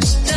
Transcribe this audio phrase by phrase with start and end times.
[0.00, 0.35] to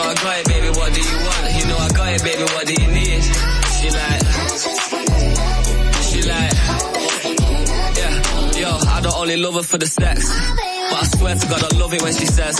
[0.00, 1.54] know I got it, baby, what do you want?
[1.56, 3.22] You know I got it, baby, what do you need?
[3.76, 4.22] She like,
[6.08, 6.52] she like,
[7.98, 8.12] yeah,
[8.60, 10.28] yo, I don't only love her for the sex.
[10.90, 12.56] But I swear to God, I love it when she says.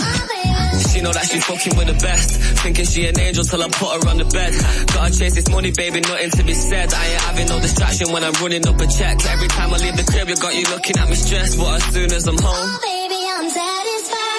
[0.91, 2.41] She know that she fucking with the best.
[2.63, 4.53] Thinking she an angel till I put her on the bed.
[4.93, 6.93] Gotta chase this money, baby, nothing to be said.
[6.93, 9.17] I ain't having no distraction when I'm running up a check.
[9.25, 11.57] Every time I leave the crib, you got you looking at me stressed.
[11.57, 13.00] But as soon as I'm home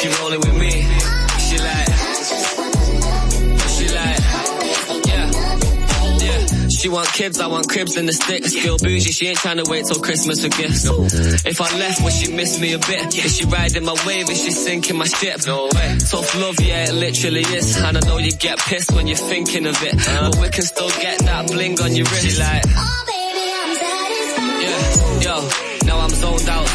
[0.00, 0.70] If you're with me.
[1.38, 1.88] She like,
[3.68, 4.20] she like,
[5.06, 5.30] yeah,
[6.18, 6.68] yeah.
[6.68, 8.54] She want kids, I want cribs in the sticks.
[8.54, 10.84] Feel bougie, she ain't trying to wait till Christmas for gifts.
[11.44, 13.16] If I left, would she miss me a bit?
[13.24, 14.30] Is she riding my wave?
[14.30, 15.46] Is she sinking my ship?
[15.46, 15.98] No way.
[15.98, 17.76] Tough love, yeah, it literally is.
[17.76, 20.30] And I know you get pissed when you're thinking of it, uh-huh.
[20.30, 22.26] but we can still get that bling on your wrist.
[22.26, 22.62] She like.
[22.68, 25.22] Oh, baby, I'm satisfied.
[25.24, 25.67] Yeah, yo.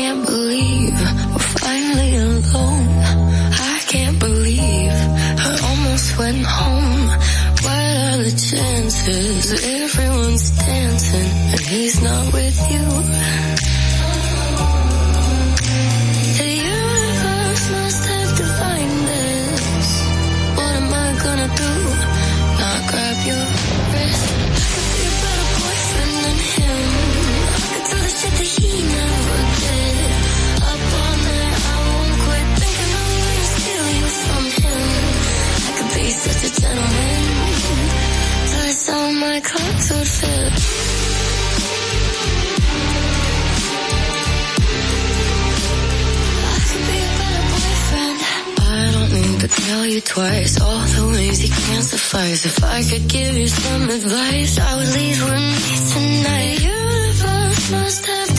[0.00, 0.29] Can't
[48.62, 52.44] I don't need to tell you twice all the ways he can't suffice.
[52.44, 56.56] If I could give you some advice, I would leave with me tonight.
[56.56, 58.29] The universe must have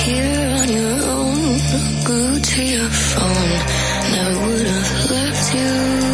[0.05, 1.59] Here on your own,
[2.03, 3.59] glued to your phone.
[4.11, 6.04] Never would have left you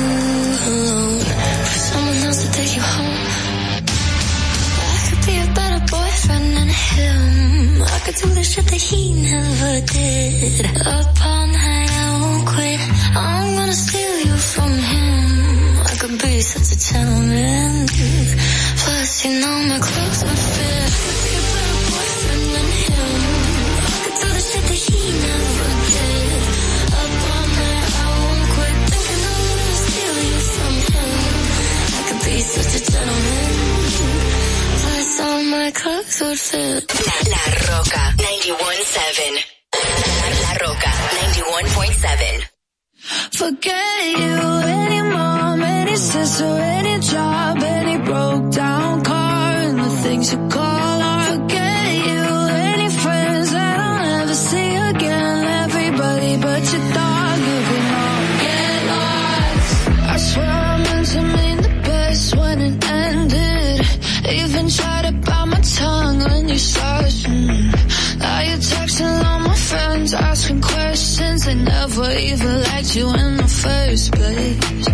[8.52, 10.66] Shit that he never did.
[10.86, 12.82] Up all night, I won't quit.
[13.16, 15.80] I'm gonna steal you from him.
[15.80, 17.88] I could be such a gentleman.
[17.88, 20.24] Plus, you know my clothes
[35.72, 36.84] my clothes would.
[37.08, 39.38] La, La Roca 917.
[40.44, 40.92] La, Roca
[41.24, 42.48] 91.7.
[43.32, 44.36] Forget you,
[44.68, 50.71] any mom, any sister, any job, any broke down car, and the things you advice
[72.96, 74.86] you in the first place.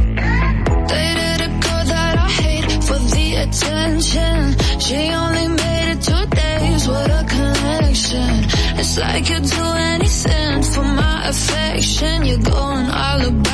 [0.92, 4.80] Dated a girl that I hate for the attention.
[4.80, 6.88] She only made it two days.
[6.88, 8.34] What a connection.
[8.80, 12.26] It's like you'd do anything for my affection.
[12.26, 13.47] You're going all about.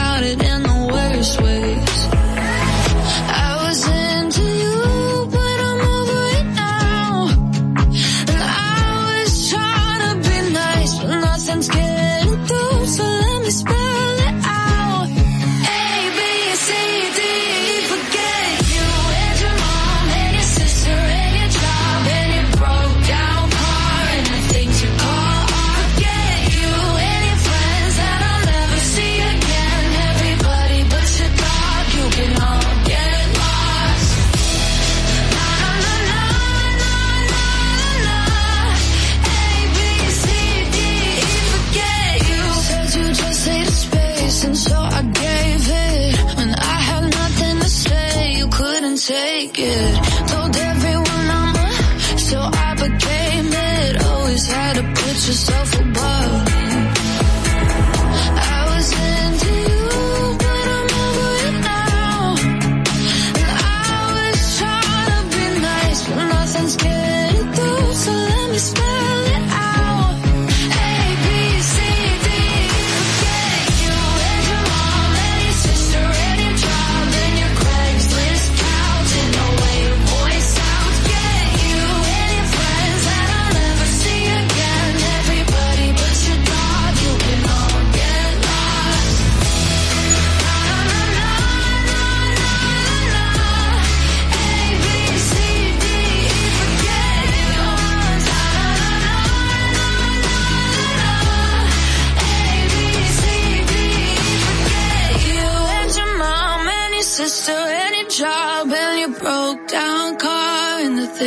[55.26, 55.63] just so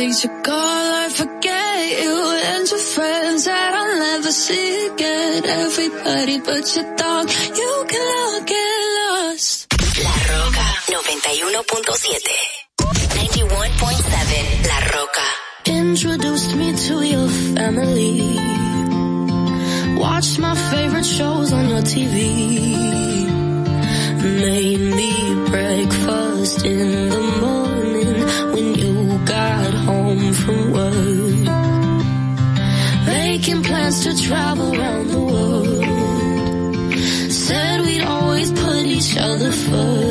[0.07, 2.15] days you're I forget you
[2.51, 5.45] and your friends that I'll never see again.
[5.45, 9.67] Everybody but your dog, you can all get lost.
[10.05, 12.57] La Roca 91.7
[13.19, 15.27] 91.7 La Roca.
[15.65, 18.39] Introduced me to your family.
[19.99, 22.13] Watched my favorite shows on your TV
[24.23, 25.11] Made me
[25.49, 27.66] breakfast in the morning.
[33.47, 35.83] making plans to travel around the world.
[37.31, 40.06] Said we'd always put each other first.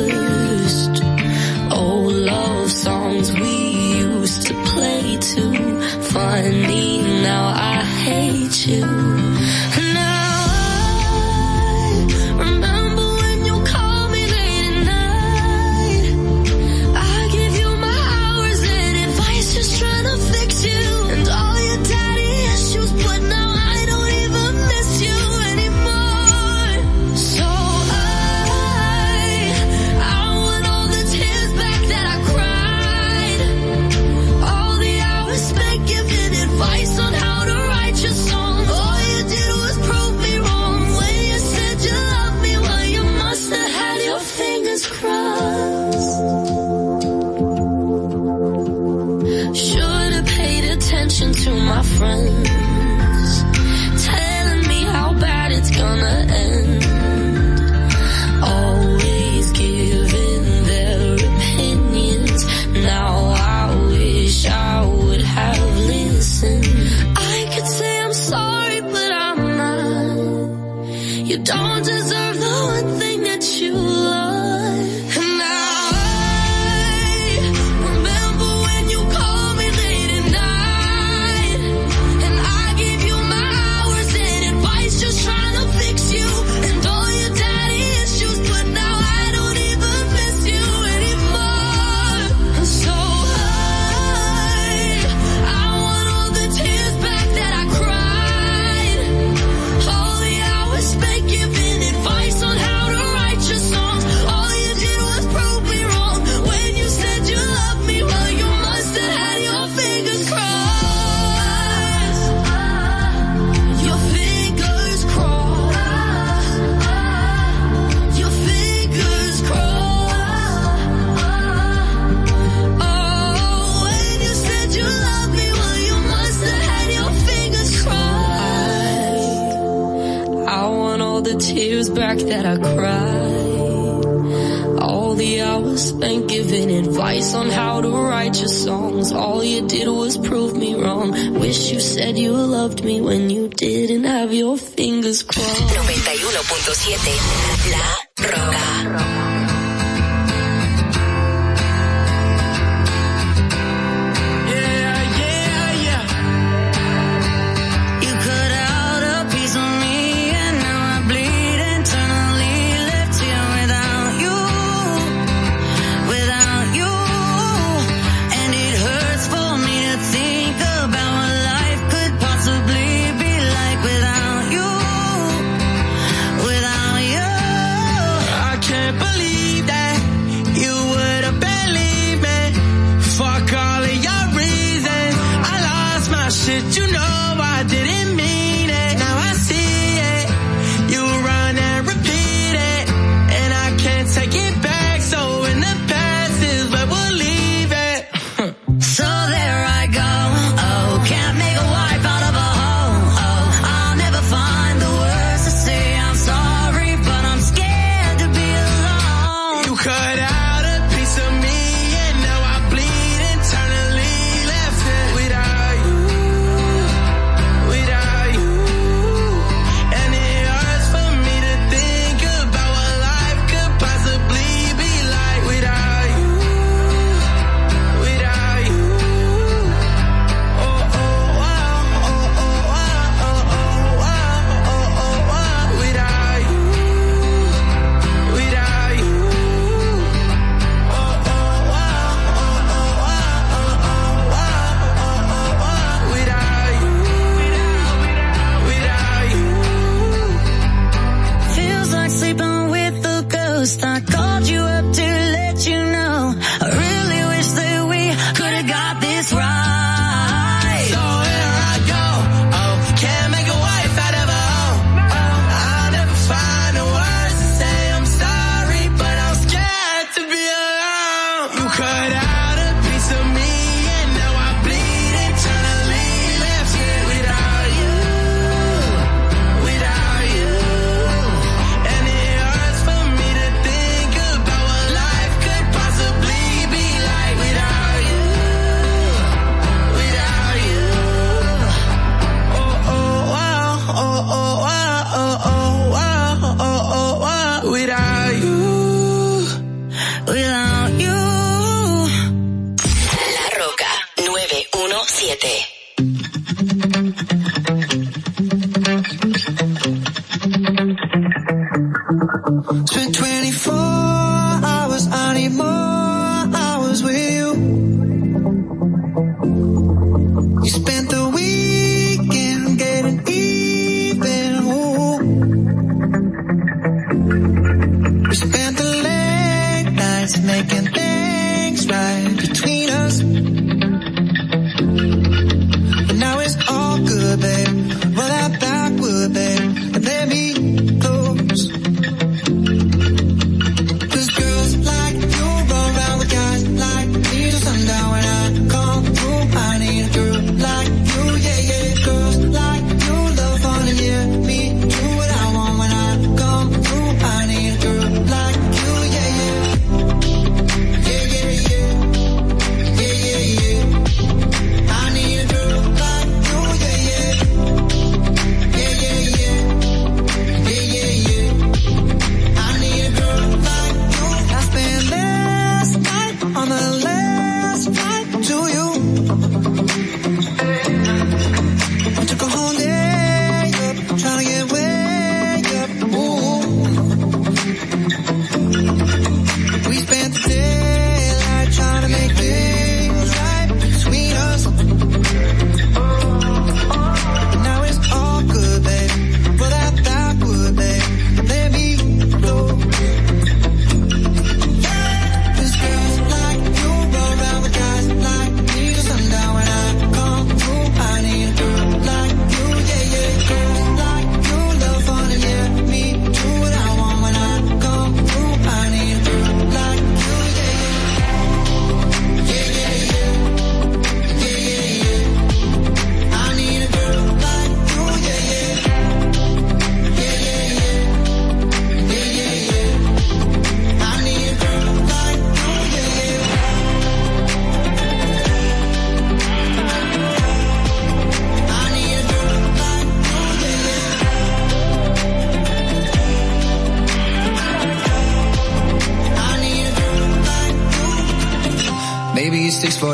[142.67, 145.61] Loved me when you didn't have your fingers crossed.
[145.73, 148.06] 91.7 La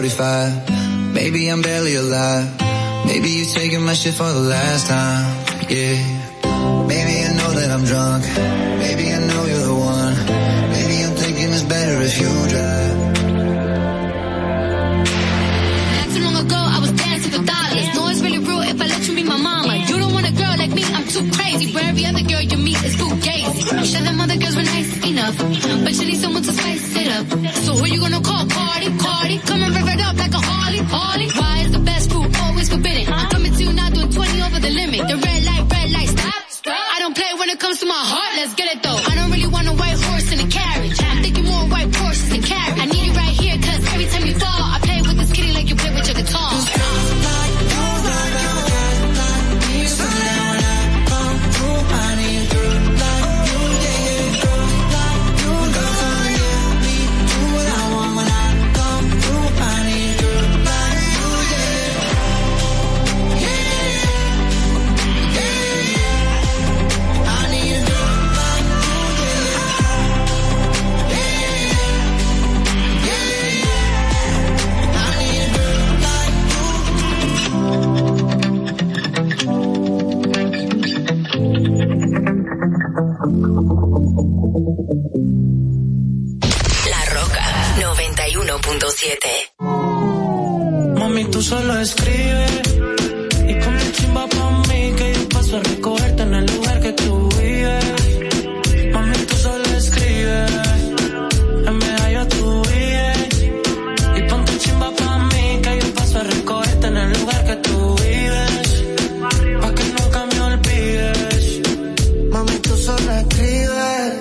[0.10, 0.53] 45
[91.00, 92.62] Mami, tú solo escribes
[93.48, 97.30] y con chimba pa' mí que yo paso a recogerte en el lugar que tú
[97.42, 98.94] vives.
[98.94, 100.52] Mami, tú solo escribes
[101.68, 103.30] en medalla tu vives
[104.18, 107.56] y pon tu chimba pa' mí que yo paso a recogerte en el lugar que
[107.56, 108.84] tú vives.
[109.60, 111.46] Pa' que nunca me olvides.
[112.30, 114.14] Mami, tú solo escribes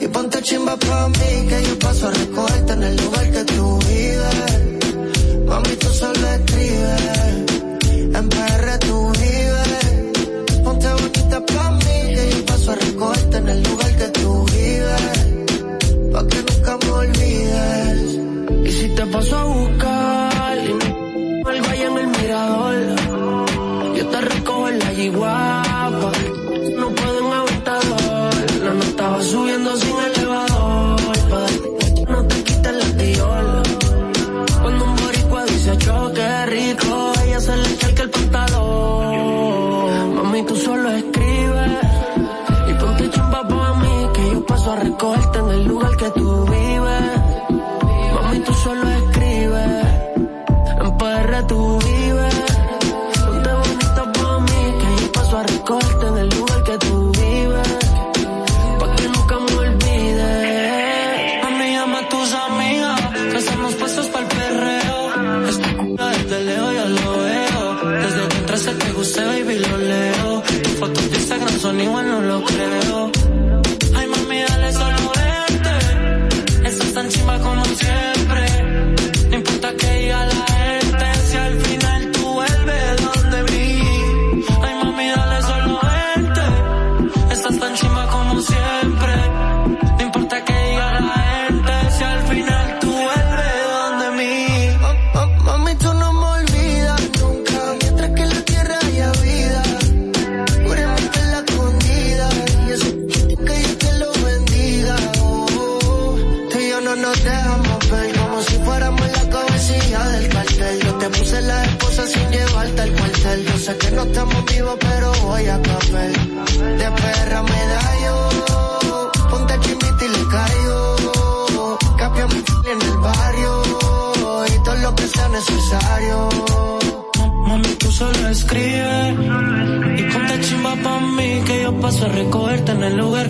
[0.00, 2.29] y ponte chimba pa' mí que yo paso a recogerte
[13.52, 15.06] el lugar que tú vives,
[16.12, 18.00] pa' que nunca me olvides.
[18.64, 19.89] Y si te paso a buscar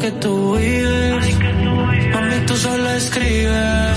[0.00, 1.38] que tú vives.
[2.12, 3.89] Mami, tú solo escribes.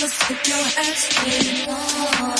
[0.00, 2.39] Just put your hands in.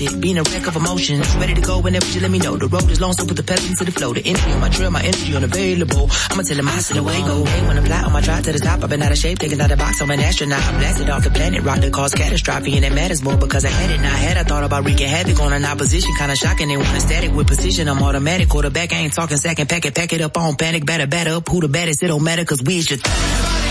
[0.00, 1.28] Papa being a wreck of emotions.
[1.36, 2.56] Ready to go whenever you let me know.
[2.56, 4.14] The road is long, so put the pedal into the flow.
[4.14, 6.08] The energy on my trail, my energy unavailable.
[6.30, 7.44] I'ma tell him I see the way go.
[7.44, 9.38] Hey, when I'm fly on my drive to the top, I've been out of shape,
[9.38, 10.00] thinking out the box.
[10.00, 10.62] I'm an astronaut.
[10.62, 13.68] I'm blasted off the planet, rock that cause catastrophe, and it matters more because I
[13.68, 14.00] had it.
[14.00, 16.68] Now I had, I thought about wreaking havoc on an opposition, kinda shocking.
[16.68, 17.88] They want static with precision.
[17.88, 18.92] I'm automatic, quarterback.
[18.92, 21.48] I ain't talking second, pack it, pack it up on panic, batter, batter up.
[21.48, 22.02] Who the baddest?
[22.02, 23.69] It don't matter, cause we is just.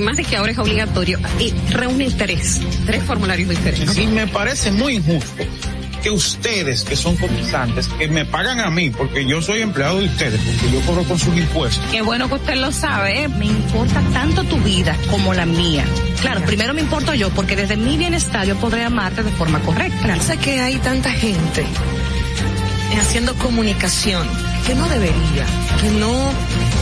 [0.00, 3.94] Además de que ahora es obligatorio, eh, reúne tres, tres formularios diferentes.
[3.94, 5.44] Sí, me parece muy injusto
[6.02, 10.06] que ustedes, que son cotizantes, que me pagan a mí, porque yo soy empleado de
[10.06, 11.84] ustedes, porque yo cobro con sus impuestos.
[11.90, 13.28] Qué bueno que usted lo sabe, ¿eh?
[13.28, 15.84] me importa tanto tu vida como la mía.
[16.22, 20.18] Claro, primero me importo yo, porque desde mi bienestar yo podré amarte de forma correcta.
[20.22, 21.66] Sé que hay tanta gente
[22.98, 24.26] haciendo comunicación
[24.66, 25.44] que no debería,
[25.80, 26.32] que no,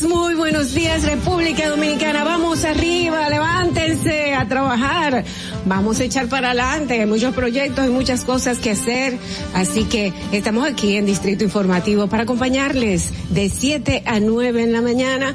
[0.00, 2.24] muy buenos días República Dominicana.
[2.24, 5.24] Vamos arriba, levántense a trabajar.
[5.66, 7.00] Vamos a echar para adelante.
[7.00, 9.18] Hay muchos proyectos y muchas cosas que hacer.
[9.54, 14.80] Así que estamos aquí en Distrito Informativo para acompañarles de 7 a 9 en la
[14.80, 15.34] mañana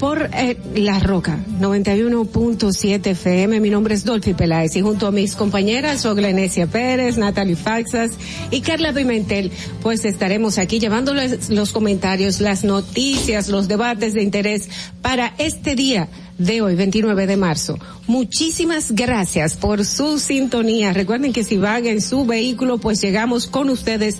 [0.00, 3.60] por eh, La Roca 91.7 FM.
[3.60, 8.12] Mi nombre es Dolphy Peláez y junto a mis compañeras Oglenesia Pérez, Natalie Faxas
[8.50, 14.70] y Carla Pimentel, pues estaremos aquí llevándoles los comentarios, las noticias, los debates de interés
[15.02, 17.78] para este día de hoy, 29 de marzo.
[18.06, 20.94] Muchísimas gracias por su sintonía.
[20.94, 24.18] Recuerden que si van en su vehículo, pues llegamos con ustedes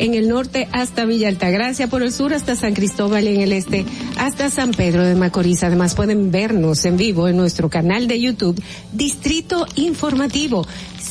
[0.00, 3.52] en el norte hasta Villa Altagracia, por el sur hasta San Cristóbal y en el
[3.52, 3.84] este
[4.18, 5.62] hasta San Pedro de Macorís.
[5.62, 8.60] Además pueden vernos en vivo en nuestro canal de YouTube
[8.92, 10.66] Distrito Informativo.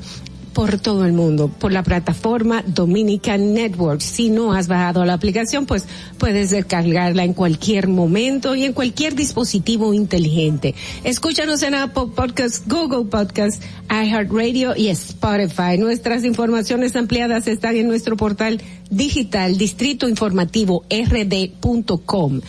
[0.53, 4.01] por todo el mundo, por la plataforma Dominican Network.
[4.01, 5.85] Si no has bajado la aplicación, pues
[6.19, 10.75] puedes descargarla en cualquier momento y en cualquier dispositivo inteligente.
[11.05, 15.79] Escúchanos en Apple Podcasts, Google Podcasts, iHeartRadio y Spotify.
[15.79, 22.41] Nuestras informaciones ampliadas están en nuestro portal digital distrito informativo rd.com.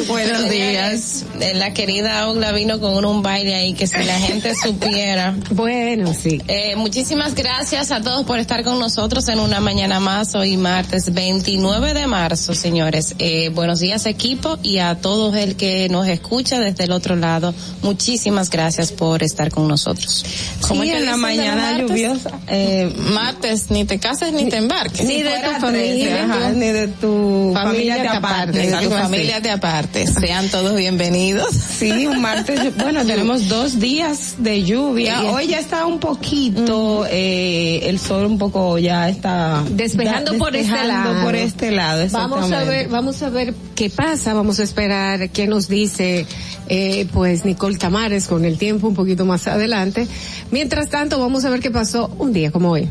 [0.08, 1.26] buenos días.
[1.56, 5.36] La querida Ogla vino con un baile ahí que si la gente supiera.
[5.52, 6.42] Bueno, sí.
[6.48, 11.14] Eh, muchísimas gracias a todos por estar con nosotros en una mañana más hoy martes
[11.14, 13.16] 29 de marzo, señores.
[13.20, 17.54] Eh, buenos días equipo y a todos el que nos escucha desde el otro lado.
[17.82, 20.26] Muchísimas gracias por estar con nosotros.
[20.68, 22.32] ¿Cómo es que en la mañana lluviosa?
[22.50, 25.08] Eh, martes, ni te cases ni te embarques.
[25.08, 28.66] Ni de tu familia, ajá, ni de tu familia te apartes.
[28.66, 30.10] Ni de tu familia te apartes.
[30.20, 31.56] Sean todos bienvenidos.
[31.56, 35.22] Sí, un martes, bueno, tenemos dos días de lluvia.
[35.22, 35.28] Sí.
[35.28, 40.65] Hoy ya está un poquito, eh, el sol un poco ya está Despejando da- por
[40.66, 41.24] este lado.
[41.24, 42.08] por este lado.
[42.12, 46.26] Vamos a ver, vamos a ver qué pasa, vamos a esperar qué nos dice,
[46.68, 50.08] eh, pues Nicole Tamares con el tiempo un poquito más adelante.
[50.52, 52.90] Mientras tanto, vamos a ver qué pasó un día como hoy.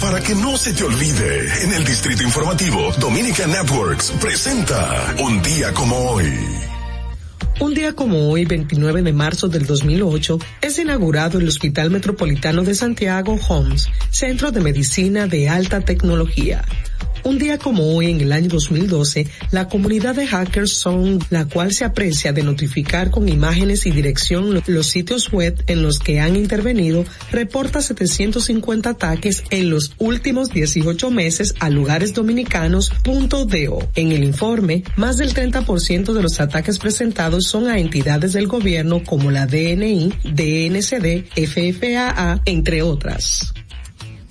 [0.00, 5.74] Para que no se te olvide, en el Distrito Informativo, Dominica Networks presenta Un día
[5.74, 6.69] como hoy.
[7.60, 12.74] Un día como hoy, 29 de marzo del 2008, es inaugurado el Hospital Metropolitano de
[12.74, 16.64] Santiago Homs, Centro de Medicina de Alta Tecnología.
[17.24, 21.72] Un día como hoy, en el año 2012, la comunidad de hackers son la cual
[21.72, 26.20] se aprecia de notificar con imágenes y dirección lo- los sitios web en los que
[26.20, 32.90] han intervenido, reporta 750 ataques en los últimos 18 meses a lugares dominicanos.
[33.02, 33.86] Punto DO.
[33.94, 39.02] En el informe, más del 30% de los ataques presentados son a entidades del gobierno
[39.04, 43.52] como la DNI, DNCD, FFAA, entre otras.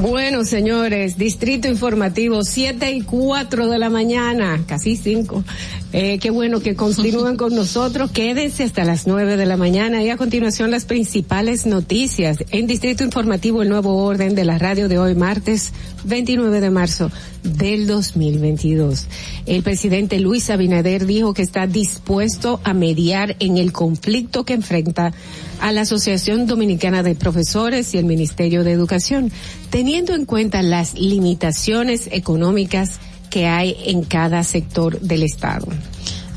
[0.00, 5.44] Bueno, señores, Distrito Informativo, 7 y 4 de la mañana, casi 5.
[5.92, 8.10] Eh, qué bueno que continúen con nosotros.
[8.10, 13.04] Quédense hasta las 9 de la mañana y a continuación las principales noticias en Distrito
[13.04, 15.72] Informativo, el nuevo orden de la radio de hoy, martes
[16.04, 17.10] 29 de marzo
[17.42, 19.06] del 2022.
[19.44, 25.12] El presidente Luis Abinader dijo que está dispuesto a mediar en el conflicto que enfrenta
[25.60, 29.30] a la Asociación Dominicana de Profesores y el Ministerio de Educación,
[29.70, 32.98] teniendo en cuenta las limitaciones económicas
[33.30, 35.66] que hay en cada sector del Estado.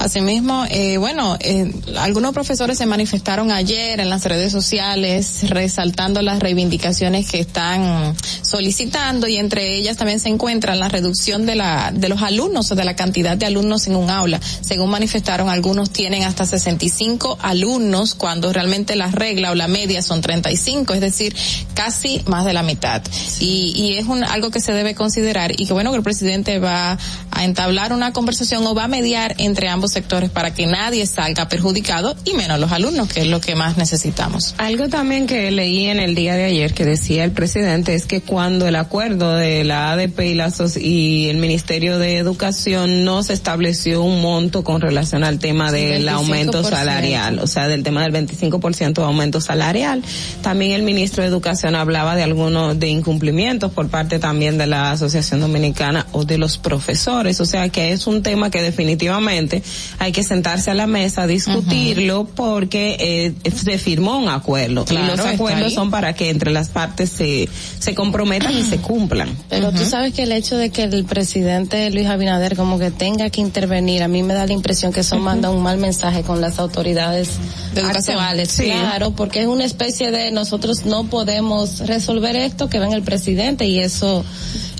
[0.03, 6.39] Asimismo, eh, bueno, eh, algunos profesores se manifestaron ayer en las redes sociales resaltando las
[6.39, 12.09] reivindicaciones que están solicitando y entre ellas también se encuentra la reducción de la de
[12.09, 14.41] los alumnos o de la cantidad de alumnos en un aula.
[14.59, 20.19] Según manifestaron, algunos tienen hasta 65 alumnos cuando realmente la regla o la media son
[20.19, 21.33] 35, es decir,
[21.75, 23.01] casi más de la mitad.
[23.39, 26.59] Y, y es un, algo que se debe considerar y que bueno que el presidente
[26.59, 26.97] va
[27.31, 31.47] a entablar una conversación o va a mediar entre ambos sectores para que nadie salga
[31.47, 34.55] perjudicado y menos los alumnos, que es lo que más necesitamos.
[34.57, 38.21] Algo también que leí en el día de ayer que decía el presidente es que
[38.21, 43.33] cuando el acuerdo de la ADP y, la y el Ministerio de Educación no se
[43.33, 46.11] estableció un monto con relación al tema del 25%.
[46.11, 50.03] aumento salarial, o sea, del tema del 25% de aumento salarial.
[50.41, 54.91] También el ministro de Educación hablaba de algunos de incumplimientos por parte también de la
[54.91, 59.63] Asociación Dominicana o de los profesores, o sea, que es un tema que definitivamente
[59.99, 65.13] hay que sentarse a la mesa a discutirlo porque eh, se firmó un acuerdo Claro,
[65.13, 69.37] y los acuerdos son para que entre las partes se se comprometan y se cumplan.
[69.49, 73.29] Pero tú sabes que el hecho de que el presidente Luis Abinader como que tenga
[73.29, 76.41] que intervenir, a mí me da la impresión que eso manda un mal mensaje con
[76.41, 77.29] las autoridades
[77.75, 78.51] actuales.
[78.51, 78.65] Sí.
[78.65, 83.65] Claro, porque es una especie de nosotros no podemos resolver esto que ven el presidente
[83.65, 84.23] y eso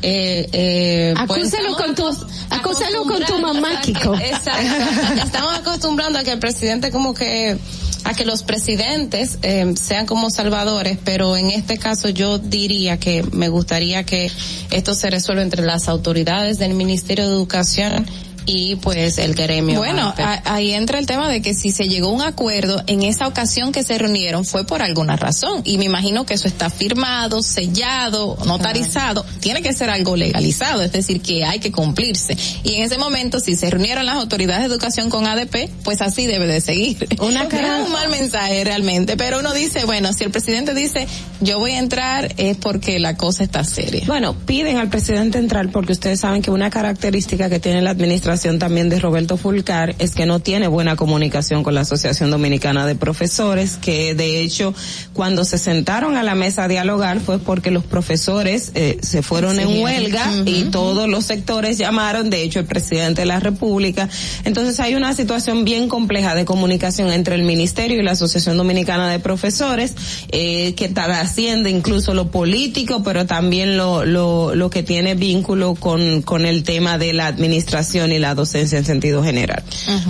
[0.03, 2.07] eh, eh, pues, con tu,
[2.49, 4.13] acúsalo con tu mamá, que- Kiko.
[4.15, 5.21] Exacto.
[5.23, 7.57] Estamos acostumbrando a que el presidente como que
[8.05, 13.23] a que los presidentes eh, sean como salvadores, pero en este caso yo diría que
[13.31, 14.29] me gustaría que
[14.71, 18.05] esto se resuelva entre las autoridades del Ministerio de Educación
[18.45, 19.77] y pues el gremio.
[19.79, 23.03] Bueno, a- ahí entra el tema de que si se llegó a un acuerdo en
[23.03, 26.69] esa ocasión que se reunieron fue por alguna razón y me imagino que eso está
[26.69, 32.35] firmado, sellado, notarizado, tiene que ser algo legalizado, es decir, que hay que cumplirse.
[32.63, 36.25] Y en ese momento si se reunieron las autoridades de educación con ADP, pues así
[36.25, 37.07] debe de seguir.
[37.19, 41.07] Una Deja un mal mensaje realmente, pero uno dice, bueno, si el presidente dice,
[41.39, 44.03] yo voy a entrar es porque la cosa está seria.
[44.07, 48.32] Bueno, piden al presidente entrar porque ustedes saben que una característica que tiene la administración
[48.41, 52.95] también de Roberto Fulcar es que no tiene buena comunicación con la Asociación Dominicana de
[52.95, 54.73] Profesores, que de hecho
[55.13, 59.59] cuando se sentaron a la mesa a dialogar fue porque los profesores eh, se fueron
[59.59, 59.81] en Sí.
[59.83, 64.09] huelga y todos los sectores llamaron, de hecho el presidente de la República.
[64.45, 69.09] Entonces hay una situación bien compleja de comunicación entre el Ministerio y la Asociación Dominicana
[69.09, 69.93] de Profesores,
[70.31, 76.21] eh, que trasciende incluso lo político, pero también lo, lo, lo que tiene vínculo con,
[76.23, 79.61] con el tema de la administración y la docencia en sentido general.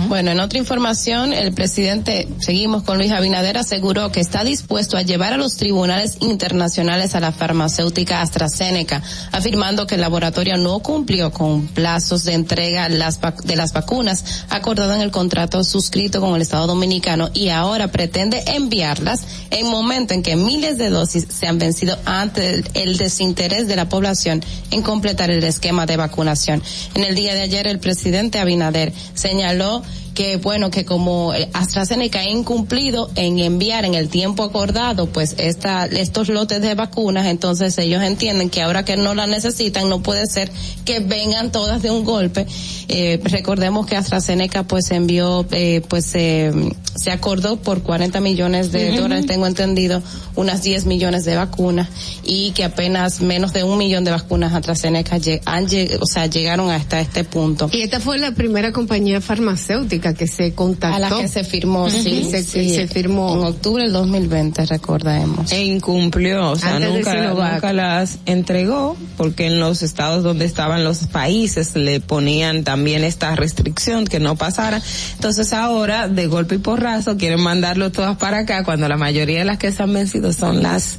[0.08, 5.02] Bueno, en otra información, el presidente, seguimos con Luis Abinader, aseguró que está dispuesto a
[5.02, 11.32] llevar a los tribunales internacionales a la farmacéutica AstraZeneca, afirmando que el laboratorio no cumplió
[11.32, 16.68] con plazos de entrega de las vacunas acordado en el contrato suscrito con el Estado
[16.68, 21.98] Dominicano y ahora pretende enviarlas en momento en que miles de dosis se han vencido
[22.04, 26.62] ante el, el desinterés de la población en completar el esquema de vacunación.
[26.94, 28.03] En el día de ayer, el presidente
[28.38, 28.92] Abinader.
[29.14, 29.82] Señaló
[30.14, 35.86] que bueno que como AstraZeneca ha incumplido en enviar en el tiempo acordado pues esta
[35.86, 40.26] estos lotes de vacunas entonces ellos entienden que ahora que no la necesitan no puede
[40.26, 40.52] ser
[40.84, 42.46] que vengan todas de un golpe.
[42.88, 46.52] Eh, recordemos que AstraZeneca pues envió eh, pues eh,
[46.94, 50.00] se acordó por 40 millones de dólares tengo entendido
[50.36, 51.88] unas 10 millones de vacunas
[52.22, 55.16] y que apenas menos de un millón de vacunas AstraZeneca
[55.46, 57.68] han lleg- o sea llegaron hasta este punto.
[57.72, 60.96] Y esta fue la primera compañía farmacéutica que se contactó.
[60.96, 62.74] a la que se firmó, sí, se, sí.
[62.74, 63.34] se firmó.
[63.34, 65.50] En octubre del 2020, recordemos.
[65.52, 67.52] E incumplió, o sea, Antes de nunca, Sinovac.
[67.54, 73.34] nunca las entregó, porque en los estados donde estaban los países le ponían también esta
[73.36, 74.82] restricción que no pasara.
[75.14, 79.44] Entonces ahora, de golpe y porrazo, quieren mandarlo todas para acá, cuando la mayoría de
[79.44, 80.98] las que se han vencido son las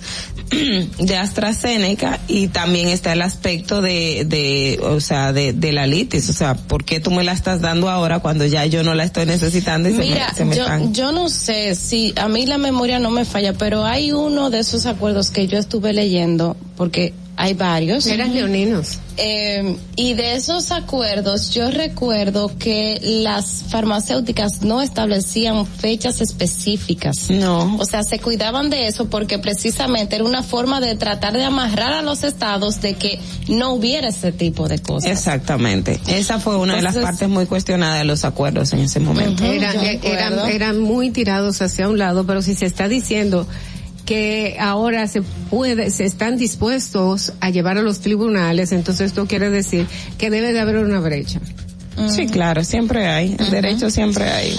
[0.99, 6.29] de AstraZeneca y también está el aspecto de, de o sea, de, de la litis,
[6.29, 9.03] o sea, ¿por qué tú me la estás dando ahora cuando ya yo no la
[9.03, 10.93] estoy necesitando y se me- se me, yo, están...
[10.93, 14.59] yo no sé si a mí la memoria no me falla, pero hay uno de
[14.59, 18.05] esos acuerdos que yo estuve leyendo, porque hay varios.
[18.07, 18.99] Eran leoninos.
[19.17, 27.29] Eh, y de esos acuerdos yo recuerdo que las farmacéuticas no establecían fechas específicas.
[27.29, 27.77] No.
[27.77, 31.93] O sea, se cuidaban de eso porque precisamente era una forma de tratar de amarrar
[31.93, 35.11] a los estados de que no hubiera ese tipo de cosas.
[35.11, 35.99] Exactamente.
[36.07, 39.43] Esa fue una de las partes muy cuestionadas de los acuerdos en ese momento.
[39.45, 40.45] Eran, recuerdo.
[40.45, 43.47] eran muy tirados hacia un lado, pero si se está diciendo
[44.05, 49.49] que ahora se puede, se están dispuestos a llevar a los tribunales, entonces esto quiere
[49.49, 49.87] decir
[50.17, 51.39] que debe de haber una brecha.
[52.09, 53.35] Sí, claro, siempre hay.
[53.39, 54.53] En derecho siempre hay.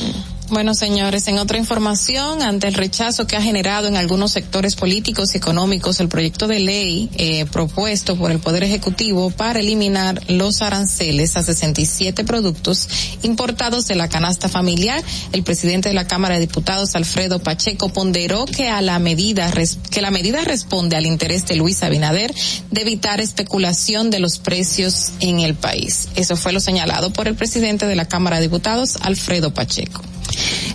[0.49, 5.35] Bueno, señores, en otra información, ante el rechazo que ha generado en algunos sectores políticos
[5.35, 10.63] y económicos el proyecto de ley eh, propuesto por el Poder Ejecutivo para eliminar los
[10.63, 12.89] aranceles a 67 productos
[13.25, 15.03] importados de la canasta familiar,
[15.33, 19.53] el presidente de la Cámara de Diputados, Alfredo Pacheco, ponderó que a la medida
[19.91, 22.33] que la medida responde al interés de Luis Abinader
[22.71, 26.09] de evitar especulación de los precios en el país.
[26.15, 30.03] Eso fue lo señalado por el presidente de la Cámara de Diputados, Alfredo Pacheco.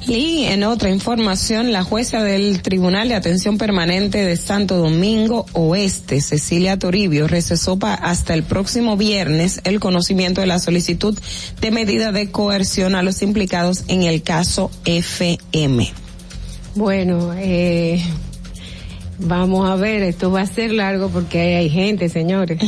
[0.07, 6.21] Y en otra información, la jueza del Tribunal de Atención Permanente de Santo Domingo Oeste,
[6.21, 11.17] Cecilia Toribio, recesó hasta el próximo viernes el conocimiento de la solicitud
[11.61, 15.91] de medida de coerción a los implicados en el caso FM.
[16.73, 18.01] Bueno, eh,
[19.19, 22.59] vamos a ver, esto va a ser largo porque hay, hay gente, señores.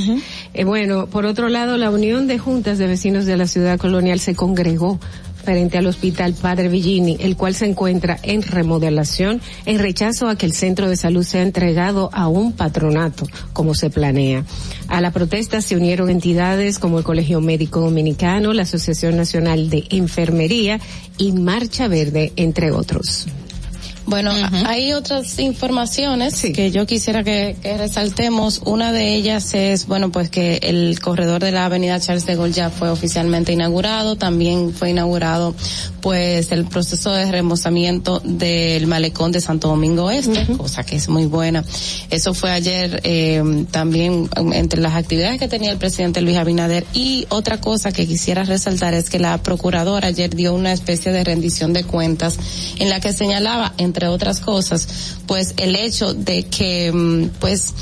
[0.53, 4.19] Eh, bueno, por otro lado, la Unión de Juntas de Vecinos de la Ciudad Colonial
[4.19, 4.99] se congregó
[5.43, 10.45] frente al Hospital Padre Villini, el cual se encuentra en remodelación en rechazo a que
[10.45, 14.45] el centro de salud sea entregado a un patronato, como se planea.
[14.87, 19.85] A la protesta se unieron entidades como el Colegio Médico Dominicano, la Asociación Nacional de
[19.89, 20.79] Enfermería
[21.17, 23.27] y Marcha Verde, entre otros.
[24.05, 24.31] Bueno,
[24.65, 28.61] hay otras informaciones que yo quisiera que, que resaltemos.
[28.65, 32.53] Una de ellas es, bueno, pues que el corredor de la avenida Charles de Gaulle
[32.53, 34.15] ya fue oficialmente inaugurado.
[34.15, 35.55] También fue inaugurado,
[36.01, 41.25] pues, el proceso de remozamiento del malecón de Santo Domingo Este, cosa que es muy
[41.25, 41.63] buena.
[42.09, 46.85] Eso fue ayer, eh, también um, entre las actividades que tenía el presidente Luis Abinader.
[46.93, 51.23] Y otra cosa que quisiera resaltar es que la procuradora ayer dio una especie de
[51.23, 52.37] rendición de cuentas
[52.79, 54.87] en la que señalaba, entre otras cosas,
[55.27, 57.73] pues el hecho de que, mm, pues,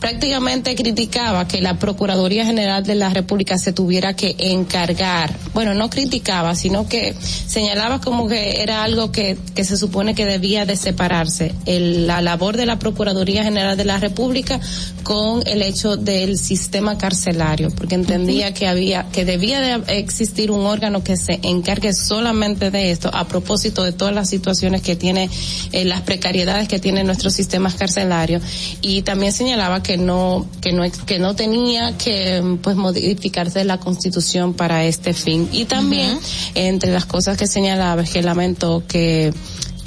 [0.00, 5.90] prácticamente criticaba que la Procuraduría General de la República se tuviera que encargar, bueno, no
[5.90, 7.14] criticaba, sino que
[7.46, 12.20] señalaba como que era algo que, que se supone que debía de separarse, el, la
[12.20, 14.60] labor de la Procuraduría General de la República
[15.02, 20.66] con el hecho del sistema carcelario, porque entendía que había, que debía de existir un
[20.66, 25.30] órgano que se encargue solamente de esto a propósito de todas las situaciones que tiene,
[25.72, 28.42] eh, las precariedades que tienen nuestros sistemas carcelarios
[28.82, 34.54] y también señalaba que no que no que no tenía que pues modificarse la Constitución
[34.54, 35.48] para este fin.
[35.52, 36.18] Y también
[36.54, 39.32] entre las cosas que señalaba es que lamentó que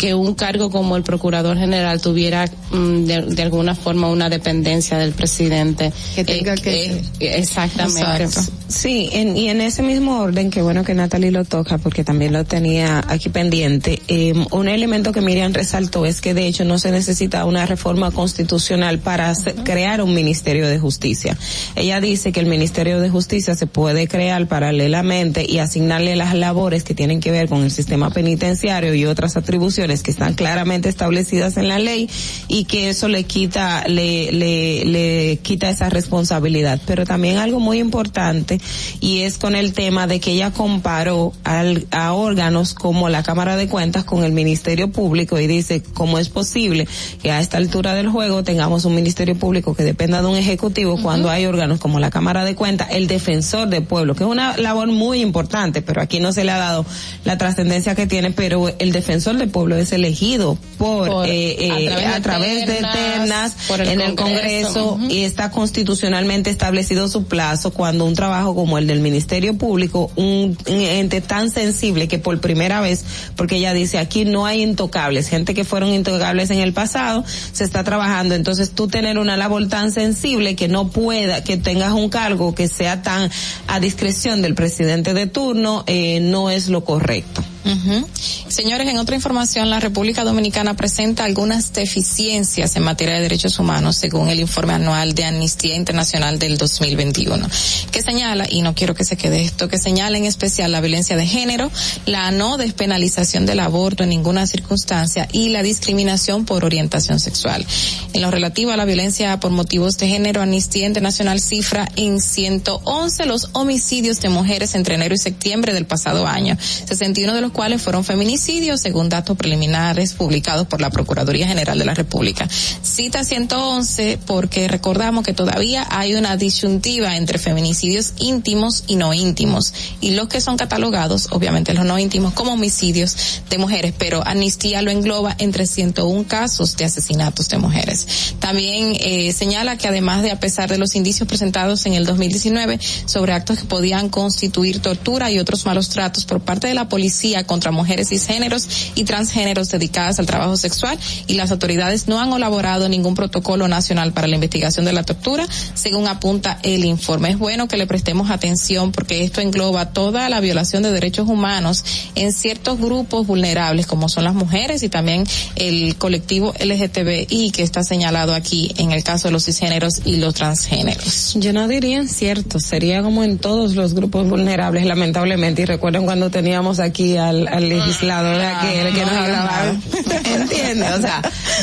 [0.01, 4.97] que un cargo como el procurador general tuviera mm, de, de alguna forma una dependencia
[4.97, 5.93] del presidente.
[6.15, 8.27] Que tenga que exactamente.
[8.67, 12.33] Sí, en- y en ese mismo orden, que bueno que Natalie lo toca porque también
[12.33, 16.79] lo tenía aquí pendiente, eh, un elemento que Miriam resaltó es que de hecho no
[16.79, 19.33] se necesita una reforma constitucional para
[19.63, 21.37] crear un Ministerio de Justicia.
[21.75, 26.83] Ella dice que el Ministerio de Justicia se puede crear paralelamente y asignarle las labores
[26.83, 31.57] que tienen que ver con el sistema penitenciario y otras atribuciones que están claramente establecidas
[31.57, 32.09] en la ley
[32.47, 36.80] y que eso le quita, le, le, le quita esa responsabilidad.
[36.85, 38.59] Pero también algo muy importante
[39.01, 43.57] y es con el tema de que ella comparó al, a órganos como la Cámara
[43.57, 46.88] de Cuentas con el Ministerio Público y dice cómo es posible
[47.22, 50.97] que a esta altura del juego tengamos un Ministerio Público que dependa de un Ejecutivo
[51.01, 54.57] cuando hay órganos como la Cámara de Cuentas, el Defensor del Pueblo, que es una
[54.57, 56.85] labor muy importante, pero aquí no se le ha dado
[57.26, 62.05] la trascendencia que tiene, pero el Defensor del Pueblo es elegido por, Por- eh, eh,
[62.05, 64.89] a través de ternas, ternas por el en el Congreso.
[64.91, 70.11] Congreso y está constitucionalmente establecido su plazo cuando un trabajo como el del Ministerio Público,
[70.15, 73.03] un, un ente tan sensible que por primera vez,
[73.35, 77.63] porque ella dice aquí no hay intocables, gente que fueron intocables en el pasado, se
[77.63, 82.09] está trabajando, entonces tú tener una labor tan sensible que no pueda, que tengas un
[82.09, 83.29] cargo que sea tan
[83.67, 87.43] a discreción del presidente de turno, eh, no es lo correcto.
[87.63, 88.07] Ujú.
[88.47, 93.95] Señores, en otra información, la República Dominicana presenta algunas deficiencias en materia de derechos humanos
[93.95, 97.47] según el informe anual de Amnistía Internacional del 2021,
[97.91, 101.15] que señala, y no quiero que se quede esto, que señala en especial la violencia
[101.15, 101.71] de género,
[102.05, 107.65] la no despenalización del aborto en ninguna circunstancia y la discriminación por orientación sexual.
[108.13, 113.25] En lo relativo a la violencia por motivos de género, Amnistía Internacional cifra en 111
[113.25, 117.57] los homicidios de mujeres entre enero y septiembre del pasado año, 61 de los los
[117.57, 122.47] cuales fueron feminicidios, según datos preliminares publicados por la Procuraduría General de la República.
[122.47, 129.73] Cita 111 porque recordamos que todavía hay una disyuntiva entre feminicidios íntimos y no íntimos,
[129.99, 134.81] y los que son catalogados, obviamente los no íntimos, como homicidios de mujeres, pero Amnistía
[134.81, 138.33] lo engloba entre 101 casos de asesinatos de mujeres.
[138.39, 142.79] También eh, señala que además de a pesar de los indicios presentados en el 2019
[143.05, 147.40] sobre actos que podían constituir tortura y otros malos tratos por parte de la policía
[147.45, 150.97] contra mujeres cisgéneros y transgéneros dedicadas al trabajo sexual
[151.27, 155.47] y las autoridades no han elaborado ningún protocolo nacional para la investigación de la tortura,
[155.73, 157.30] según apunta el informe.
[157.30, 161.84] Es bueno que le prestemos atención porque esto engloba toda la violación de derechos humanos
[162.15, 167.84] en ciertos grupos vulnerables como son las mujeres y también el colectivo LGTBI que está
[167.84, 171.35] señalado aquí en el caso de los cisgéneros y los transgéneros.
[171.35, 175.61] Yo no diría en cierto, sería como en todos los grupos vulnerables, lamentablemente.
[175.63, 179.75] Y recuerden cuando teníamos aquí al, al legislador aquel que nos hablaba.
[180.23, 181.21] Entiende, o sea,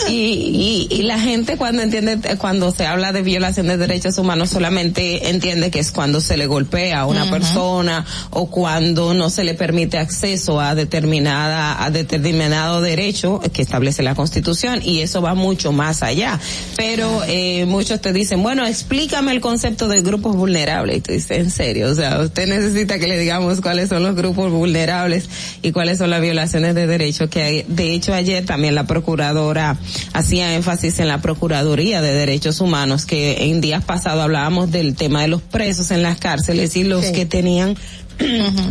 [0.08, 4.50] y, y, y la gente cuando entiende, cuando se habla de violación de derechos humanos
[4.50, 9.44] solamente entiende que es cuando se le golpea a una persona o cuando no se
[9.44, 15.34] le permite acceso a determinada, a determinado derecho que establece la constitución y eso va
[15.34, 16.38] mucho más allá.
[16.76, 20.98] Pero eh, muchos te dicen, bueno, explícame el concepto de grupos vulnerables.
[20.98, 24.14] Y tú dices, en serio, o sea, usted necesita que le digamos cuáles son los
[24.14, 25.28] grupos vulnerables
[25.62, 27.64] y cuáles son las violaciones de derechos que hay.
[27.68, 29.76] De hecho, ayer también la procuradora
[30.12, 35.22] hacía énfasis en la Procuraduría de Derechos Humanos, que en días pasados hablábamos del tema
[35.22, 37.76] de los presos en las cárceles y los que tenían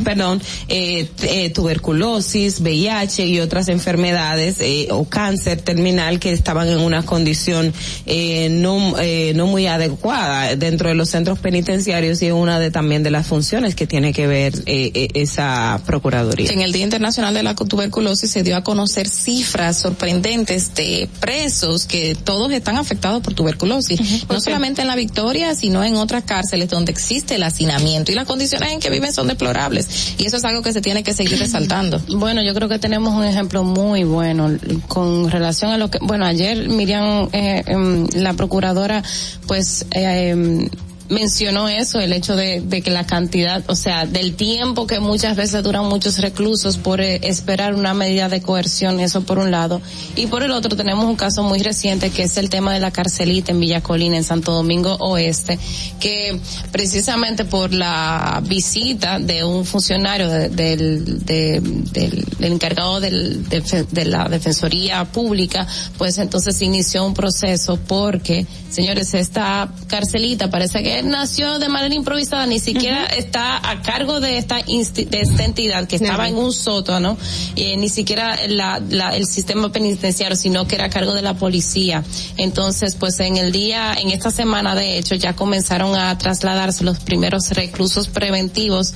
[0.03, 6.80] perdón, eh, eh, tuberculosis, VIH y otras enfermedades eh, o cáncer terminal que estaban en
[6.80, 7.74] una condición
[8.06, 12.72] eh, no eh, no muy adecuada dentro de los centros penitenciarios y es una de
[12.72, 16.52] también de las funciones que tiene que ver eh, esa procuraduría.
[16.52, 21.86] En el Día Internacional de la Tuberculosis se dio a conocer cifras sorprendentes de presos
[21.86, 26.69] que todos están afectados por tuberculosis, no solamente en la Victoria, sino en otras cárceles
[26.69, 28.11] donde existe el hacinamiento.
[28.11, 30.16] Y las condiciones en que viven son deplorables.
[30.18, 32.02] Y eso es algo que se tiene que seguir resaltando.
[32.10, 34.50] Bueno, yo creo que tenemos un ejemplo muy bueno
[34.88, 39.04] con relación a lo que, bueno, ayer Miriam, eh, em, la procuradora,
[39.48, 40.70] pues, eh, em,
[41.10, 45.36] mencionó eso, el hecho de, de que la cantidad, o sea, del tiempo que muchas
[45.36, 49.82] veces duran muchos reclusos por eh, esperar una medida de coerción, eso por un lado.
[50.16, 52.92] Y por el otro tenemos un caso muy reciente que es el tema de la
[52.92, 55.58] carcelita en Villa Colina, en Santo Domingo Oeste,
[56.00, 56.40] que
[56.72, 63.62] precisamente por la visita de un funcionario de- del, de- del, del encargado del, de,
[63.92, 65.66] de la Defensoría Pública,
[65.98, 71.94] pues entonces se inició un proceso porque, señores, esta carcelita parece que nació de manera
[71.95, 76.53] improvisada, ni siquiera está a cargo de esta, de esta entidad que estaba en un
[76.53, 77.18] sótano,
[77.56, 81.34] eh, ni siquiera la, la- el sistema penitenciario, sino que era a cargo de la
[81.36, 82.03] policía.
[82.38, 86.99] Entonces, pues en el día, en esta semana de hecho, ya comenzaron a trasladarse los
[86.99, 88.94] primeros reclusos preventivos,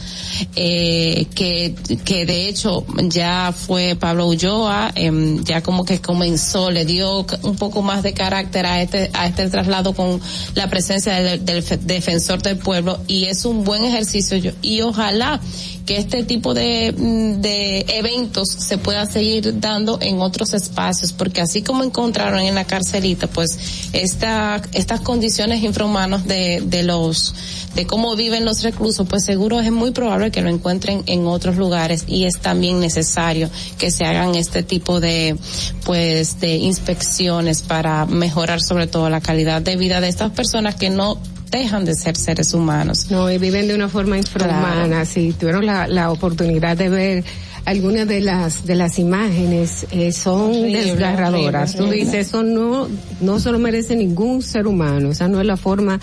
[0.55, 6.85] eh, que, que de hecho ya fue Pablo Ulloa, em, ya como que comenzó, le
[6.85, 10.19] dio un poco más de carácter a este, a este traslado con
[10.55, 11.61] la presencia del, del
[11.91, 15.39] defensor del pueblo y es un buen ejercicio y ojalá
[15.85, 21.41] que este tipo de, mm, de eventos se pueda seguir dando en otros espacios, porque
[21.41, 27.33] así como encontraron en la carcelita, pues esta, estas condiciones infrahumanas de, de los,
[27.75, 31.57] de cómo viven los reclusos, pues seguro es muy probable que lo encuentren en otros
[31.57, 35.35] lugares y es también necesario que se hagan este tipo de,
[35.83, 40.89] pues, de inspecciones para mejorar sobre todo la calidad de vida de estas personas que
[40.89, 41.17] no
[41.51, 43.07] dejan de ser seres humanos.
[43.11, 44.87] No, y viven de una forma infrahumana.
[44.87, 45.05] Claro.
[45.05, 47.23] Si tuvieron la, la oportunidad de ver
[47.65, 51.75] algunas de las de las imágenes, eh, son Horrible, desgarradoras.
[51.75, 52.87] horrible, Tú dices, eso no,
[53.19, 55.11] no se lo merece ningún ser humano.
[55.11, 55.99] Esa no es la forma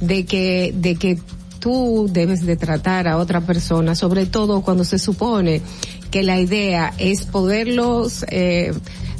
[0.00, 1.18] de que, de que
[1.60, 5.62] tú debes de tratar a otra persona, sobre todo cuando se supone
[6.10, 8.72] que la idea es poderlos eh,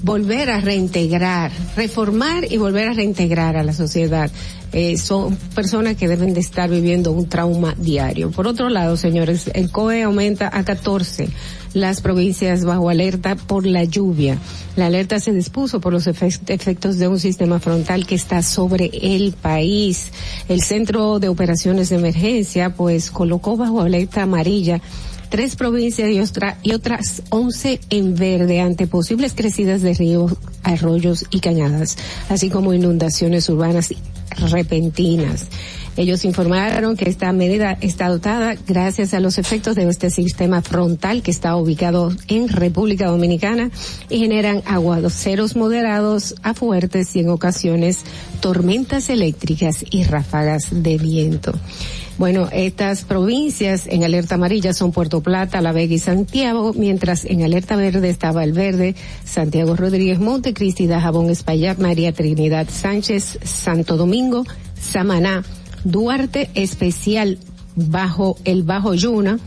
[0.02, 4.30] volver a reintegrar, reformar y volver a reintegrar a la sociedad.
[4.72, 8.30] Eh, son personas que deben de estar viviendo un trauma diario.
[8.30, 11.28] Por otro lado, señores, el COE aumenta a 14
[11.72, 14.38] las provincias bajo alerta por la lluvia.
[14.76, 18.90] La alerta se dispuso por los efe- efectos de un sistema frontal que está sobre
[19.02, 20.08] el país.
[20.48, 24.80] El Centro de Operaciones de Emergencia, pues, colocó bajo alerta amarilla
[25.30, 31.26] tres provincias y, otra- y otras once en verde ante posibles crecidas de ríos, arroyos
[31.30, 31.96] y cañadas,
[32.30, 33.92] así como inundaciones urbanas
[34.50, 35.46] repentinas.
[35.96, 41.22] Ellos informaron que esta medida está dotada gracias a los efectos de este sistema frontal
[41.22, 43.70] que está ubicado en República Dominicana
[44.08, 48.04] y generan aguaceros moderados a fuertes y en ocasiones
[48.40, 51.52] tormentas eléctricas y ráfagas de viento.
[52.18, 57.44] Bueno, estas provincias en alerta amarilla son Puerto Plata, La Vega y Santiago, mientras en
[57.44, 64.44] alerta verde estaba el verde, Santiago Rodríguez Montecristi, Dajabón Espaillat, María Trinidad Sánchez, Santo Domingo,
[64.80, 65.44] Samaná,
[65.84, 67.38] Duarte especial
[67.76, 69.38] bajo el Bajo Yuna,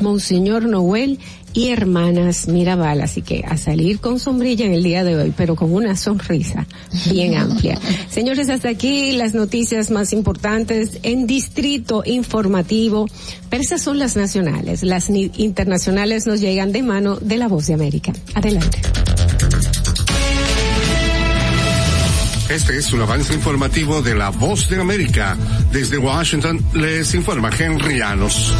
[0.00, 1.20] Monseñor Noel
[1.52, 3.00] y Hermanas Mirabal.
[3.00, 6.66] Así que a salir con sombrilla en el día de hoy, pero con una sonrisa
[7.10, 7.78] bien amplia.
[8.10, 13.08] Señores, hasta aquí las noticias más importantes en Distrito Informativo.
[13.50, 14.82] Pero esas son las nacionales.
[14.82, 18.12] Las internacionales nos llegan de mano de la Voz de América.
[18.34, 18.78] Adelante.
[22.52, 25.38] Este es un avance informativo de la Voz de América.
[25.72, 28.52] Desde Washington les informa Henry Llanos.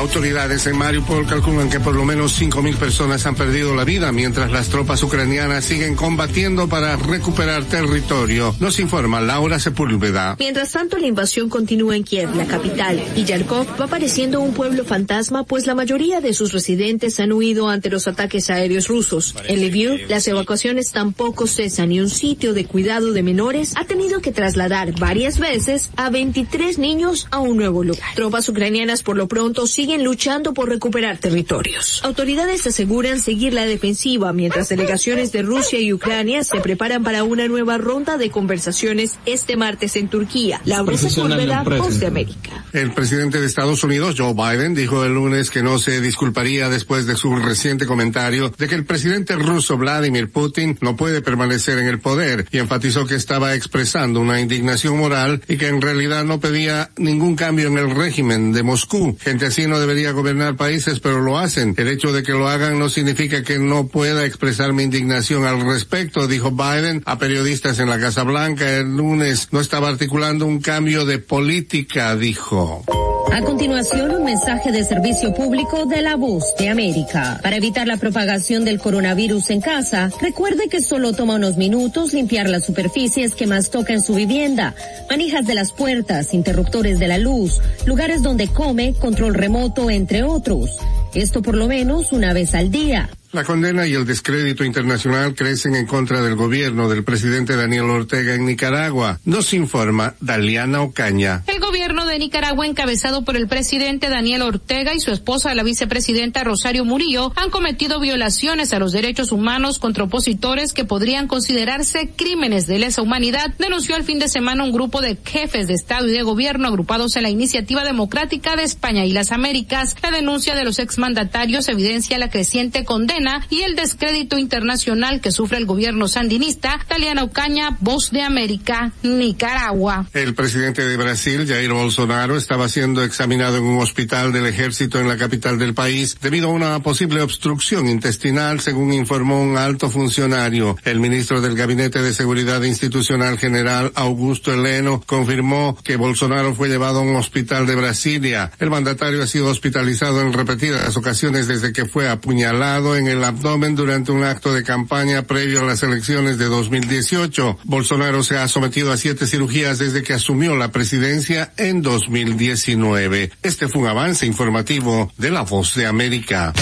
[0.00, 4.50] Autoridades en Mariupol calculan que por lo menos 5.000 personas han perdido la vida mientras
[4.50, 8.56] las tropas ucranianas siguen combatiendo para recuperar territorio.
[8.60, 10.36] Nos informa Laura Sepúlveda.
[10.38, 14.86] Mientras tanto, la invasión continúa en Kiev, la capital, y Yarkov va pareciendo un pueblo
[14.86, 19.34] fantasma, pues la mayoría de sus residentes han huido ante los ataques aéreos rusos.
[19.48, 24.22] En Lviv, las evacuaciones tampoco cesan y un sitio de cuidado de menores ha tenido
[24.22, 28.14] que trasladar varias veces a 23 niños a un nuevo lugar.
[28.14, 32.00] Tropas ucranianas por lo pronto siguen luchando por recuperar territorios.
[32.04, 37.48] Autoridades aseguran seguir la defensiva mientras delegaciones de Rusia y Ucrania se preparan para una
[37.48, 40.60] nueva ronda de conversaciones este martes en Turquía.
[40.64, 42.64] Laura Sepúlveda, Voz de América.
[42.72, 47.06] El presidente de Estados Unidos, Joe Biden, dijo el lunes que no se disculparía después
[47.06, 51.86] de su reciente comentario de que el presidente ruso Vladimir Putin no puede permanecer en
[51.86, 56.40] el poder y enfatizó que estaba expresando una indignación moral y que en realidad no
[56.40, 59.16] pedía ningún cambio en el régimen de Moscú.
[59.20, 61.74] Gente así no debería gobernar países, pero lo hacen.
[61.76, 65.60] El hecho de que lo hagan no significa que no pueda expresar mi indignación al
[65.62, 69.48] respecto, dijo Biden a periodistas en la Casa Blanca el lunes.
[69.50, 72.84] No estaba articulando un cambio de política, dijo.
[73.32, 77.38] A continuación, un mensaje de servicio público de la voz de América.
[77.42, 82.50] Para evitar la propagación del coronavirus en casa, recuerde que solo toma unos minutos limpiar
[82.50, 84.74] las superficies que más toca en su vivienda,
[85.08, 90.78] manijas de las puertas, interruptores de la luz, lugares donde come, control remoto, entre otros.
[91.14, 93.10] Esto por lo menos una vez al día.
[93.32, 98.34] La condena y el descrédito internacional crecen en contra del gobierno del presidente Daniel Ortega
[98.34, 99.20] en Nicaragua.
[99.24, 101.44] Nos informa Daliana Ocaña.
[101.46, 106.42] El gobierno de Nicaragua, encabezado por el presidente Daniel Ortega y su esposa, la vicepresidenta
[106.42, 112.66] Rosario Murillo, han cometido violaciones a los derechos humanos contra opositores que podrían considerarse crímenes
[112.66, 116.12] de lesa humanidad, denunció el fin de semana un grupo de jefes de Estado y
[116.12, 119.94] de gobierno agrupados en la Iniciativa Democrática de España y las Américas.
[120.02, 125.56] La denuncia de los exmandatarios evidencia la creciente condena y el descrédito internacional que sufre
[125.56, 126.78] el gobierno sandinista.
[126.86, 130.06] Taliana Ocaña, Voz de América, Nicaragua.
[130.12, 135.08] El presidente de Brasil, Jair Bolsonaro, estaba siendo examinado en un hospital del ejército en
[135.08, 140.76] la capital del país debido a una posible obstrucción intestinal, según informó un alto funcionario.
[140.84, 146.98] El ministro del Gabinete de Seguridad Institucional General, Augusto Heleno, confirmó que Bolsonaro fue llevado
[146.98, 148.52] a un hospital de Brasilia.
[148.58, 153.74] El mandatario ha sido hospitalizado en repetidas ocasiones desde que fue apuñalado en el abdomen
[153.74, 157.58] durante un acto de campaña previo a las elecciones de 2018.
[157.64, 163.30] Bolsonaro se ha sometido a siete cirugías desde que asumió la presidencia en 2019.
[163.42, 166.52] Este fue un avance informativo de La Voz de América.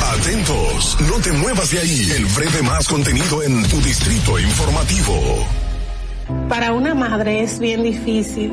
[0.00, 2.10] Atentos, no te muevas de ahí.
[2.16, 5.46] El breve más contenido en tu distrito informativo.
[6.48, 8.52] Para una madre es bien difícil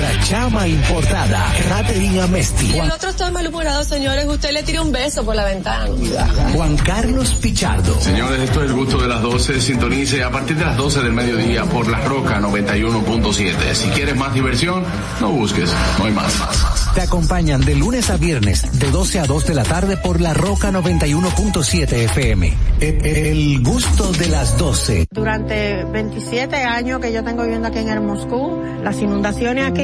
[0.00, 2.78] Nuestra chama importada, Catherine Amesti.
[2.78, 4.26] El otro está malhumorado, señores.
[4.26, 5.86] Usted le tira un beso por la ventana.
[6.52, 8.00] Juan Carlos Pichardo.
[8.00, 9.60] Señores, esto es el gusto de las 12.
[9.60, 13.74] Sintonice a partir de las 12 del mediodía por La Roca 91.7.
[13.74, 14.82] Si quieres más diversión,
[15.20, 16.32] no busques, no hay más.
[16.94, 20.34] Te acompañan de lunes a viernes, de 12 a 2 de la tarde por La
[20.34, 22.52] Roca 91.7 FM.
[22.80, 25.06] E- El gusto de las 12.
[25.12, 29.83] Durante 27 años que yo tengo viviendo aquí en el Moscú, las inundaciones aquí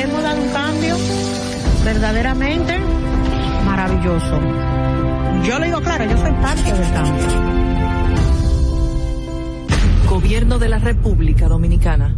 [0.00, 0.96] Hemos dado un cambio
[1.84, 2.78] verdaderamente
[3.64, 4.40] maravilloso.
[5.42, 7.26] Yo le digo claro, yo soy parte del cambio.
[10.08, 12.17] Gobierno de la República Dominicana.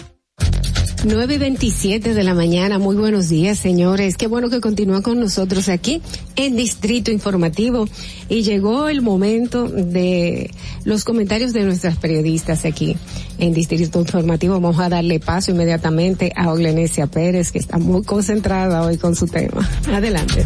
[1.03, 5.19] 9 y 27 de la mañana, muy buenos días señores, qué bueno que continúan con
[5.19, 5.99] nosotros aquí
[6.35, 7.87] en Distrito Informativo
[8.29, 10.51] y llegó el momento de
[10.83, 12.97] los comentarios de nuestras periodistas aquí
[13.39, 14.59] en Distrito Informativo.
[14.59, 19.25] Vamos a darle paso inmediatamente a Oglenesia Pérez que está muy concentrada hoy con su
[19.25, 19.67] tema.
[19.91, 20.45] Adelante.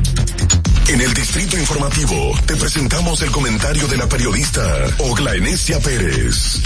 [0.88, 4.62] En el Distrito Informativo te presentamos el comentario de la periodista
[5.00, 6.62] Ogla Enesia Pérez.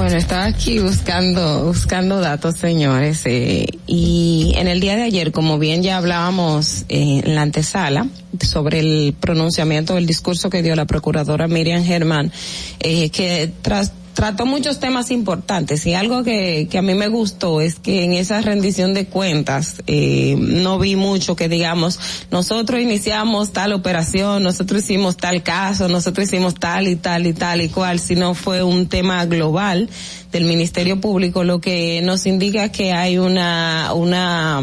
[0.00, 5.58] Bueno, estaba aquí buscando, buscando datos, señores, eh, y en el día de ayer, como
[5.58, 8.06] bien ya hablábamos eh, en la antesala
[8.40, 12.32] sobre el pronunciamiento del discurso que dio la procuradora Miriam Germán,
[12.78, 17.60] eh, que tras trató muchos temas importantes y algo que, que a mí me gustó
[17.60, 21.98] es que en esa rendición de cuentas eh, no vi mucho que digamos
[22.30, 27.62] nosotros iniciamos tal operación, nosotros hicimos tal caso, nosotros hicimos tal y tal y tal
[27.62, 29.88] y cual, sino fue un tema global
[30.32, 34.62] del Ministerio Público lo que nos indica que hay una una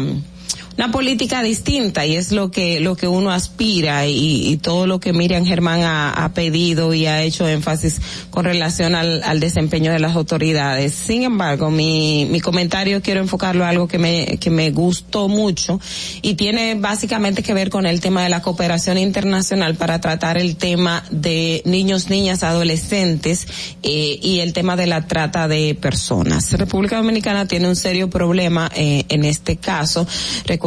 [0.78, 5.00] una política distinta y es lo que lo que uno aspira y, y todo lo
[5.00, 8.00] que Miriam Germán ha, pedido y ha hecho énfasis
[8.30, 10.94] con relación al, desempeño de las autoridades.
[10.94, 15.80] Sin embargo, mi, mi comentario quiero enfocarlo a algo que me, que me gustó mucho
[16.22, 20.54] y tiene básicamente que ver con el tema de la cooperación internacional para tratar el
[20.56, 23.48] tema de niños, niñas, adolescentes
[23.82, 26.52] eh, y el tema de la trata de personas.
[26.52, 30.06] República Dominicana tiene un serio problema eh, en este caso.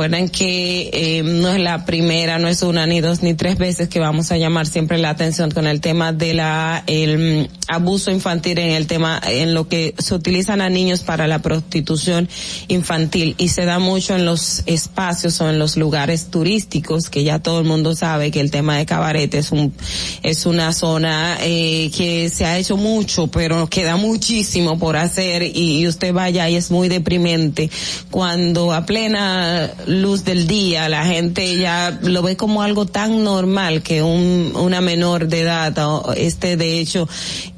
[0.02, 3.88] Recuerden que eh, no es la primera, no es una, ni dos, ni tres veces
[3.88, 8.10] que vamos a llamar siempre la atención con el tema de la, el mm, abuso
[8.10, 12.28] infantil en el tema, en lo que se utilizan a niños para la prostitución
[12.68, 13.36] infantil.
[13.38, 17.60] Y se da mucho en los espacios o en los lugares turísticos que ya todo
[17.60, 19.72] el mundo sabe que el tema de cabaret es un,
[20.24, 25.44] es una zona, eh, que se ha hecho mucho, pero queda muchísimo por hacer.
[25.44, 27.70] Y, y usted vaya y es muy deprimente
[28.10, 33.84] cuando a plena luz del día la gente ya lo ve como algo tan normal
[33.84, 35.76] que un, una menor de edad
[36.16, 37.08] esté de hecho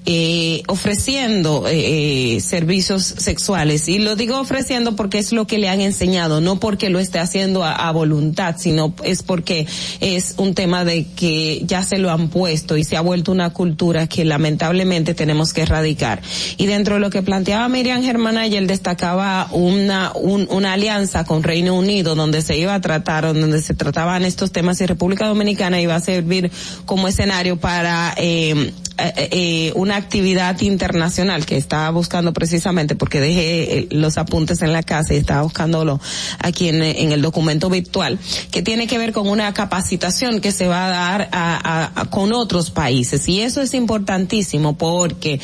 [0.06, 3.88] eh, ofreciendo eh, servicios sexuales.
[3.88, 7.20] Y lo digo ofreciendo porque es lo que le han enseñado no porque lo esté
[7.20, 9.66] haciendo a, voluntad sino es porque
[10.02, 13.52] es un tema de que ya se lo han puesto y se ha vuelto una
[13.52, 16.22] cultura que lamentablemente tenemos que erradicar.
[16.58, 21.44] Y dentro de lo que planteaba Miriam Germán ayer destacaba una un, una alianza con
[21.44, 25.80] Reino Unido donde se iba a tratar donde se trataban estos temas y República Dominicana
[25.80, 26.52] iba a servir
[26.86, 33.80] como escenario para eh, eh, eh, una actividad internacional que estaba buscando precisamente porque dejé
[33.80, 36.00] eh, los apuntes en la casa y estaba buscándolo
[36.38, 38.20] aquí en, en el documento virtual
[38.52, 42.70] que tiene que ver con una capacitación que se va a dar a, con otros
[42.70, 43.28] países.
[43.28, 45.42] Y eso es importantísimo porque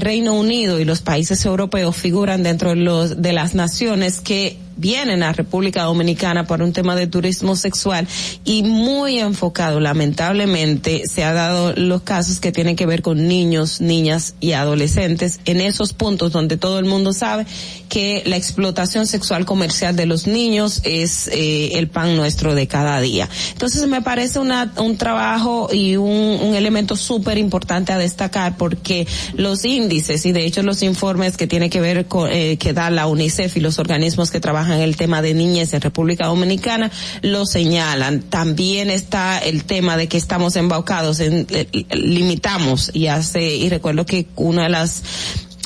[0.00, 5.22] Reino Unido y los países europeos figuran dentro de los de las naciones que vienen
[5.22, 8.06] a República Dominicana por un tema de turismo sexual
[8.44, 13.80] y muy enfocado, lamentablemente, se ha dado los casos que tienen que ver con niños,
[13.80, 17.46] niñas y adolescentes en esos puntos donde todo el mundo sabe
[17.92, 22.98] que la explotación sexual comercial de los niños es eh, el pan nuestro de cada
[23.02, 23.28] día.
[23.52, 29.06] Entonces me parece una, un trabajo y un, un elemento súper importante a destacar porque
[29.34, 32.88] los índices y de hecho los informes que tiene que ver con, eh, que da
[32.88, 36.90] la UNICEF y los organismos que trabajan el tema de niñez en República Dominicana
[37.20, 38.22] lo señalan.
[38.22, 44.06] También está el tema de que estamos embaucados en, eh, limitamos y hace, y recuerdo
[44.06, 45.02] que una de las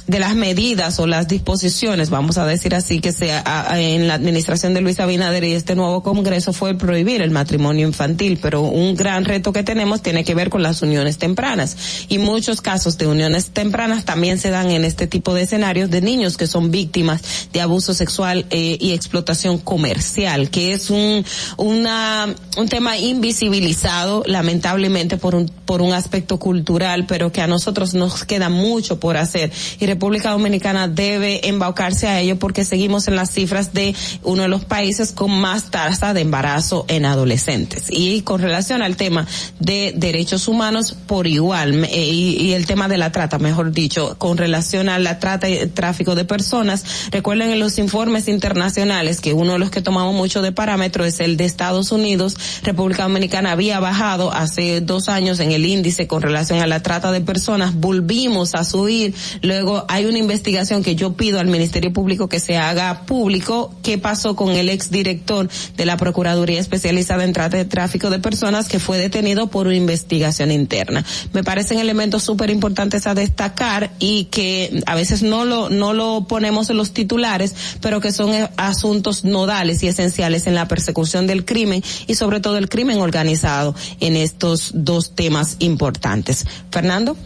[0.06, 3.42] de las medidas o las disposiciones, vamos a decir así, que sea
[3.74, 8.38] en la administración de Luis Abinader y este nuevo Congreso fue prohibir el matrimonio infantil,
[8.40, 12.06] pero un gran reto que tenemos tiene que ver con las uniones tempranas.
[12.08, 16.00] Y muchos casos de uniones tempranas también se dan en este tipo de escenarios de
[16.00, 17.22] niños que son víctimas
[17.52, 21.24] de abuso sexual eh, y explotación comercial, que es un
[21.56, 28.24] un tema invisibilizado lamentablemente por un por un aspecto cultural, pero que a nosotros nos
[28.24, 29.50] queda mucho por hacer
[29.96, 34.66] República Dominicana debe embaucarse a ello porque seguimos en las cifras de uno de los
[34.66, 37.84] países con más tasa de embarazo en adolescentes.
[37.88, 39.26] Y con relación al tema
[39.58, 44.36] de derechos humanos, por igual, eh, y, el tema de la trata, mejor dicho, con
[44.36, 49.54] relación a la trata y tráfico de personas, recuerden en los informes internacionales que uno
[49.54, 52.36] de los que tomamos mucho de parámetro es el de Estados Unidos.
[52.62, 57.12] República Dominicana había bajado hace dos años en el índice con relación a la trata
[57.12, 62.28] de personas, volvimos a subir, luego hay una investigación que yo pido al Ministerio Público
[62.28, 67.56] que se haga público qué pasó con el exdirector de la Procuraduría Especializada en Trata
[67.56, 71.04] de Tráfico de Personas que fue detenido por una investigación interna.
[71.32, 76.26] Me parecen elementos súper importantes a destacar y que a veces no lo, no lo
[76.28, 81.44] ponemos en los titulares, pero que son asuntos nodales y esenciales en la persecución del
[81.44, 86.46] crimen y sobre todo el crimen organizado en estos dos temas importantes.
[86.70, 87.16] Fernando.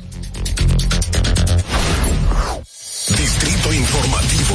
[3.16, 4.54] Distrito Informativo.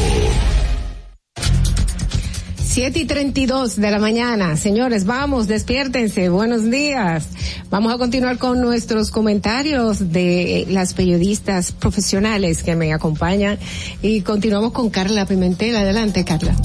[2.66, 4.58] 7 y 32 de la mañana.
[4.58, 6.30] Señores, vamos, despiértense.
[6.30, 7.28] Buenos días.
[7.70, 13.60] Vamos a continuar con nuestros comentarios de las periodistas profesionales que me acompañan
[14.02, 15.76] y continuamos con Carla Pimentel.
[15.76, 16.56] Adelante, Carla.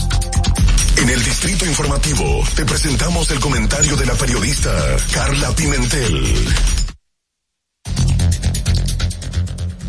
[0.96, 4.70] En el Distrito Informativo te presentamos el comentario de la periodista
[5.12, 6.24] Carla Pimentel.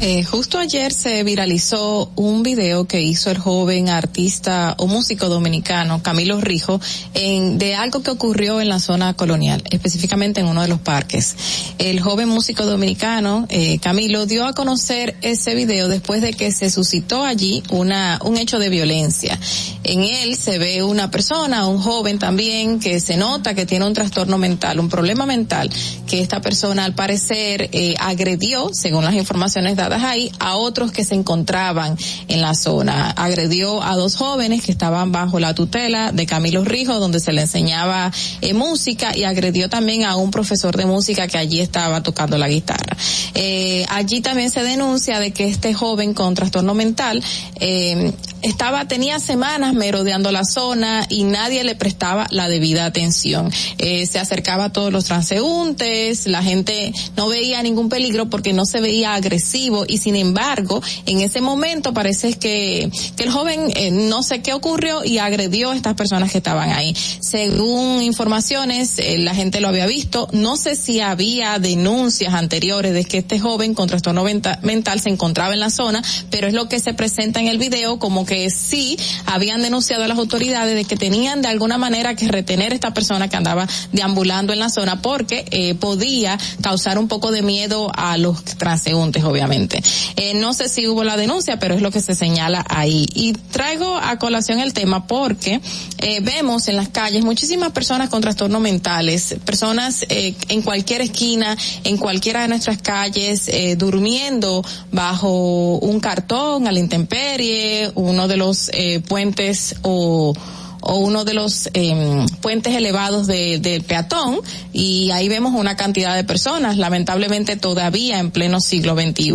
[0.03, 6.02] Eh, justo ayer se viralizó un video que hizo el joven artista o músico dominicano
[6.02, 6.82] Camilo Rijo
[7.14, 11.36] en, de algo que ocurrió en la zona colonial, específicamente en uno de los parques.
[11.78, 16.72] El joven músico dominicano eh, Camilo dio a conocer ese video después de que se
[16.72, 19.40] suscitó allí una un hecho de violencia.
[19.84, 23.94] En él se ve una persona, un joven también que se nota que tiene un
[23.94, 25.69] trastorno mental, un problema mental
[26.07, 29.90] que esta persona al parecer eh, agredió, según las informaciones dadas
[30.39, 31.97] a otros que se encontraban
[32.27, 33.11] en la zona.
[33.11, 37.41] Agredió a dos jóvenes que estaban bajo la tutela de Camilo Rijo, donde se le
[37.41, 38.11] enseñaba
[38.41, 42.47] eh, música, y agredió también a un profesor de música que allí estaba tocando la
[42.47, 42.95] guitarra.
[43.34, 47.23] Eh, allí también se denuncia de que este joven con trastorno mental
[47.59, 53.51] eh, estaba, tenía semanas merodeando la zona y nadie le prestaba la debida atención.
[53.51, 58.81] Se acercaba a todos los transeúntes, la gente no veía ningún peligro porque no se
[58.81, 64.24] veía agresivo y sin embargo, en ese momento parece que, que el joven eh, no
[64.24, 66.95] sé qué ocurrió y agredió a estas personas que estaban ahí.
[67.20, 70.28] Según informaciones, eh, la gente lo había visto.
[70.32, 75.53] No sé si había denuncias anteriores de que este joven con trastorno mental se encontraba
[75.53, 78.98] en la zona, pero es lo que se presenta en el video como que sí
[79.26, 82.94] habían denunciado a las autoridades de que tenían de alguna manera que retener a esta
[82.94, 87.91] persona que andaba deambulando en la zona porque eh, podía causar un poco de miedo
[87.95, 89.70] a los transeúntes, obviamente.
[90.15, 93.07] Eh, no sé si hubo la denuncia, pero es lo que se señala ahí.
[93.14, 95.61] Y traigo a colación el tema porque
[95.98, 101.57] eh, vemos en las calles muchísimas personas con trastornos mentales, personas eh, en cualquier esquina,
[101.84, 108.38] en cualquiera de nuestras calles, eh, durmiendo bajo un cartón a la intemperie, uno de
[108.38, 110.34] los eh, puentes o
[110.82, 114.40] o uno de los eh, puentes elevados del de peatón
[114.74, 119.32] y ahí vemos una cantidad de personas, lamentablemente todavía en pleno siglo XXI.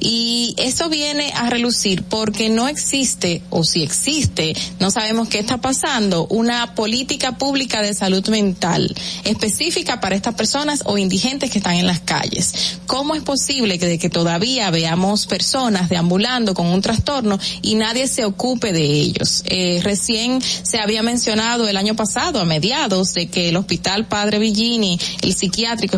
[0.00, 5.58] Y eso viene a relucir porque no existe, o si existe, no sabemos qué está
[5.58, 8.94] pasando, una política pública de salud mental
[9.24, 12.78] específica para estas personas o indigentes que están en las calles.
[12.86, 18.08] ¿Cómo es posible que de que todavía veamos personas deambulando con un trastorno y nadie
[18.08, 19.42] se ocupe de ellos?
[19.46, 20.40] Eh, recién
[20.80, 25.96] había mencionado el año pasado, a mediados, de que el Hospital Padre Villini, el psiquiátrico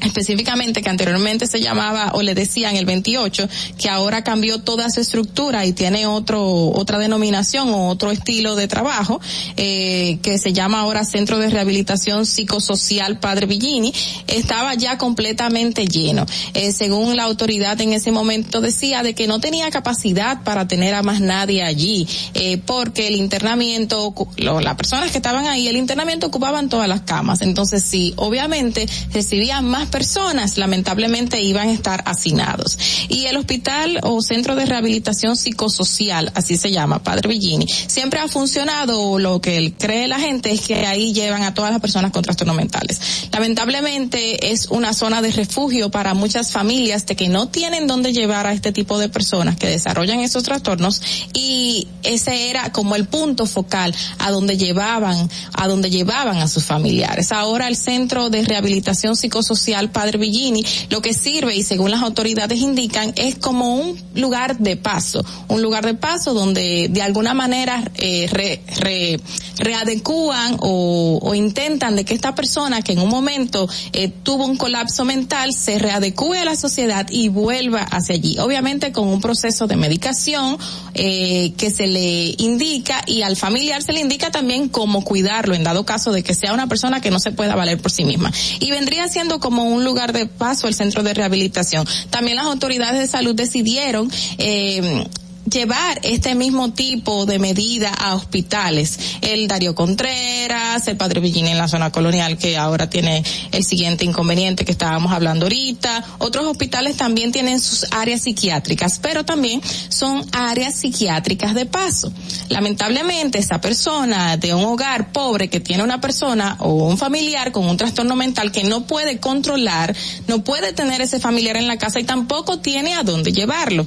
[0.00, 3.48] específicamente que anteriormente se llamaba o le decían el 28
[3.78, 6.40] que ahora cambió toda su estructura y tiene otro
[6.70, 9.20] otra denominación o otro estilo de trabajo
[9.56, 13.92] eh, que se llama ahora Centro de Rehabilitación Psicosocial Padre Villini
[14.26, 16.26] estaba ya completamente lleno.
[16.54, 20.94] Eh, según la autoridad en ese momento decía de que no tenía capacidad para tener
[20.94, 25.76] a más nadie allí eh, porque el internamiento lo, las personas que estaban ahí el
[25.76, 27.42] internamiento ocupaban todas las camas.
[27.42, 32.78] Entonces sí obviamente recibían más personas lamentablemente iban a estar hacinados.
[33.08, 38.28] Y el hospital o centro de rehabilitación psicosocial, así se llama, Padre Villini, siempre ha
[38.28, 42.22] funcionado, lo que cree la gente es que ahí llevan a todas las personas con
[42.22, 43.28] trastornos mentales.
[43.32, 48.46] Lamentablemente es una zona de refugio para muchas familias de que no tienen dónde llevar
[48.46, 51.02] a este tipo de personas que desarrollan esos trastornos
[51.32, 56.64] y ese era como el punto focal a donde llevaban, a donde llevaban a sus
[56.64, 57.32] familiares.
[57.32, 62.58] Ahora el centro de rehabilitación psicosocial Padre Villini, lo que sirve y según las autoridades
[62.60, 67.82] indican es como un lugar de paso, un lugar de paso donde de alguna manera
[67.94, 69.18] eh, re, re,
[69.58, 74.56] readecúan o, o, intentan de que esta persona que en un momento eh, tuvo un
[74.56, 78.38] colapso mental se readecúe a la sociedad y vuelva hacia allí.
[78.38, 80.58] Obviamente con un proceso de medicación
[80.94, 85.64] eh, que se le indica y al familiar se le indica también cómo cuidarlo en
[85.64, 88.32] dado caso de que sea una persona que no se pueda valer por sí misma.
[88.58, 91.86] Y vendría siendo como un lugar de paso el centro de rehabilitación.
[92.10, 95.06] También las autoridades de salud decidieron eh,
[95.50, 98.98] llevar este mismo tipo de medida a hospitales.
[99.20, 103.22] El Darío Contreras, el Padre Villini en la zona colonial que ahora tiene
[103.52, 106.04] el siguiente inconveniente que estábamos hablando ahorita.
[106.18, 112.12] Otros hospitales también tienen sus áreas psiquiátricas, pero también son áreas psiquiátricas de paso.
[112.48, 117.68] Lamentablemente esa persona de un hogar pobre que tiene una persona o un familiar con
[117.68, 119.94] un trastorno mental que no puede controlar,
[120.28, 123.86] no puede tener ese familiar en la casa y tampoco tiene a dónde llevarlo.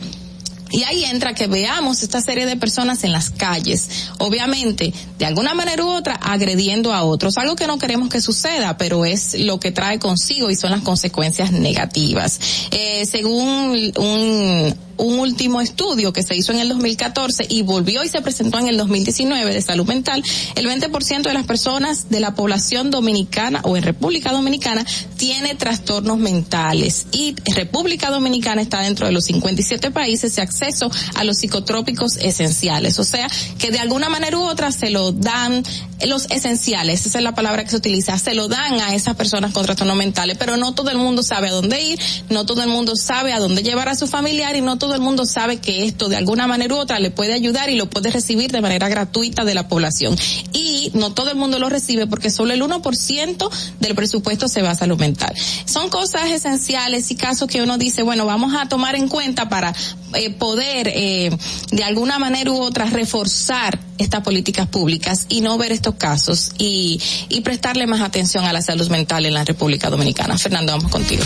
[0.73, 5.53] Y ahí entra que veamos esta serie de personas en las calles, obviamente, de alguna
[5.53, 9.59] manera u otra, agrediendo a otros, algo que no queremos que suceda, pero es lo
[9.59, 12.39] que trae consigo y son las consecuencias negativas.
[12.71, 18.09] Eh, según un un último estudio que se hizo en el 2014 y volvió y
[18.09, 20.23] se presentó en el 2019 de salud mental,
[20.55, 24.85] el 20% de las personas de la población dominicana o en República Dominicana
[25.17, 27.07] tiene trastornos mentales.
[27.11, 32.99] Y República Dominicana está dentro de los 57 países de acceso a los psicotrópicos esenciales,
[32.99, 35.63] o sea que de alguna manera u otra se lo dan
[36.05, 39.53] los esenciales, esa es la palabra que se utiliza, se lo dan a esas personas
[39.53, 41.99] con trastornos mentales, pero no todo el mundo sabe a dónde ir,
[42.29, 45.01] no todo el mundo sabe a dónde llevar a su familiar y no todo el
[45.01, 48.11] mundo sabe que esto de alguna manera u otra le puede ayudar y lo puede
[48.11, 50.17] recibir de manera gratuita de la población.
[50.51, 53.49] Y no todo el mundo lo recibe porque solo el 1%
[53.79, 55.33] del presupuesto se va a salud mental.
[55.63, 59.73] Son cosas esenciales y casos que uno dice, bueno, vamos a tomar en cuenta para
[60.15, 61.31] eh, poder eh,
[61.71, 66.99] de alguna manera u otra reforzar estas políticas públicas y no ver estos casos y,
[67.29, 70.37] y prestarle más atención a la salud mental en la República Dominicana.
[70.37, 71.23] Fernando, vamos contigo.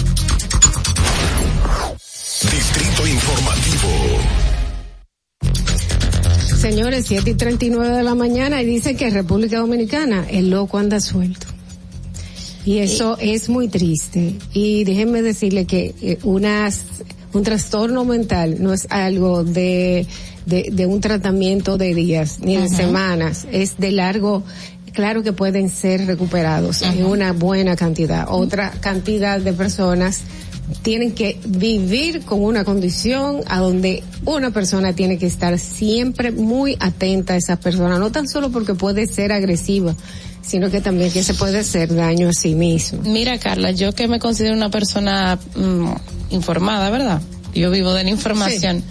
[2.40, 3.90] Distrito Informativo.
[6.56, 11.00] Señores, 7 y 39 de la mañana y dice que República Dominicana el loco anda
[11.00, 11.48] suelto.
[12.64, 14.36] Y eso es muy triste.
[14.54, 16.86] Y déjenme decirle que eh, unas,
[17.34, 20.06] un trastorno mental no es algo de,
[20.46, 24.44] de, de un tratamiento de días ni de semanas, es de largo,
[24.94, 28.28] claro que pueden ser recuperados en una buena cantidad.
[28.30, 30.22] Otra cantidad de personas
[30.82, 36.76] tienen que vivir con una condición a donde una persona tiene que estar siempre muy
[36.80, 39.96] atenta a esa persona, no tan solo porque puede ser agresiva,
[40.42, 43.02] sino que también que se puede hacer daño a sí mismo.
[43.04, 45.92] Mira, Carla, yo que me considero una persona mm,
[46.32, 47.22] informada, ¿verdad?
[47.54, 48.84] Yo vivo de la información.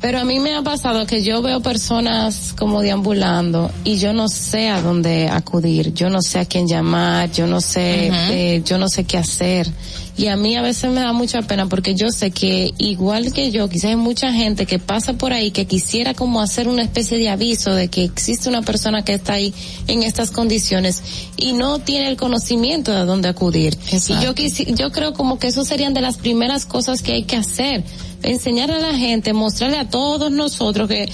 [0.00, 4.28] Pero a mí me ha pasado que yo veo personas como deambulando y yo no
[4.30, 8.78] sé a dónde acudir, yo no sé a quién llamar, yo no sé, eh, yo
[8.78, 9.68] no sé qué hacer.
[10.16, 13.50] Y a mí a veces me da mucha pena porque yo sé que igual que
[13.50, 17.18] yo, quizás hay mucha gente que pasa por ahí que quisiera como hacer una especie
[17.18, 19.52] de aviso de que existe una persona que está ahí
[19.86, 21.02] en estas condiciones
[21.36, 23.76] y no tiene el conocimiento de a dónde acudir.
[24.18, 27.22] Y yo quisi- yo creo como que eso serían de las primeras cosas que hay
[27.24, 27.84] que hacer
[28.22, 31.10] enseñar a la gente, mostrarle a todos nosotros que eh,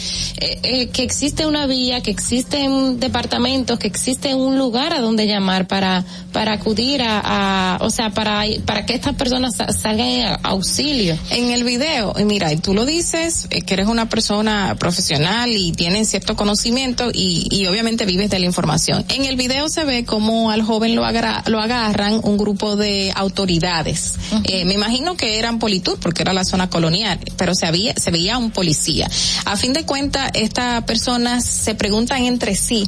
[0.63, 5.67] eh, que existe una vía, que existen departamentos, que existe un lugar a donde llamar
[5.67, 10.37] para para acudir a, a- o sea, para para que estas personas sa- salgan en
[10.43, 11.17] auxilio.
[11.31, 15.51] En el video, y mira, y tú lo dices, eh, que eres una persona profesional
[15.51, 19.05] y tienes cierto conocimiento y, y obviamente vives de la información.
[19.09, 23.13] En el video se ve como al joven lo, agra- lo agarran un grupo de
[23.15, 24.15] autoridades.
[24.45, 26.96] Eh, me imagino que eran politud porque era la zona colonial,
[27.37, 29.09] pero se, había, se veía un policía.
[29.45, 32.87] A fin de cuentas, estas personas se preguntan entre sí,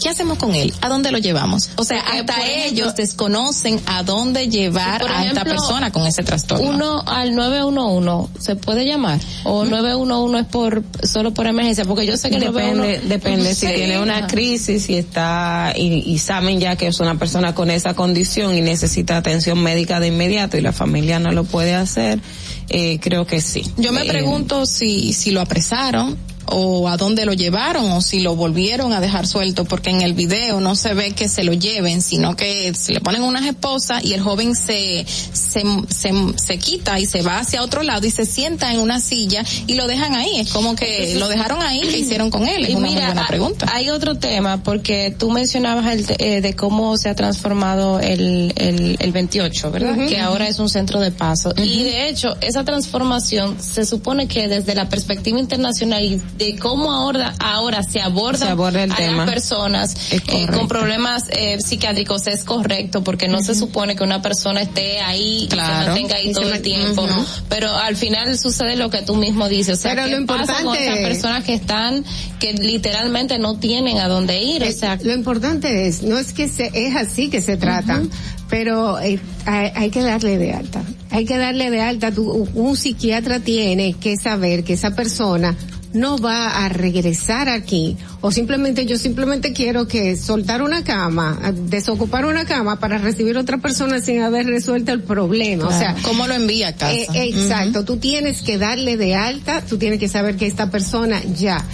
[0.00, 0.72] ¿Qué hacemos con él?
[0.80, 1.70] ¿A dónde lo llevamos?
[1.76, 6.22] O sea, Porque, hasta ejemplo- ellos desconocen a dónde llevar a esta persona con ese
[6.22, 6.68] trastorno.
[6.70, 12.16] Uno al 911 se puede llamar o 911 es por solo por emergencia porque yo
[12.16, 16.76] sé que Depende, 911 depende si tiene una crisis y está y, y saben ya
[16.76, 20.72] que es una persona con esa condición y necesita atención médica de inmediato y la
[20.72, 22.20] familia no lo puede hacer,
[22.68, 23.62] eh, creo que sí.
[23.76, 26.16] Yo me Eh, pregunto si, si lo apresaron
[26.50, 30.14] o a dónde lo llevaron o si lo volvieron a dejar suelto porque en el
[30.14, 34.04] video no se ve que se lo lleven sino que se le ponen unas esposas
[34.04, 38.10] y el joven se, se, se, se quita y se va hacia otro lado y
[38.10, 41.80] se sienta en una silla y lo dejan ahí es como que lo dejaron ahí
[41.80, 42.64] ¿qué hicieron con él?
[42.64, 46.54] es Y una muy buena pregunta Hay otro tema, porque tú mencionabas el, eh, de
[46.54, 50.08] cómo se ha transformado el, el, el 28, ¿verdad?
[50.08, 51.52] Que ahora es un centro de paso.
[51.56, 56.92] Y de hecho, esa transformación se supone que desde la perspectiva internacional y de cómo
[56.92, 59.24] ahora, ahora se aborda, Se aborda el a tema.
[59.26, 64.22] las personas eh, con problemas eh, psiquiátricos es correcto, porque no se supone que una
[64.22, 65.80] persona esté ahí y Claro.
[65.82, 67.06] se mantenga ahí Y todo el tiempo.
[67.48, 69.78] Pero al final sucede lo que tú mismo dices.
[69.78, 72.04] O sea, Pero ¿qué lo pasa con importante- esas personas que están,
[72.38, 74.62] que literalmente no tienen a dónde ir?
[74.62, 78.00] O sea, lo importante es, no es que se, es así que se trata,
[78.48, 80.82] pero eh, hay, hay que darle de alta.
[81.10, 82.12] Hay que darle de alta.
[82.12, 85.56] Tu- un psiquiatra tiene que saber que esa persona
[85.92, 92.26] no va a regresar aquí o simplemente yo simplemente quiero que soltar una cama, desocupar
[92.26, 95.66] una cama para recibir otra persona sin haber resuelto el problema.
[95.68, 96.92] O sea, ¿cómo lo envía a casa?
[96.92, 101.22] eh, exacto, tú tienes que darle de alta, tú tienes que saber que esta persona
[101.34, 101.64] ya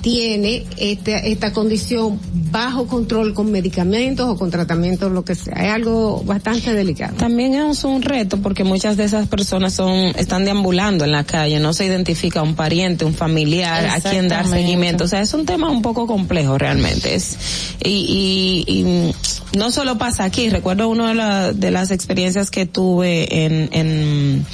[0.00, 2.20] tiene esta, esta condición
[2.50, 5.54] bajo control con medicamentos o con tratamientos, lo que sea.
[5.54, 7.16] Es algo bastante delicado.
[7.16, 11.58] También es un reto porque muchas de esas personas son están deambulando en la calle,
[11.60, 15.04] no se identifica un pariente, un familiar a quien dar seguimiento.
[15.04, 17.14] O sea, es un tema un poco complejo realmente.
[17.14, 17.36] Es
[17.84, 19.14] y, y, y,
[19.58, 20.48] no solo pasa aquí.
[20.48, 24.46] Recuerdo una de, la- de las experiencias que tuve en en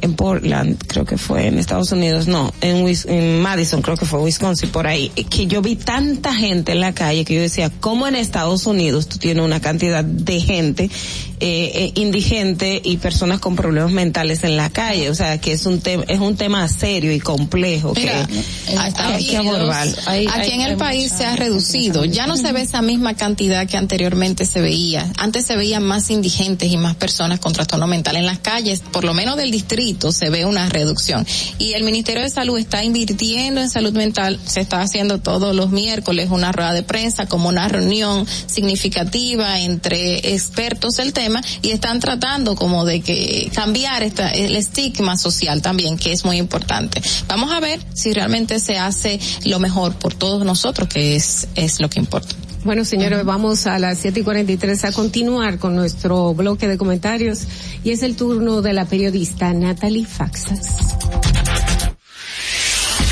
[0.00, 4.06] en Portland, creo que fue en Estados Unidos, no, en, Wis- en Madison, creo que
[4.06, 7.70] fue Wisconsin, por ahí, que yo vi tanta gente en la calle que yo decía,
[7.80, 10.90] ¿cómo en Estados Unidos tú tienes una cantidad de gente
[11.40, 15.10] eh, eh, indigente y personas con problemas mentales en la calle?
[15.10, 19.02] O sea, que es un tema, es un tema serio y complejo que, Mira, que
[19.02, 19.86] hay que abordar.
[19.86, 22.04] Unidos, aquí en el país se ha reducido.
[22.04, 25.10] Ya no se ve esa misma cantidad que anteriormente se veía.
[25.16, 29.04] Antes se veían más indigentes y más personas con trastorno mental en las calles, por
[29.04, 31.26] lo menos del distrito se ve una reducción.
[31.58, 34.38] Y el Ministerio de Salud está invirtiendo en salud mental.
[34.44, 40.34] Se está haciendo todos los miércoles una rueda de prensa como una reunión significativa entre
[40.34, 41.27] expertos del tema
[41.62, 46.38] y están tratando como de que cambiar esta, el estigma social también, que es muy
[46.38, 47.00] importante.
[47.26, 51.80] Vamos a ver si realmente se hace lo mejor por todos nosotros, que es, es
[51.80, 52.34] lo que importa.
[52.64, 57.44] Bueno, señores, vamos a las 7 y 43 a continuar con nuestro bloque de comentarios
[57.84, 60.68] y es el turno de la periodista Natalie Faxas.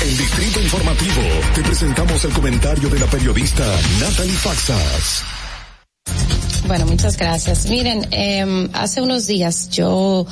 [0.01, 1.21] El Distrito informativo,
[1.55, 3.65] te presentamos el comentario de la periodista
[3.99, 5.36] Natalie Faxas.
[6.67, 7.69] Bueno, muchas gracias.
[7.69, 10.27] Miren, eh, hace unos días yo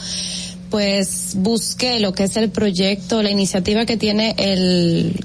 [0.69, 5.17] pues busqué lo que es el proyecto, la iniciativa que tiene el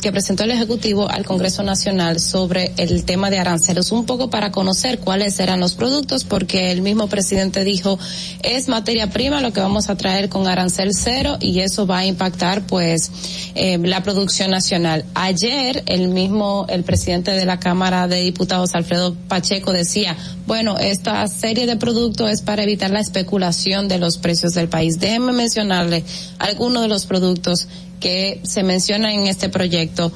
[0.00, 4.50] que presentó el Ejecutivo al Congreso Nacional sobre el tema de aranceles, un poco para
[4.50, 7.98] conocer cuáles eran los productos, porque el mismo presidente dijo,
[8.42, 12.06] es materia prima lo que vamos a traer con arancel cero y eso va a
[12.06, 13.10] impactar pues
[13.54, 15.04] eh, la producción nacional.
[15.14, 20.16] Ayer el mismo, el presidente de la Cámara de Diputados, Alfredo Pacheco, decía,
[20.46, 24.98] bueno, esta serie de productos es para evitar la especulación de los precios del país.
[24.98, 26.04] Déjenme mencionarle
[26.38, 27.66] algunos de los productos
[28.00, 30.12] que se mencionan en este proyecto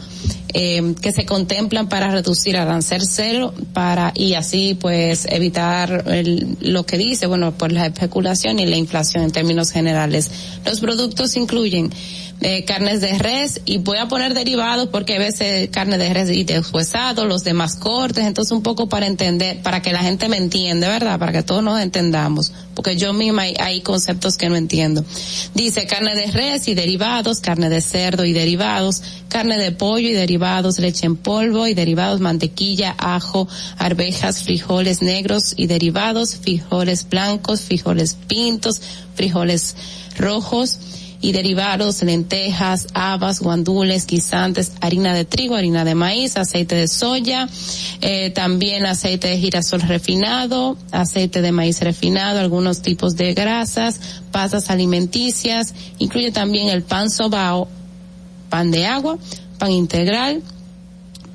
[0.55, 6.86] eh, que se contemplan para reducir arancel cero para y así pues evitar el, lo
[6.86, 10.30] que dice bueno pues la especulación y la inflación en términos generales.
[10.64, 11.90] Los productos incluyen
[12.40, 16.31] eh, carnes de res y voy a poner derivados porque a veces carne de res
[16.31, 20.36] y deshuesado, los demás cortes, entonces un poco para entender, para que la gente me
[20.36, 21.19] entienda, ¿verdad?
[21.19, 25.05] Para que todos nos entendamos, porque yo misma hay, hay conceptos que no entiendo.
[25.55, 30.12] Dice carne de res y derivados, carne de cerdo y derivados, carne de pollo y
[30.12, 33.48] derivados, leche en polvo y derivados, mantequilla, ajo,
[33.78, 38.81] arvejas, frijoles negros y derivados, frijoles blancos, frijoles pintos,
[39.15, 39.74] frijoles
[40.16, 40.78] rojos,
[41.20, 47.49] y derivados, lentejas, habas, guandules, guisantes, harina de trigo, harina de maíz, aceite de soya,
[48.01, 54.01] eh, también aceite de girasol refinado, aceite de maíz refinado, algunos tipos de grasas,
[54.31, 57.69] pasas alimenticias, incluye también el pan sobao,
[58.49, 59.19] pan de agua,
[59.59, 60.43] pan integral,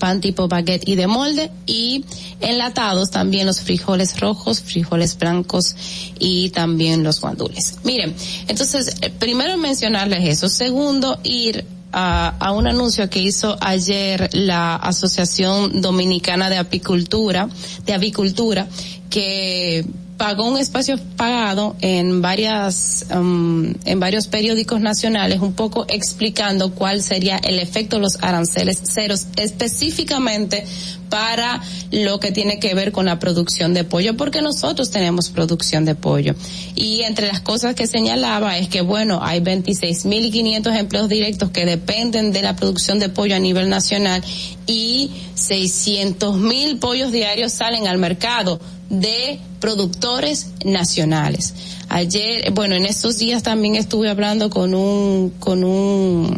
[0.04, 2.04] pan tipo baguette y de molde y
[2.42, 5.78] enlatados también los frijoles rojos, frijoles blancos
[6.20, 7.76] y también los guandules.
[7.86, 8.14] Miren,
[8.50, 10.50] entonces, eh, primero mencionarles eso.
[10.50, 11.64] Segundo, ir
[11.94, 17.48] a, a, un anuncio que hizo ayer la Asociación Dominicana de Apicultura,
[17.86, 18.68] de Avicultura,
[19.10, 19.86] que
[20.24, 27.04] pagó un espacio pagado en varias um, en varios periódicos nacionales un poco explicando cuál
[27.04, 30.64] sería el efecto de los aranceles ceros específicamente
[31.10, 35.84] para lo que tiene que ver con la producción de pollo porque nosotros tenemos producción
[35.84, 36.36] de pollo.
[36.74, 42.32] Y entre las cosas que señalaba es que bueno hay 26.500 empleos directos que dependen
[42.32, 44.24] de la producción de pollo a nivel nacional
[44.68, 48.62] y 600.000 pollos diarios salen al mercado
[48.94, 51.54] de productores nacionales.
[51.90, 56.38] Ayer, bueno, en estos días también estuve hablando con un, con un,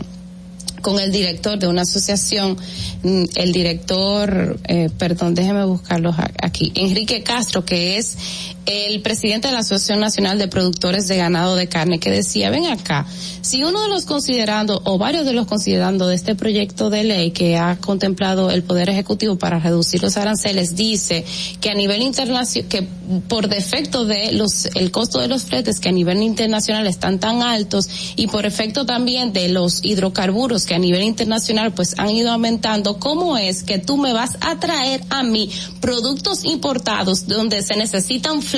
[0.82, 2.58] con el director de una asociación,
[3.04, 8.18] mm, el director, eh, perdón, déjeme buscarlo aquí, Enrique Castro, que es
[8.66, 12.66] el presidente de la Asociación Nacional de Productores de Ganado de Carne, que decía, ven
[12.66, 13.06] acá,
[13.42, 17.32] si uno de los considerando, o varios de los considerando de este proyecto de ley
[17.32, 21.24] que ha contemplado el Poder Ejecutivo para reducir los aranceles, dice
[21.62, 22.88] que a nivel internacional, que
[23.28, 27.44] por defecto de los, el costo de los fletes que a nivel internacional están tan
[27.44, 32.32] altos y por efecto también de los hidrocarburos que a nivel internacional pues han ido
[32.32, 35.52] aumentando, ¿cómo es que tú me vas a traer a mí
[35.82, 38.55] productos importados donde se necesitan fletes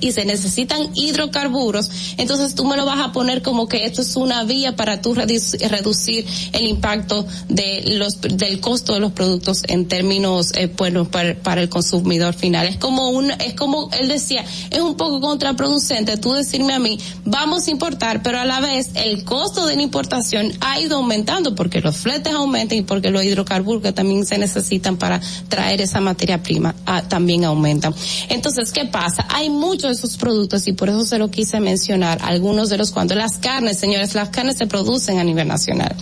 [0.00, 1.90] y se necesitan hidrocarburos?
[2.16, 5.14] Entonces tú me lo vas a poner como que esto es una vía para tú
[5.14, 11.68] reducir el impacto de los del costo de los productos en términos eh, para el
[11.68, 16.74] consumidor final es como un es como él decía es un poco contraproducente tú decirme
[16.74, 20.80] a mí vamos a importar pero a la vez el costo de la importación ha
[20.80, 25.20] ido aumentando porque los fletes aumentan y porque los hidrocarburos que también se necesitan para
[25.48, 27.94] traer esa materia prima ah, también aumentan
[28.28, 32.18] entonces qué pasa hay muchos de esos productos y por eso se lo quise mencionar
[32.22, 35.94] algunos de los cuando las carnes señores las carnes se producen a nivel nacional.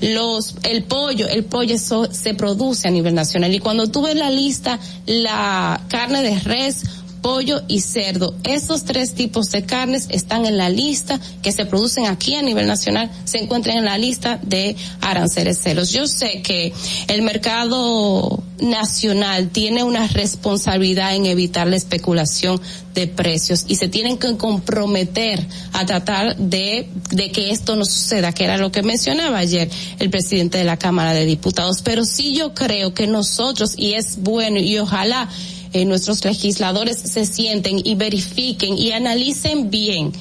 [0.00, 3.54] Los, el pollo, el pollo se produce a nivel nacional.
[3.54, 6.84] Y cuando tú ves la lista, la carne de res,
[7.22, 8.34] pollo y cerdo.
[8.44, 12.66] Esos tres tipos de carnes están en la lista que se producen aquí a nivel
[12.66, 15.90] nacional, se encuentran en la lista de aranceles ceros.
[15.90, 16.72] Yo sé que
[17.08, 22.60] el mercado nacional tiene una responsabilidad en evitar la especulación
[22.94, 28.32] de precios y se tienen que comprometer a tratar de, de que esto no suceda,
[28.32, 31.82] que era lo que mencionaba ayer el presidente de la Cámara de Diputados.
[31.82, 35.28] Pero sí yo creo que nosotros, y es bueno, y ojalá
[35.72, 40.12] eh, nuestros legisladores se sienten y verifiquen y analicen bien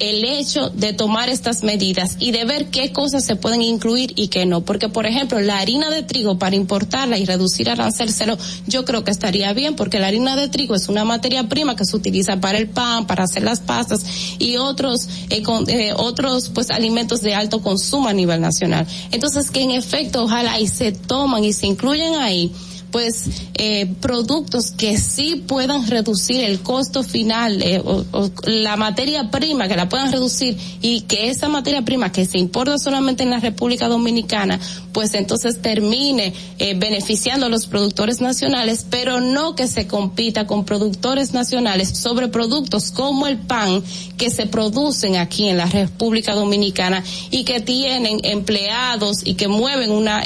[0.00, 4.28] el hecho de tomar estas medidas y de ver qué cosas se pueden incluir y
[4.28, 4.62] qué no.
[4.62, 8.36] Porque, por ejemplo, la harina de trigo para importarla y reducir arancel cero,
[8.66, 11.84] yo creo que estaría bien porque la harina de trigo es una materia prima que
[11.84, 14.02] se utiliza para el pan, para hacer las pastas
[14.38, 18.86] y otros, eh, eh, otros pues alimentos de alto consumo a nivel nacional.
[19.12, 22.50] Entonces, que en efecto, ojalá y se toman y se incluyen ahí
[22.90, 28.04] pues eh, productos que sí puedan reducir el costo final eh, o,
[28.44, 32.78] la materia prima que la puedan reducir y que esa materia prima que se importa
[32.78, 34.58] solamente en la República Dominicana
[34.92, 40.64] pues entonces termine eh, beneficiando a los productores nacionales pero no que se compita con
[40.64, 43.82] productores nacionales sobre productos como el pan
[44.16, 49.90] que se producen aquí en la República Dominicana y que tienen empleados y que mueven
[49.90, 50.24] una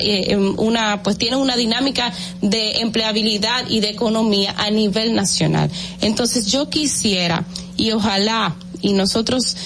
[0.56, 5.70] una pues tienen una dinámica de empleabilidad y de economía a nivel nacional.
[6.00, 7.44] Entonces yo quisiera
[7.76, 9.56] y ojalá y nosotros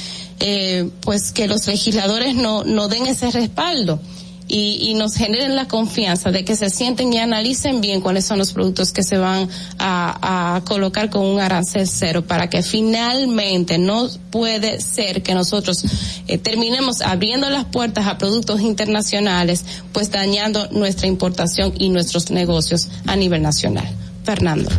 [0.41, 4.01] eh, pues que los legisladores no, no den ese respaldo
[4.49, 8.39] y, y, nos generen la confianza de que se sienten y analicen bien cuáles son
[8.39, 9.49] los productos que se van
[9.79, 15.85] a, a colocar con un arancel cero para que finalmente no puede ser que nosotros
[16.27, 22.89] eh, terminemos abriendo las puertas a productos internacionales, pues dañando nuestra importación y nuestros negocios
[23.07, 23.89] a nivel nacional.
[24.25, 24.71] Fernando.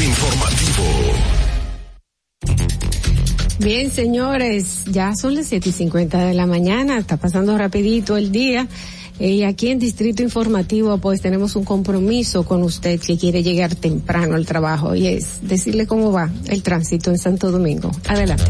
[0.00, 0.84] Informativo.
[3.60, 8.32] Bien, señores, ya son las siete y cincuenta de la mañana, está pasando rapidito el
[8.32, 8.66] día.
[9.18, 13.74] Eh, y aquí en Distrito Informativo, pues tenemos un compromiso con usted que quiere llegar
[13.74, 17.90] temprano al trabajo y es decirle cómo va el tránsito en Santo Domingo.
[18.08, 18.44] Adelante.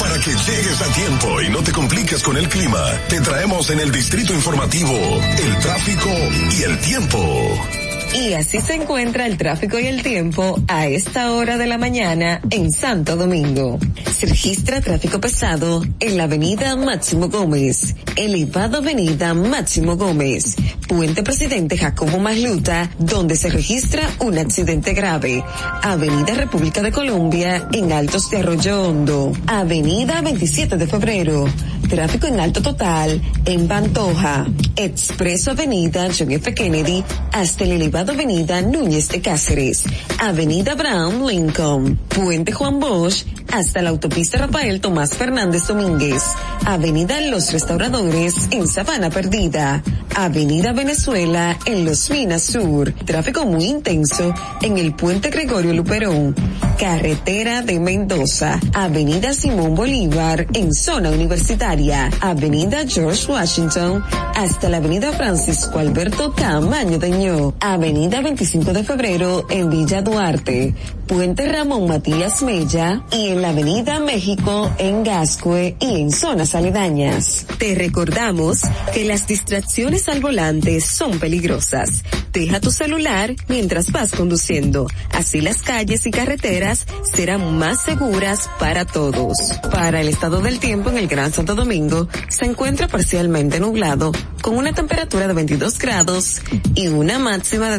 [0.00, 3.78] Para que llegues a tiempo y no te compliques con el clima, te traemos en
[3.78, 6.10] el Distrito Informativo el tráfico
[6.58, 7.83] y el tiempo.
[8.14, 12.40] Y así se encuentra el tráfico y el tiempo a esta hora de la mañana
[12.50, 13.80] en Santo Domingo.
[14.16, 20.54] Se registra tráfico pesado en la avenida Máximo Gómez, elevado avenida Máximo Gómez,
[20.86, 25.42] puente presidente Jacobo Masluta, donde se registra un accidente grave,
[25.82, 31.46] avenida República de Colombia en Altos de Arroyo Hondo, avenida 27 de febrero,
[31.88, 34.46] tráfico en alto total en Pantoja,
[34.76, 36.54] expreso avenida John F.
[36.54, 39.84] Kennedy hasta el elevado Avenida Núñez de Cáceres,
[40.18, 46.22] Avenida Brown Lincoln, Puente Juan Bosch, hasta la autopista Rafael Tomás Fernández Domínguez,
[46.66, 49.82] Avenida Los Restauradores en Sabana Perdida,
[50.14, 56.34] Avenida Venezuela en Los Minas Sur, tráfico muy intenso en el Puente Gregorio Luperón,
[56.78, 64.04] Carretera de Mendoza, Avenida Simón Bolívar en zona universitaria, Avenida George Washington
[64.34, 70.74] hasta la Avenida Francisco Alberto Camaño Deño, Avenida 25 de Febrero en Villa Duarte,
[71.06, 77.46] Puente Ramón Matías Mella y en la Avenida México en Gascue y en zonas aledañas.
[77.58, 78.62] Te recordamos
[78.92, 82.02] que las distracciones al volante son peligrosas.
[82.32, 84.88] Deja tu celular mientras vas conduciendo.
[85.12, 89.36] Así las calles y carreteras serán más seguras para todos.
[89.70, 94.10] Para el estado del tiempo en el Gran Santo Domingo, se encuentra parcialmente nublado,
[94.42, 96.40] con una temperatura de 22 grados
[96.74, 97.78] y una máxima de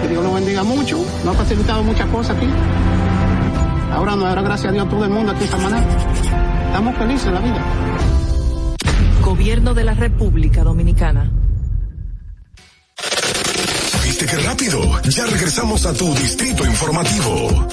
[0.00, 2.46] que Dios lo bendiga mucho, nos ha facilitado muchas cosas aquí.
[3.92, 5.86] Ahora nos dará gracias a Dios a todo el mundo aquí esta manera.
[6.66, 7.64] Estamos felices en la vida.
[9.22, 11.30] Gobierno de la República Dominicana.
[14.04, 14.80] ¿Viste qué rápido?
[15.02, 17.68] Ya regresamos a tu distrito informativo.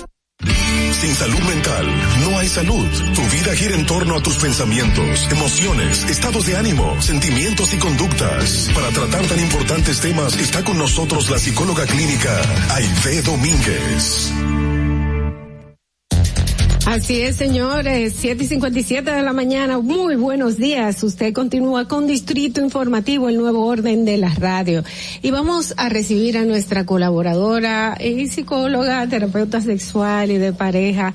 [0.99, 1.85] Sin salud mental
[2.21, 2.87] no hay salud.
[3.13, 8.69] Tu vida gira en torno a tus pensamientos, emociones, estados de ánimo, sentimientos y conductas.
[8.73, 14.33] Para tratar tan importantes temas está con nosotros la psicóloga clínica Aide Domínguez.
[16.87, 19.77] Así es, señores, 7 y 57 de la mañana.
[19.77, 21.03] Muy buenos días.
[21.03, 24.85] Usted continúa con Distrito Informativo, el nuevo orden de la radio.
[25.21, 31.13] Y vamos a recibir a nuestra colaboradora y psicóloga, terapeuta sexual y de pareja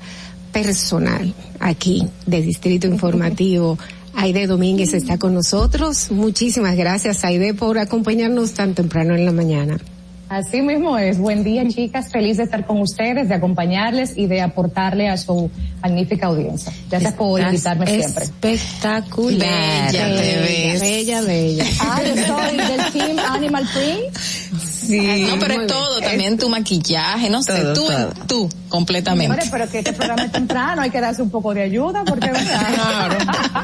[0.51, 3.79] personal aquí de Distrito Informativo.
[4.13, 6.11] Aide Domínguez está con nosotros.
[6.11, 9.79] Muchísimas gracias, Aide, por acompañarnos tan temprano en la mañana.
[10.33, 11.19] Así mismo es.
[11.19, 12.11] Buen día, chicas.
[12.11, 16.73] Feliz de estar con ustedes, de acompañarles y de aportarle a su magnífica audiencia.
[16.89, 18.23] Gracias por invitarme siempre.
[18.25, 19.91] Espectacular.
[19.91, 20.81] Bella te ves.
[20.81, 21.65] Bella, bella.
[21.79, 24.17] Ah, yo soy del team Animal Print.
[24.17, 25.27] Sí.
[25.29, 28.09] No, pero es todo, también tu maquillaje, no sé, tú, todo.
[28.27, 29.37] tú, completamente.
[29.51, 33.17] Pero que este programa es temprano, hay que darse un poco de ayuda porque Claro.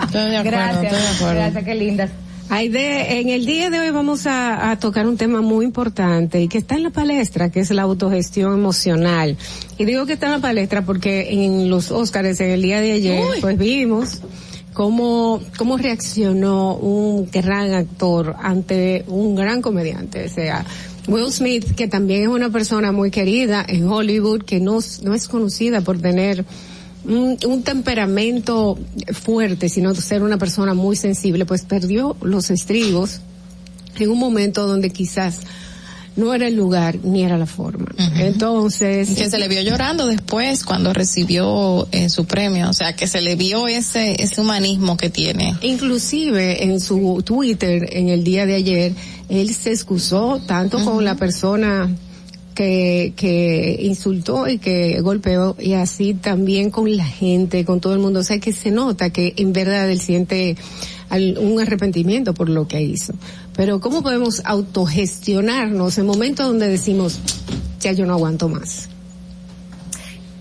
[0.06, 1.36] Estoy de acuerdo, Gracias, estoy de acuerdo.
[1.36, 2.10] gracias, qué lindas.
[2.52, 6.48] Aide, en el día de hoy vamos a, a tocar un tema muy importante y
[6.48, 9.38] que está en la palestra, que es la autogestión emocional.
[9.78, 12.94] Y digo que está en la palestra porque en los Óscares, en el día de
[12.94, 13.38] ayer, Uy.
[13.40, 14.22] pues vimos
[14.74, 20.66] cómo, cómo reaccionó un gran actor ante un gran comediante, o sea,
[21.08, 25.28] Will Smith, que también es una persona muy querida en Hollywood, que no, no es
[25.28, 26.46] conocida por tener
[27.06, 28.78] un, un, temperamento
[29.14, 33.22] fuerte, sino ser una persona muy sensible, pues perdió los estribos
[33.98, 35.42] en un momento donde quizás
[36.16, 37.88] no era el lugar ni era la forma.
[37.98, 38.26] Uh -huh.
[38.26, 39.10] Entonces.
[39.10, 43.22] Que se le vio llorando después cuando recibió eh, su premio, o sea, que se
[43.22, 45.56] le vio ese, ese humanismo que tiene.
[45.62, 48.94] Inclusive en su Twitter, en el día de ayer,
[49.30, 50.86] él se excusó tanto uh -huh.
[50.86, 51.90] con la persona
[53.16, 58.20] que, insultó y que golpeó y así también con la gente, con todo el mundo.
[58.20, 60.58] O sea que se nota que en verdad él siente
[61.10, 63.14] un arrepentimiento por lo que hizo.
[63.56, 67.20] Pero ¿cómo podemos autogestionarnos en momentos donde decimos,
[67.80, 68.90] ya yo no aguanto más?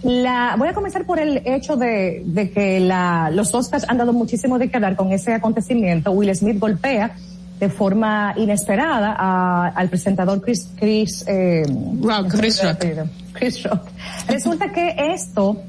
[0.03, 4.13] La, voy a comenzar por el hecho de, de que la, los Oscars han dado
[4.13, 6.13] muchísimo de hablar con ese acontecimiento.
[6.13, 7.17] Will Smith golpea
[7.59, 11.63] de forma inesperada a, al presentador Chris, Chris, eh,
[12.01, 12.85] Rock, Chris Rock.
[13.33, 13.83] Chris Rock.
[14.29, 15.63] Resulta que esto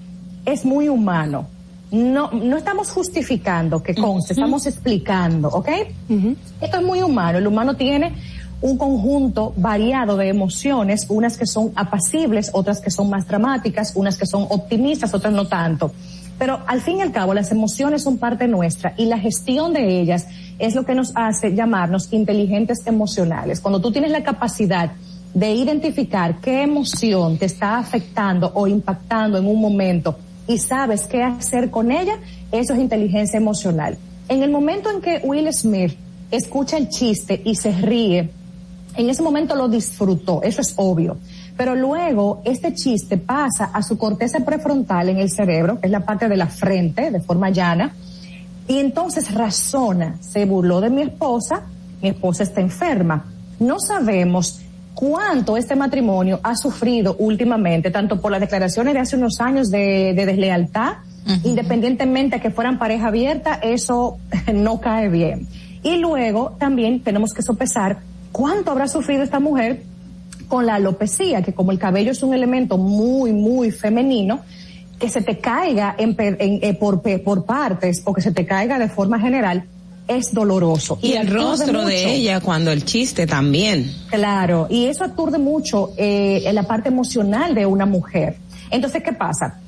[0.46, 1.48] es muy humano.
[1.92, 4.40] No, no estamos justificando que conste, uh -huh.
[4.40, 5.70] estamos explicando, ¿ok?
[6.10, 6.36] Uh -huh.
[6.62, 7.40] Esto es muy humano.
[7.40, 8.14] El humano tiene
[8.62, 14.18] un conjunto variado de emociones, unas que son apacibles, otras que son más dramáticas, unas
[14.18, 15.92] que son optimistas, otras no tanto.
[16.38, 20.00] Pero al fin y al cabo, las emociones son parte nuestra y la gestión de
[20.00, 20.28] ellas
[20.60, 23.62] es lo que nos hace llamarnos inteligentes emocionales.
[23.62, 24.92] Cuando tú tienes la capacidad
[25.34, 30.18] de identificar qué emoción te está afectando o impactando en un momento
[30.48, 32.18] y sabes qué hacer con ella,
[32.52, 33.98] eso es inteligencia emocional.
[34.28, 35.94] En el momento en que Will Smith
[36.30, 38.30] escucha el chiste y se ríe,
[38.96, 41.18] en ese momento lo disfrutó, eso es obvio.
[41.56, 46.06] Pero luego este chiste pasa a su corteza prefrontal en el cerebro, que es la
[46.06, 47.94] parte de la frente, de forma llana,
[48.70, 51.64] y entonces razona, se burló de mi esposa,
[52.04, 53.26] mi esposa está enferma.
[53.60, 54.62] No sabemos
[54.94, 60.14] cuánto este matrimonio ha sufrido últimamente, tanto por las declaraciones de hace unos años de,
[60.14, 61.46] de deslealtad, uh -huh.
[61.46, 64.20] independientemente de que fueran pareja abierta, eso
[64.54, 65.48] no cae bien.
[65.82, 68.02] Y luego también tenemos que sopesar
[68.32, 69.82] cuánto habrá sufrido esta mujer
[70.48, 74.42] con la alopecia, que como el cabello es un elemento muy, muy femenino,
[75.00, 78.78] que se te caiga en, en, eh, por, por partes o que se te caiga
[78.78, 79.66] de forma general,
[80.08, 81.00] es doloroso.
[81.02, 83.94] Y, y el rostro de ella cuando el chiste también.
[84.10, 88.38] Claro, y eso aturde mucho eh, en la parte emocional de una mujer.
[88.72, 89.60] Entonces, ¿qué pasa?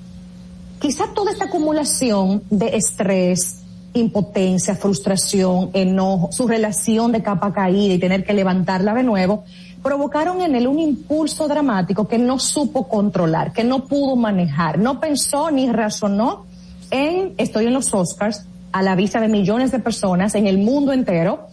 [0.79, 3.57] Quizá toda esta acumulación de estrés,
[3.93, 9.43] impotencia, frustración, enojo, su relación de capa caída y tener que levantarla de nuevo,
[9.83, 14.99] provocaron en él un impulso dramático que no supo controlar, que no pudo manejar, no
[14.99, 16.45] pensó ni razonó
[16.91, 20.93] en, estoy en los Oscars, a la vista de millones de personas en el mundo
[20.93, 21.47] entero,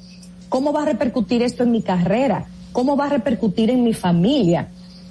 [0.49, 2.47] ¿cómo va a repercutir esto en mi carrera?
[2.73, 4.69] ¿Cómo va a repercutir en mi familia?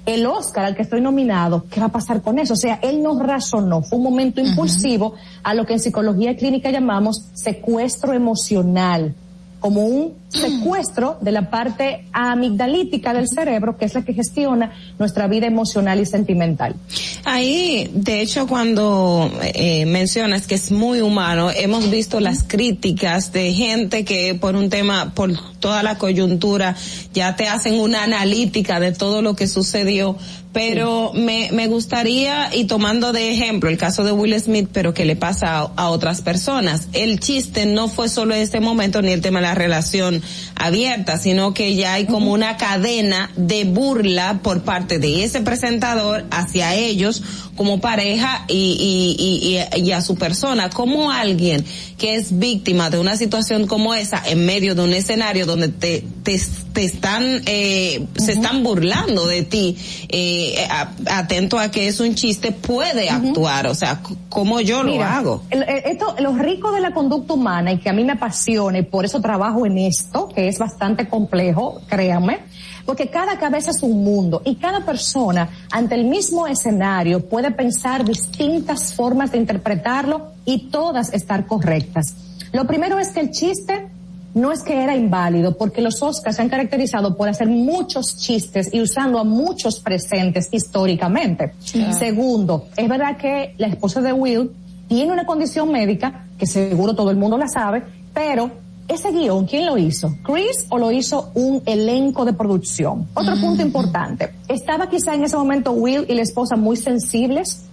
[0.08, 2.54] El Oscar al que estoy nominado, ¿qué va a pasar con eso?
[2.54, 5.40] O sea, él no razonó, fue un momento impulsivo uh -huh.
[5.42, 9.14] a lo que en psicología clínica llamamos secuestro emocional,
[9.60, 15.26] como un secuestro de la parte amigdalítica del cerebro, que es la que gestiona nuestra
[15.26, 16.76] vida emocional y sentimental.
[17.24, 23.52] Ahí, de hecho, cuando eh, mencionas que es muy humano, hemos visto las críticas de
[23.52, 26.76] gente que por un tema, por toda la coyuntura,
[27.12, 30.16] ya te hacen una analítica de todo lo que sucedió,
[30.52, 31.20] pero sí.
[31.20, 35.16] me, me gustaría, y tomando de ejemplo el caso de Will Smith, pero que le
[35.16, 39.40] pasa a, a otras personas, el chiste no fue solo ese momento ni el tema
[39.40, 40.22] de la relación
[40.54, 46.24] abierta, sino que ya hay como una cadena de burla por parte de ese presentador
[46.30, 47.22] hacia ellos
[47.58, 51.64] como pareja y, y, y, y, a su persona, como alguien
[51.98, 56.04] que es víctima de una situación como esa en medio de un escenario donde te,
[56.22, 56.40] te,
[56.78, 58.20] te están, eh, uh -huh.
[58.20, 59.76] se están burlando de ti,
[60.08, 60.64] eh,
[61.10, 63.30] atento a que es un chiste, puede uh -huh.
[63.30, 65.42] actuar, o sea, como yo Mira, lo hago.
[65.50, 69.04] Esto, lo rico de la conducta humana y que a mí me apasiona y por
[69.04, 72.42] eso trabajo en esto, que es bastante complejo, créanme,
[72.86, 78.04] porque cada cabeza es un mundo y cada persona ante el mismo escenario puede pensar
[78.04, 82.14] distintas formas de interpretarlo y todas estar correctas.
[82.52, 83.97] Lo primero es que el chiste
[84.38, 88.72] no es que era inválido, porque los Oscars se han caracterizado por hacer muchos chistes
[88.72, 91.52] y usando a muchos presentes históricamente.
[91.72, 91.92] Yeah.
[91.92, 94.50] Segundo, es verdad que la esposa de Will
[94.88, 97.82] tiene una condición médica, que seguro todo el mundo la sabe,
[98.14, 98.50] pero
[98.88, 100.16] ese guion, ¿quién lo hizo?
[100.24, 103.06] ¿Chris o lo hizo un elenco de producción?
[103.12, 103.40] Otro mm.
[103.40, 104.30] punto importante.
[104.48, 107.64] ¿Estaba quizá en ese momento Will y la esposa muy sensibles?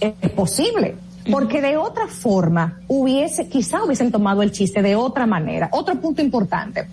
[0.00, 0.96] Es posible.
[1.30, 5.68] Porque de otra forma hubiese, quizá hubiesen tomado el chiste de otra manera.
[5.72, 6.86] Otro punto importante.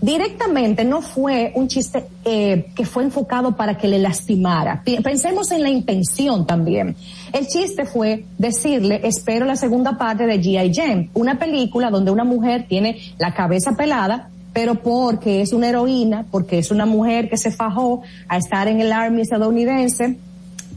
[0.00, 4.82] Directamente no fue un chiste eh, que fue enfocado para que le lastimara.
[5.02, 6.94] Pensemos en la intención también.
[7.32, 10.72] El chiste fue decirle, espero la segunda parte de G.I.
[10.72, 16.26] Jane, una película donde una mujer tiene la cabeza pelada, pero porque es una heroína,
[16.30, 20.16] porque es una mujer que se fajó a estar en el Army estadounidense,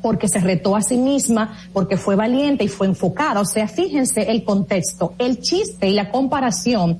[0.01, 3.41] porque se retó a sí misma, porque fue valiente y fue enfocada.
[3.41, 6.99] O sea, fíjense el contexto, el chiste y la comparación.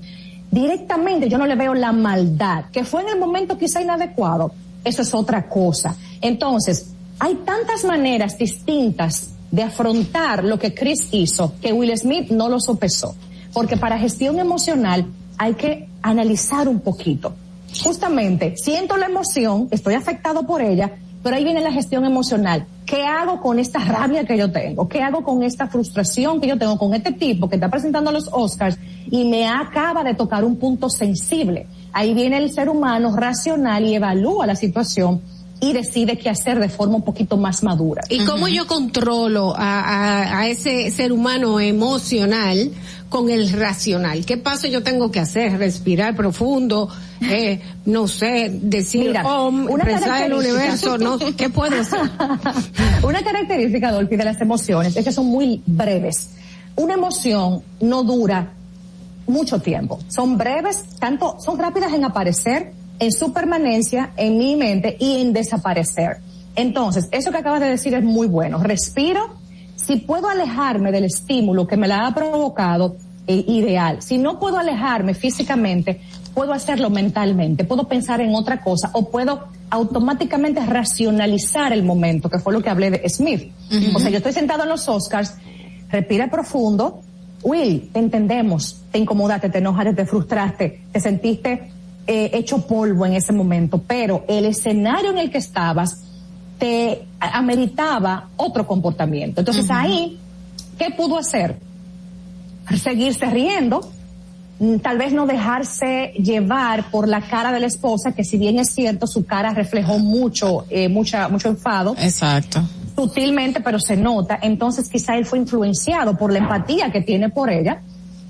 [0.52, 4.52] Directamente yo no le veo la maldad, que fue en el momento quizá inadecuado.
[4.84, 5.95] Eso es otra cosa.
[6.22, 12.49] Entonces, hay tantas maneras distintas de afrontar lo que Chris hizo que Will Smith no
[12.49, 13.15] lo sopesó.
[13.53, 15.06] Porque para gestión emocional
[15.38, 17.34] hay que analizar un poquito.
[17.84, 20.91] Justamente, siento la emoción, estoy afectado por ella,
[21.23, 22.65] pero ahí viene la gestión emocional.
[22.91, 24.89] ¿Qué hago con esta rabia que yo tengo?
[24.89, 28.30] ¿Qué hago con esta frustración que yo tengo con este tipo que está presentando los
[28.34, 28.77] Oscars
[29.09, 31.68] y me acaba de tocar un punto sensible?
[31.93, 35.22] Ahí viene el ser humano racional y evalúa la situación
[35.64, 38.02] y decide qué hacer de forma un poquito más madura.
[38.10, 42.72] ¿Y cómo yo controlo a, a, a ese ser humano emocional
[43.10, 44.26] con el racional?
[44.26, 45.58] ¿Qué paso yo tengo que hacer?
[45.60, 46.90] Respirar profundo,
[47.22, 51.20] eh, no sé, decir, Mira, om, una el característica- universo, ¿no?
[51.20, 52.00] ¿Qué puedo hacer?
[53.04, 56.32] Una característica, Dolphy, de las emociones es que son muy breves.
[56.76, 58.54] Una emoción no dura
[59.28, 60.00] mucho tiempo.
[60.08, 65.34] Son breves, tanto, son rápidas en aparecer, en su permanencia, en mi mente y en
[65.34, 66.18] desaparecer.
[66.56, 68.61] Entonces, eso que acabas de decir es muy bueno.
[68.61, 69.22] Respiro.
[69.76, 72.95] Si puedo alejarme del estímulo que me la ha provocado,
[73.26, 74.03] eh, ideal.
[74.03, 75.99] Si no puedo alejarme físicamente,
[76.36, 82.38] puedo hacerlo mentalmente, puedo pensar en otra cosa o puedo automáticamente racionalizar el momento, que
[82.38, 83.52] fue lo que hablé de Smith.
[83.95, 85.36] O sea, yo estoy sentado en los Oscars,
[85.90, 87.02] respira profundo,
[87.44, 91.72] Will, te entendemos, te incomodaste, te enojaste, te frustraste, te sentiste
[92.07, 95.99] eh, hecho polvo en ese momento, pero el escenario en el que estabas
[96.57, 99.41] te ameritaba otro comportamiento.
[99.41, 100.19] Entonces ahí,
[100.78, 101.57] ¿qué pudo hacer?
[102.76, 103.90] Seguirse riendo,
[104.60, 108.60] mm, tal vez no dejarse llevar por la cara de la esposa, que si bien
[108.60, 111.95] es cierto, su cara reflejó mucho, eh, mucha, mucho enfado.
[111.99, 112.61] Exacto.
[112.95, 114.40] Sutilmente, pero se nota.
[114.41, 117.82] Entonces quizá él fue influenciado por la empatía que tiene por ella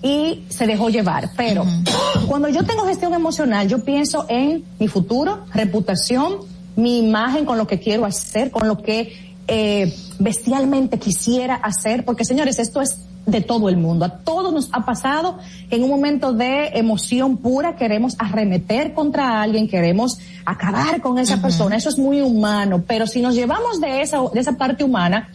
[0.01, 1.31] y se dejó llevar.
[1.35, 1.65] Pero
[2.27, 6.37] cuando yo tengo gestión emocional, yo pienso en mi futuro, reputación,
[6.75, 12.23] mi imagen con lo que quiero hacer, con lo que eh, bestialmente quisiera hacer, porque
[12.23, 14.05] señores, esto es de todo el mundo.
[14.05, 15.37] A todos nos ha pasado
[15.69, 21.75] en un momento de emoción pura queremos arremeter contra alguien, queremos acabar con esa persona.
[21.75, 22.83] Eso es muy humano.
[22.87, 25.29] Pero si nos llevamos de esa, de esa parte humana,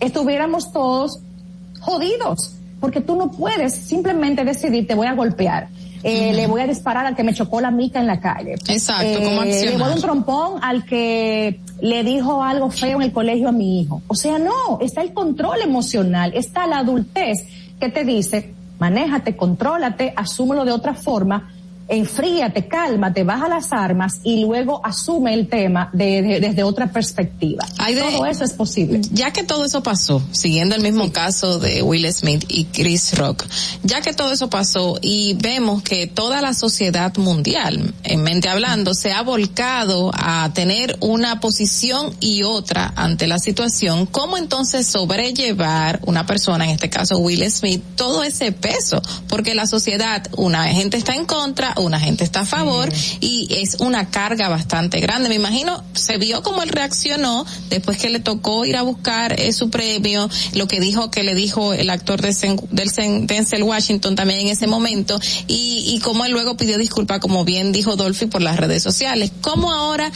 [0.00, 1.20] estuviéramos todos
[1.80, 2.59] jodidos.
[2.80, 5.68] Porque tú no puedes simplemente decidir, te voy a golpear.
[6.02, 8.54] Eh, Le voy a disparar al que me chocó la mica en la calle.
[8.68, 12.96] Exacto, ¿cómo Eh, Le voy a dar un trompón al que le dijo algo feo
[12.96, 14.00] en el colegio a mi hijo.
[14.08, 17.46] O sea, no, está el control emocional, está la adultez
[17.78, 21.52] que te dice, manéjate, contrólate, asúmelo de otra forma,
[21.90, 27.66] enfríate, cálmate, baja las armas y luego asume el tema de, de- desde otra perspectiva.
[27.94, 29.00] De- Todo eso es posible.
[29.12, 33.44] Ya que todo eso pasó, siguiendo el mismo caso de Will Smith y Chris Rock,
[33.82, 38.94] ya que todo eso pasó y vemos que toda la sociedad mundial, en mente hablando,
[38.94, 46.00] se ha volcado a tener una posición y otra ante la situación, ¿cómo entonces sobrellevar
[46.06, 49.00] una persona, en este caso Will Smith, todo ese peso?
[49.28, 52.88] Porque la sociedad, una gente está en contra, una gente está a favor
[53.20, 55.28] y es una carga bastante grande.
[55.28, 59.52] Me imagino, se vio cómo él reaccionó después que le tocó ir a buscar eh,
[59.52, 63.62] su premio, lo que dijo que le dijo el actor de Sen- del Sen- Denzel
[63.62, 67.96] Washington también en ese momento y, y cómo él luego pidió disculpas, como bien dijo
[67.96, 69.32] Dolphy por las redes sociales.
[69.40, 70.10] ¿Cómo ahora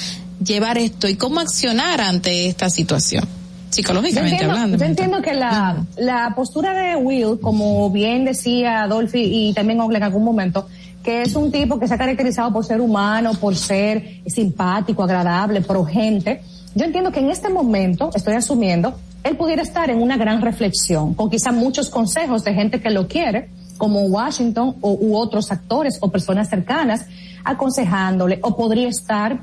[0.45, 3.25] llevar esto y cómo accionar ante esta situación?
[3.25, 4.79] Yo Psicológicamente entiendo, hablando.
[4.79, 9.97] yo entiendo que la, la postura de Will, como bien decía Dolphy y también Ogle
[9.97, 10.69] en algún momento,
[11.05, 15.61] que es un tipo que se ha caracterizado por ser humano, por ser simpático, agradable,
[15.61, 16.41] pro gente.
[16.75, 21.13] Yo entiendo que en este momento, estoy asumiendo, él pudiera estar en una gran reflexión,
[21.13, 25.99] con quizá muchos consejos de gente que lo quiere, como Washington o, u otros actores
[26.01, 27.07] o personas cercanas,
[27.45, 29.41] aconsejándole, o podría estar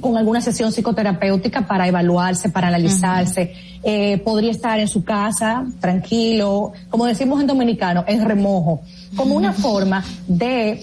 [0.00, 3.54] con alguna sesión psicoterapéutica para evaluarse, para analizarse.
[3.82, 8.82] Eh, podría estar en su casa, tranquilo, como decimos en dominicano, en remojo,
[9.16, 10.80] como una forma de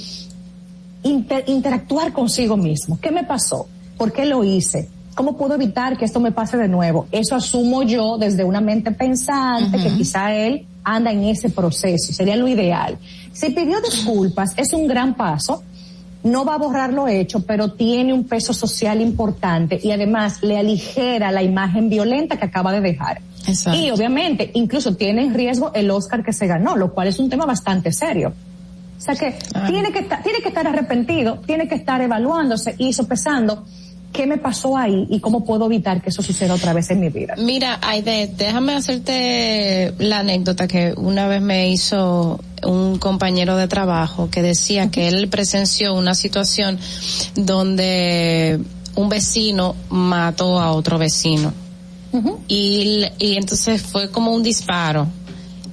[1.04, 2.98] inter- interactuar consigo mismo.
[3.02, 3.68] ¿Qué me pasó?
[3.98, 4.90] ¿Por qué lo hice?
[5.16, 7.08] ¿Cómo puedo evitar que esto me pase de nuevo?
[7.12, 12.36] Eso asumo yo desde una mente pensante, que quizá él anda en ese proceso, sería
[12.36, 12.98] lo ideal.
[13.32, 15.64] Si pidió disculpas, es un gran paso,
[16.24, 20.58] no va a borrar lo hecho, pero tiene un peso social importante y además le
[20.58, 23.22] aligera la imagen violenta que acaba de dejar.
[23.46, 23.80] Exacto.
[23.80, 27.30] Y obviamente, incluso tiene en riesgo el Oscar que se ganó, lo cual es un
[27.30, 28.34] tema bastante serio.
[28.98, 29.36] O sea que
[29.68, 33.66] tiene que estar, tiene que estar arrepentido, tiene que estar evaluándose y sopesando
[34.14, 37.10] qué me pasó ahí y cómo puedo evitar que eso suceda otra vez en mi
[37.10, 37.34] vida.
[37.38, 44.30] Mira, Aide, déjame hacerte la anécdota que una vez me hizo un compañero de trabajo
[44.30, 46.80] que decía que él presenció una situación
[47.36, 48.60] donde
[48.96, 51.52] un vecino mató a otro vecino.
[52.48, 55.08] y, y entonces fue como un disparo.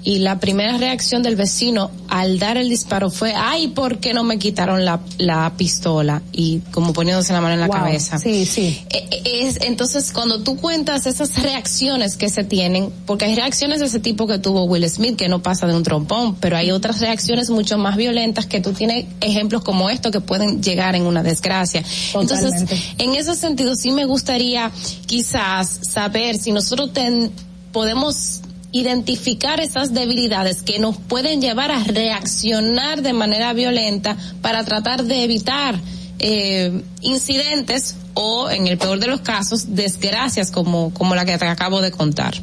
[0.02, 4.24] Y la primera reacción del vecino al dar el disparo fue, ay, ¿por qué no
[4.24, 6.22] me quitaron la, la pistola?
[6.32, 8.18] Y como poniéndose la mano en la Wow, cabeza.
[8.18, 8.82] Sí, sí.
[8.90, 13.80] Eh, eh, Es, entonces, cuando tú cuentas esas reacciones que se tienen, porque hay reacciones
[13.80, 16.70] de ese tipo que tuvo Will Smith, que no pasa de un trompón, pero hay
[16.70, 21.02] otras reacciones mucho más violentas que tú tienes ejemplos como esto que pueden llegar en
[21.06, 21.84] una desgracia.
[22.14, 22.64] Entonces,
[22.98, 24.70] en ese sentido, sí me gustaría
[25.06, 27.30] quizás saber si nosotros ten-
[27.72, 28.40] podemos
[28.72, 35.24] identificar esas debilidades que nos pueden llevar a reaccionar de manera violenta para tratar de
[35.24, 35.76] evitar
[36.18, 41.46] eh, incidentes o, en el peor de los casos, desgracias como, como la que te
[41.46, 42.34] acabo de contar.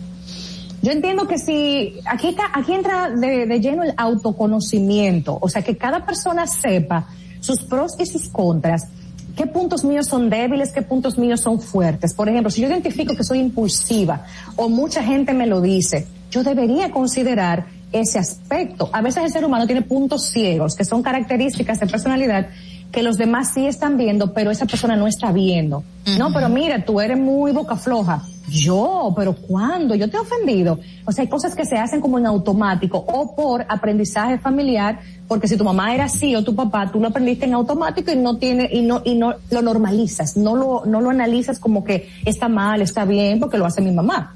[0.81, 5.61] Yo entiendo que si aquí está, aquí entra de, de lleno el autoconocimiento, o sea
[5.61, 7.07] que cada persona sepa
[7.39, 8.87] sus pros y sus contras,
[9.35, 12.13] qué puntos míos son débiles, qué puntos míos son fuertes.
[12.13, 14.25] Por ejemplo, si yo identifico que soy impulsiva
[14.55, 18.89] o mucha gente me lo dice, yo debería considerar ese aspecto.
[18.93, 22.47] A veces el ser humano tiene puntos ciegos, que son características de personalidad
[22.91, 25.83] que los demás sí están viendo, pero esa persona no está viendo.
[26.17, 28.23] No, pero mira, tú eres muy boca floja.
[28.49, 29.93] Yo, pero ¿cuándo?
[29.93, 30.79] Yo te he ofendido.
[31.05, 35.49] O sea, hay cosas que se hacen como en automático o por aprendizaje familiar, porque
[35.49, 38.37] si tu mamá era así o tu papá, tú lo aprendiste en automático y no
[38.37, 42.47] tiene, y no, y no lo normalizas, no lo, no lo analizas como que está
[42.47, 44.33] mal, está bien, porque lo hace mi mamá.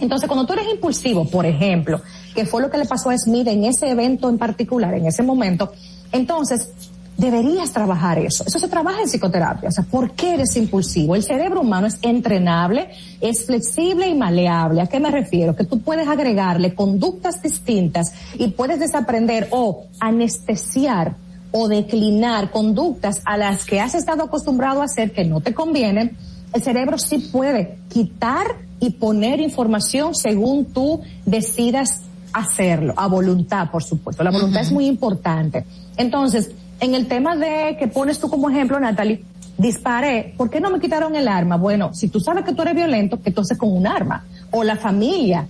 [0.00, 2.00] Entonces, cuando tú eres impulsivo, por ejemplo,
[2.34, 5.22] que fue lo que le pasó a Smith en ese evento en particular, en ese
[5.22, 5.72] momento,
[6.12, 6.70] entonces
[7.18, 8.44] deberías trabajar eso.
[8.46, 9.68] Eso se trabaja en psicoterapia.
[9.68, 11.16] O sea, ¿por qué eres impulsivo?
[11.16, 14.80] El cerebro humano es entrenable, es flexible y maleable.
[14.80, 15.56] ¿A qué me refiero?
[15.56, 21.16] Que tú puedes agregarle conductas distintas y puedes desaprender o anestesiar
[21.50, 26.16] o declinar conductas a las que has estado acostumbrado a hacer que no te convienen.
[26.52, 32.02] El cerebro sí puede quitar y poner información según tú decidas
[32.32, 34.22] hacerlo, a voluntad, por supuesto.
[34.22, 35.64] La voluntad es muy importante.
[35.96, 36.50] Entonces,
[36.80, 39.24] en el tema de que pones tú como ejemplo, Natalie,
[39.56, 41.56] disparé, ¿por qué no me quitaron el arma?
[41.56, 44.24] Bueno, si tú sabes que tú eres violento, que entonces con un arma.
[44.50, 45.46] O la familia.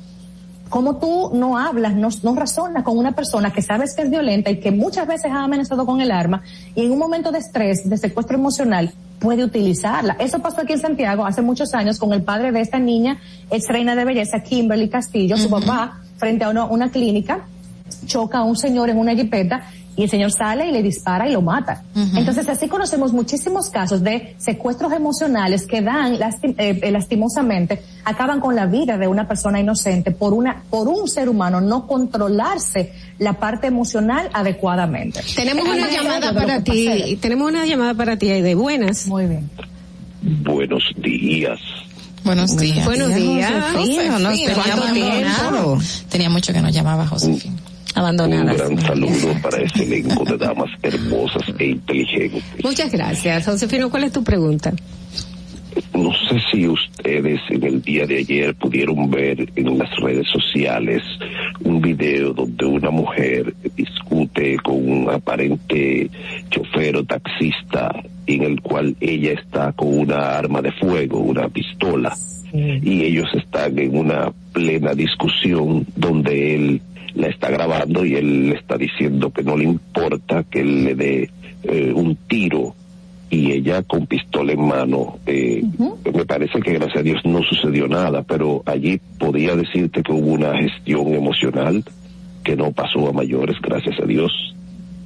[0.68, 4.50] ¿Cómo tú no hablas, no, no razonas con una persona que sabes que es violenta
[4.50, 6.42] y que muchas veces ha amenazado con el arma
[6.74, 10.16] y en un momento de estrés, de secuestro emocional, puede utilizarla?
[10.18, 13.18] Eso pasó aquí en Santiago hace muchos años con el padre de esta niña,
[13.50, 17.46] ex reina de belleza, Kimberly Castillo, su papá, frente a una, una clínica,
[18.06, 19.62] choca a un señor en una jipeta
[19.98, 21.82] y el señor sale y le dispara y lo mata.
[22.16, 28.40] Entonces así conocemos muchísimos casos de secuestros emocionales que dan lasti- eh, eh, lastimosamente acaban
[28.40, 32.92] con la vida de una persona inocente por una por un ser humano no controlarse
[33.18, 35.20] la parte emocional adecuadamente.
[35.34, 39.06] Tenemos Es una llamada para ti, tenemos una llamada para ti de buenas.
[39.08, 39.50] Muy bien.
[40.22, 41.58] Buenos días.
[42.24, 42.84] Buenos días.
[42.84, 43.52] Buenos días.
[43.74, 44.30] Josefina,
[44.92, 45.78] tiempo.
[46.08, 47.56] Tenía mucho que no llamaba Josefina.
[47.98, 48.56] Un Abandonadas.
[48.56, 52.42] gran saludo para ese elenco de damas hermosas e inteligentes.
[52.62, 53.44] Muchas gracias.
[53.44, 54.72] Josefino, ¿cuál es tu pregunta?
[55.94, 61.02] No sé si ustedes en el día de ayer pudieron ver en las redes sociales
[61.60, 66.08] un video donde una mujer discute con un aparente
[66.50, 67.92] chofer o taxista
[68.26, 72.16] en el cual ella está con una arma de fuego, una pistola,
[72.52, 76.82] y ellos están en una plena discusión donde él
[77.14, 80.94] la está grabando y él le está diciendo que no le importa que él le
[80.94, 81.30] dé
[81.64, 82.74] eh, un tiro
[83.30, 85.18] y ella con pistola en mano.
[85.26, 85.62] Eh,
[86.14, 90.32] Me parece que gracias a Dios no sucedió nada, pero allí podía decirte que hubo
[90.32, 91.84] una gestión emocional
[92.44, 94.32] que no pasó a mayores, gracias a Dios.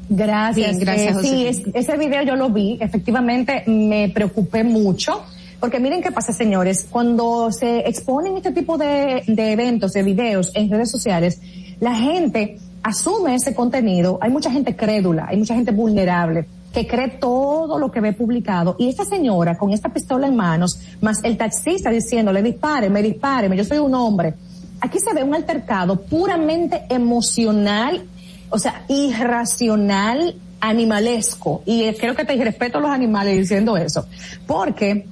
[0.08, 0.76] Gracias.
[0.76, 5.22] Bien, gracias, Eh, sí, es- ese video yo lo vi, efectivamente me preocupé mucho,
[5.58, 10.52] porque miren qué pasa, señores, cuando se exponen este tipo de, de eventos, de videos
[10.54, 11.40] en redes sociales,
[11.82, 17.08] la gente asume ese contenido, hay mucha gente crédula, hay mucha gente vulnerable que cree
[17.08, 21.36] todo lo que ve publicado y esta señora con esta pistola en manos, más el
[21.36, 24.34] taxista diciéndole dispáreme, dispáreme, yo soy un hombre,
[24.80, 28.04] aquí se ve un altercado puramente emocional,
[28.48, 31.62] o sea, irracional, animalesco.
[31.66, 34.06] Y creo que te respeto a los animales diciendo eso.
[34.46, 35.04] Porque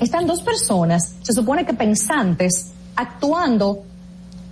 [0.00, 3.84] están dos personas, se supone que pensantes, actuando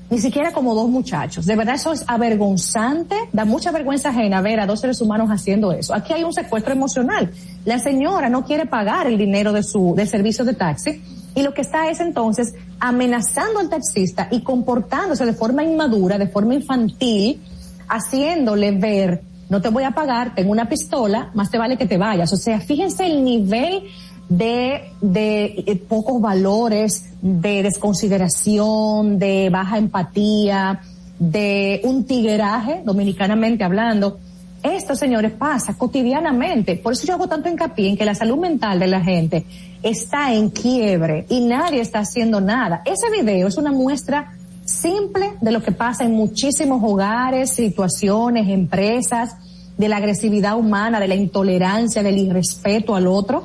[0.09, 1.47] ni siquiera como dos muchachos.
[1.47, 5.73] De verdad eso es avergonzante, da mucha vergüenza ajena ver a dos seres humanos haciendo
[5.73, 5.95] eso.
[5.95, 7.31] Aquí hay un secuestro emocional.
[7.65, 11.03] La señora no quiere pagar el dinero de su, del servicio de taxi
[11.35, 16.29] y lo que está es entonces amenazando al taxista y comportándose de forma inmadura, de
[16.29, 17.43] forma infantil,
[17.89, 21.99] haciéndole ver, no te voy a pagar, tengo una pistola, más te vale que te
[21.99, 22.33] vayas.
[22.33, 23.85] O sea, fíjense el nivel
[24.29, 30.81] de, de eh, pocos valores, de desconsideración, de baja empatía,
[31.19, 34.19] de un tigueraje, dominicanamente hablando.
[34.63, 36.77] Esto, señores, pasa cotidianamente.
[36.77, 39.47] Por eso yo hago tanto hincapié en que la salud mental de la gente
[39.83, 42.83] está en quiebre y nadie está haciendo nada.
[42.85, 44.33] Ese video es una muestra
[44.65, 49.37] simple de lo que pasa en muchísimos hogares, situaciones, empresas,
[49.79, 53.45] de la agresividad humana, de la intolerancia, del irrespeto al otro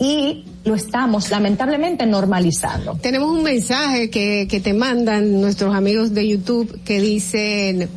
[0.00, 2.98] y lo estamos lamentablemente normalizando.
[3.00, 7.88] Tenemos un mensaje que, que te mandan nuestros amigos de YouTube que dicen,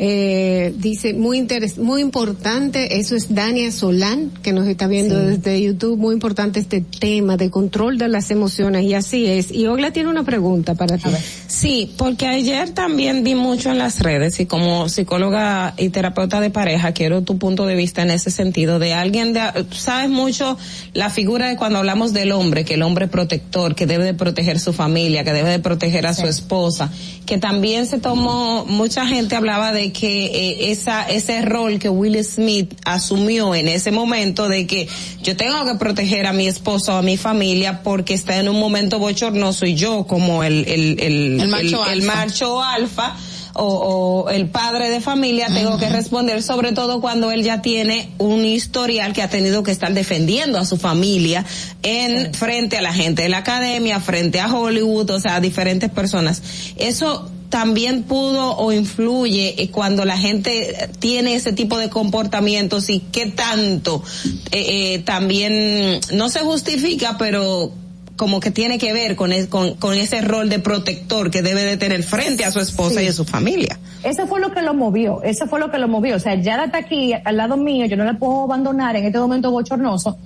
[0.00, 5.60] eh, dice muy interes muy importante, eso es Dania Solán, que nos está viendo desde
[5.60, 9.50] YouTube, muy importante este tema de control de las emociones y así es.
[9.50, 11.08] Y Ogla tiene una pregunta para ti.
[11.48, 16.50] Sí, porque ayer también vi mucho en las redes y como psicóloga y terapeuta de
[16.50, 19.40] pareja quiero tu punto de vista en ese sentido de alguien de,
[19.72, 20.56] sabes mucho
[20.92, 24.60] la figura de cuando hablamos del hombre, que el hombre protector, que debe de proteger
[24.60, 26.92] su familia, que debe de proteger a su esposa,
[27.26, 32.22] que también se tomó, mucha gente hablaba de que eh, esa ese rol que Will
[32.24, 34.88] Smith asumió en ese momento de que
[35.22, 38.98] yo tengo que proteger a mi esposo, a mi familia porque está en un momento
[38.98, 42.14] bochornoso y yo como el el el, El macho el alfa.
[42.14, 43.16] macho alfa
[43.54, 48.10] o, o el padre de familia tengo que responder sobre todo cuando él ya tiene
[48.18, 51.44] un historial que ha tenido que estar defendiendo a su familia
[51.82, 55.90] en frente a la gente de la academia, frente a Hollywood, o sea, a diferentes
[55.90, 56.42] personas.
[56.76, 63.00] Eso también pudo o influye eh, cuando la gente tiene ese tipo de comportamientos y
[63.00, 64.02] qué tanto
[64.50, 67.72] eh, eh, también no se justifica, pero
[68.16, 69.30] como que tiene que ver con,
[69.78, 73.12] con ese rol de protector que debe de tener frente a su esposa y a
[73.12, 73.78] su familia.
[74.02, 76.16] Eso fue lo que lo movió, eso fue lo que lo movió.
[76.16, 79.18] O sea, ya está aquí al lado mío, yo no la puedo abandonar en este
[79.18, 80.18] momento bochornoso.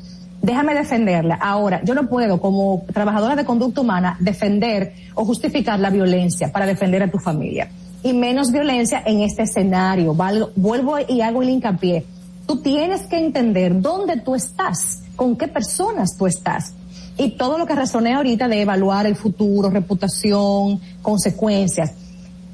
[0.43, 1.37] Déjame defenderla.
[1.37, 6.67] Ahora, yo no puedo, como trabajadora de conducta humana, defender o justificar la violencia para
[6.67, 7.71] defender a tu familia.
[8.03, 10.15] Y menos violencia en este escenario.
[10.57, 12.05] Vuelvo y hago el hincapié.
[12.45, 16.75] Tú tienes que entender dónde tú estás, con qué personas tú estás.
[17.17, 21.93] Y todo lo que razoné ahorita de evaluar el futuro, reputación, consecuencias.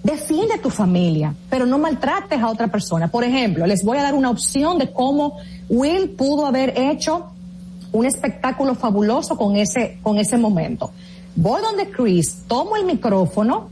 [0.03, 3.09] Defiende a tu familia, pero no maltrates a otra persona.
[3.09, 5.39] Por ejemplo, les voy a dar una opción de cómo
[5.71, 7.33] Will pudo haber hecho
[7.93, 10.91] un espectáculo fabuloso con ese, con ese momento.
[11.37, 13.69] Voy donde Chris, tomo el micrófono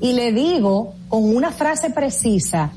[0.00, 2.70] y le digo con una frase precisa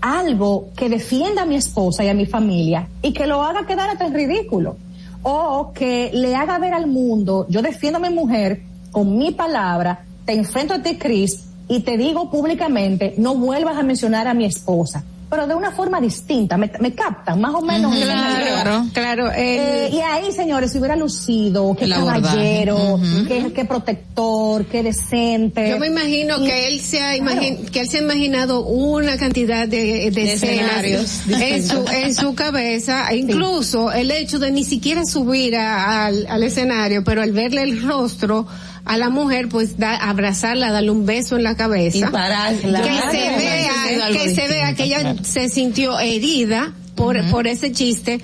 [0.00, 3.90] algo que defienda a mi esposa y a mi familia y que lo haga quedar
[3.90, 4.76] hasta en ridículo.
[5.22, 10.04] O que le haga ver al mundo, yo defiendo a mi mujer con mi palabra,
[10.24, 14.44] te enfrento a ti, Chris, y te digo públicamente, no vuelvas a mencionar a mi
[14.44, 15.04] esposa.
[15.32, 17.96] Pero de una forma distinta, me, me captan, más o menos.
[17.96, 18.62] La idea.
[18.62, 18.84] claro.
[18.92, 23.24] Claro, Eh, y ahí, señores, si hubiera lucido, qué caballero, Ujú.
[23.26, 25.70] qué, qué protector, qué decente.
[25.70, 29.16] Yo me imagino Y- que él se ha imagi- que él se ha imaginado una
[29.16, 34.64] cantidad de, de escenarios en su en su cabeza, e incluso el hecho de ni
[34.64, 38.46] siquiera subir a- al, al escenario, pero al verle el rostro
[38.84, 43.36] a la mujer, pues da, abrazarla, darle un beso en la cabeza, Y que se
[43.36, 45.24] vea, que se vea que ella claro.
[45.24, 48.20] se sintió herida por por ese chiste.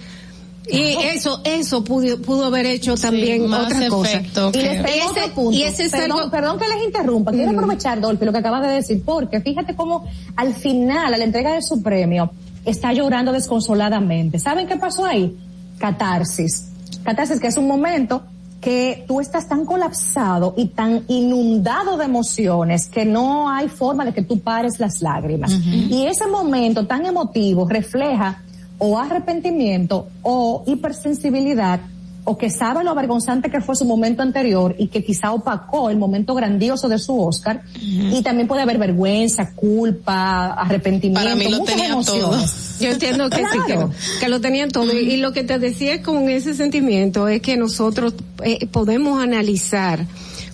[0.71, 0.81] Y
[1.15, 4.21] eso, eso pudo, pudo haber hecho también más otra cosa.
[4.53, 7.33] Y ese- y ese es perdón, algo- perdón que les interrumpa.
[7.33, 10.05] Quiero aprovechar, Dolphy, lo que acabas de decir, porque fíjate cómo
[10.37, 12.31] al final, a la entrega de su premio,
[12.67, 14.39] está llorando desconsoladamente.
[14.39, 15.35] ¿Saben qué pasó ahí?
[15.79, 16.67] Catarsis.
[17.03, 18.23] Catarsis, que es un momento
[18.61, 24.13] que tú estás tan colapsado y tan inundado de emociones que no hay forma de
[24.13, 25.53] que tú pares las lágrimas.
[25.53, 28.43] Y ese momento tan emotivo refleja
[28.79, 31.81] o arrepentimiento o hipersensibilidad
[32.29, 35.97] o que sabe lo avergonzante que fue su momento anterior y que quizá opacó el
[35.97, 41.59] momento grandioso de su Oscar y también puede haber vergüenza, culpa, arrepentimiento, Para mí lo
[41.61, 42.77] muchas tenía emociones.
[42.81, 43.79] Yo entiendo que sí, que,
[44.21, 44.93] que lo tenían todo.
[44.93, 48.13] Y, y lo que te decía con ese sentimiento es que nosotros
[48.45, 50.05] eh, podemos analizar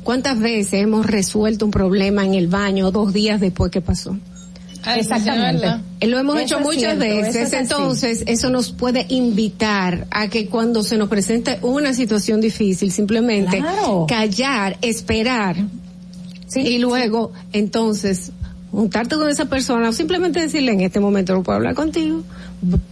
[0.04, 4.14] ¿Cuántas veces hemos resuelto un problema en el baño dos días después que pasó?
[4.96, 5.66] Exactamente.
[6.06, 7.56] Lo hemos Eso hecho muchas cierto, eso veces, así.
[7.56, 13.58] entonces eso nos puede invitar a que cuando se nos presente una situación difícil, simplemente
[13.58, 14.06] Claro.
[14.08, 15.56] callar, esperar
[16.56, 18.30] y luego entonces
[18.70, 22.22] juntarte con esa persona o simplemente decirle en este momento no puedo hablar contigo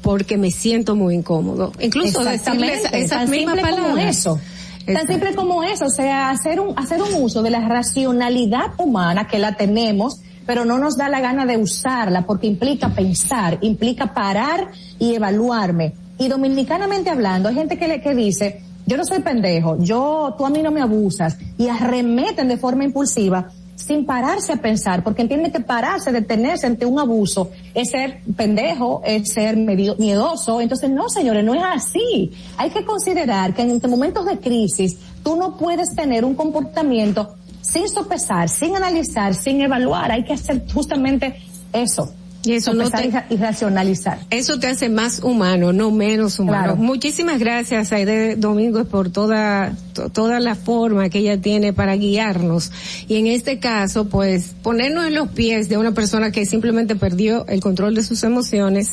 [0.03, 1.73] porque me siento muy incómodo.
[1.81, 4.17] Incluso decirle esa- esas tan mismas palabras.
[4.17, 4.41] eso.
[4.87, 9.29] Tan simple como eso, o sea, hacer un, hacer un uso de la racionalidad humana
[9.29, 14.13] que la tenemos, pero no nos da la gana de usarla porque implica pensar, implica
[14.15, 15.95] parar y evaluarme.
[16.19, 20.47] Y dominicanamente hablando, hay gente que, le, que dice, yo no soy pendejo, yo, tú
[20.47, 25.23] a mí no me abusas, y arremeten de forma impulsiva sin pararse a pensar, porque
[25.23, 30.61] entienden que pararse, detenerse ante un abuso es ser pendejo, es ser medio- miedoso.
[30.61, 32.31] Entonces, no, señores, no es así.
[32.59, 37.89] Hay que considerar que en momentos de crisis tú no puedes tener un comportamiento sin
[37.89, 40.13] sopesar, sin analizar, sin evaluar.
[40.13, 41.37] Hay que hacer justamente
[41.73, 42.13] eso.
[42.45, 44.19] Y eso no te- y ra- y racionalizar.
[44.31, 46.59] Eso te hace más humano, no menos humano.
[46.65, 46.77] Claro.
[46.77, 52.73] Muchísimas gracias, Aide Domingos, por toda, to- toda la forma que ella tiene para guiarnos.
[53.07, 57.47] Y en este caso, pues, ponernos en los pies de una persona que simplemente perdió
[57.47, 58.91] el control de sus emociones.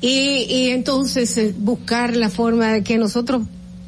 [0.00, 0.08] Y,
[0.48, 3.42] y entonces eh, buscar la forma de que nosotros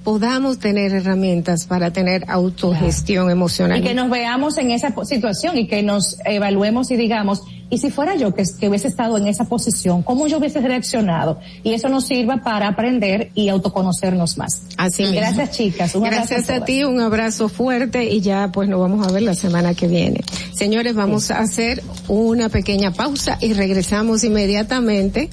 [0.05, 3.79] podamos tener herramientas para tener autogestión emocional.
[3.79, 7.91] Y que nos veamos en esa situación y que nos evaluemos y digamos, y si
[7.91, 11.41] fuera yo que, que hubiese estado en esa posición, ¿cómo yo hubiese reaccionado?
[11.63, 14.63] Y eso nos sirva para aprender y autoconocernos más.
[14.77, 15.17] Así mismo.
[15.17, 15.95] Gracias chicas.
[15.95, 19.35] Un Gracias a, ti, un abrazo fuerte y ya pues nos vamos a ver la
[19.35, 20.21] semana que viene.
[20.55, 25.31] Señores, vamos a hacer una pequeña pausa y regresamos inmediatamente.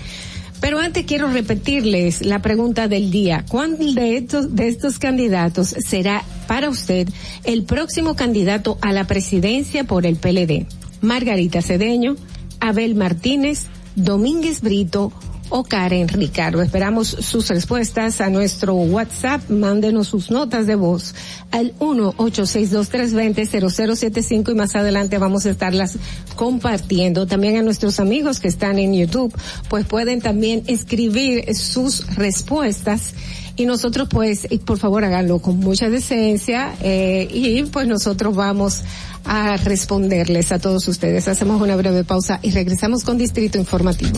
[0.62, 3.46] Pero antes quiero repetirles la pregunta del día.
[3.48, 7.08] ¿Cuál de estos, de estos candidatos será para usted
[7.44, 10.68] el próximo candidato a la presidencia por el PLD?
[11.02, 12.16] Margarita Cedeño,
[12.60, 15.14] Abel Martínez, Domínguez Brito
[15.50, 16.62] o Karen Ricardo.
[16.62, 19.50] Esperamos sus respuestas a nuestro WhatsApp.
[19.50, 21.14] Mándenos sus notas de voz
[21.52, 25.98] al 1-862-320-0075 y más adelante vamos a estarlas
[26.36, 27.28] compartiendo.
[27.28, 29.36] También a nuestros amigos que están en YouTube,
[29.70, 33.14] pues pueden también escribir sus respuestas
[33.56, 38.84] y nosotros pues, por favor háganlo con mucha decencia eh, y pues nosotros vamos
[39.26, 41.28] a responderles a todos ustedes.
[41.28, 44.18] Hacemos una breve pausa y regresamos con Distrito Informativo.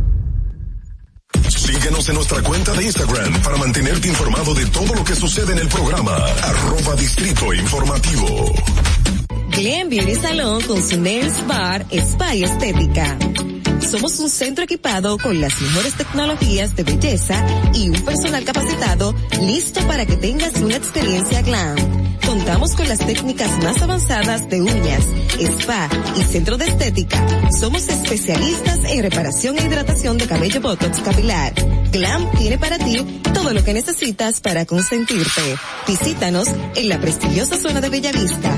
[1.61, 5.59] Síguenos en nuestra cuenta de Instagram para mantenerte informado de todo lo que sucede en
[5.59, 6.15] el programa.
[6.15, 8.51] Arroba Distrito Informativo.
[9.51, 13.15] Glen Beauty Salón con su Nails Bar Spa y Estética.
[13.79, 19.85] Somos un centro equipado con las mejores tecnologías de belleza y un personal capacitado listo
[19.87, 22.10] para que tengas una experiencia glam.
[22.25, 25.03] Contamos con las técnicas más avanzadas de uñas,
[25.39, 27.25] spa y centro de estética.
[27.59, 31.53] Somos especialistas en reparación e hidratación de cabello botox capilar.
[31.91, 35.55] Glam tiene para ti todo lo que necesitas para consentirte.
[35.87, 38.57] Visítanos en la prestigiosa zona de Bellavista.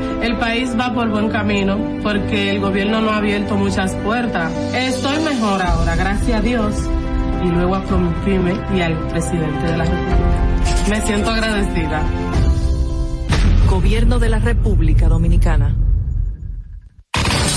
[0.21, 4.51] El país va por buen camino porque el gobierno no ha abierto muchas puertas.
[4.73, 6.75] Estoy mejor ahora, gracias a Dios.
[7.43, 10.89] Y luego a Promipyme y al presidente de la República.
[10.89, 12.03] Me siento agradecida.
[13.67, 15.75] Gobierno de la República Dominicana.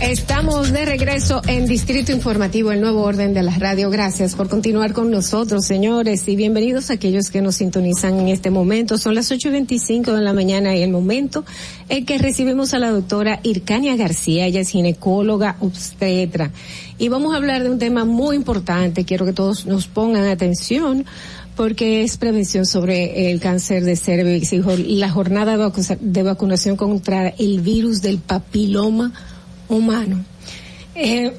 [0.00, 3.90] Estamos de regreso en Distrito Informativo, el nuevo orden de la radio.
[3.90, 8.50] Gracias por continuar con nosotros, señores, y bienvenidos a aquellos que nos sintonizan en este
[8.50, 8.96] momento.
[8.96, 11.44] Son las 8.25 de la mañana y el momento
[11.88, 14.46] en que recibimos a la doctora Ircania García.
[14.46, 16.52] Ella es ginecóloga obstetra.
[16.96, 19.04] Y vamos a hablar de un tema muy importante.
[19.04, 21.06] Quiero que todos nos pongan atención
[21.56, 25.56] porque es prevención sobre el cáncer de cervix y la jornada
[26.00, 29.12] de vacunación contra el virus del papiloma
[29.68, 30.24] humano.
[31.00, 31.30] Eh,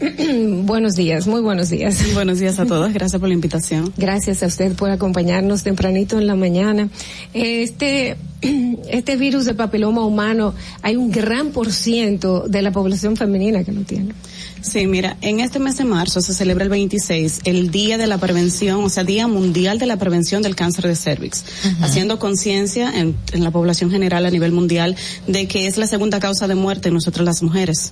[0.64, 2.02] buenos días, muy buenos días.
[2.14, 3.92] Buenos días a todos, gracias por la invitación.
[3.98, 6.90] Gracias a usted por acompañarnos tempranito en la mañana.
[7.34, 8.16] Este,
[8.90, 13.74] este virus de papiloma humano, hay un gran por ciento de la población femenina que
[13.74, 14.14] lo tiene.
[14.62, 18.18] Sí, mira, en este mes de marzo se celebra el 26, el Día de la
[18.18, 21.44] Prevención, o sea, Día Mundial de la Prevención del Cáncer de Cervix,
[21.82, 24.96] haciendo conciencia en, en la población general a nivel mundial
[25.28, 27.92] de que es la segunda causa de muerte en nosotras las mujeres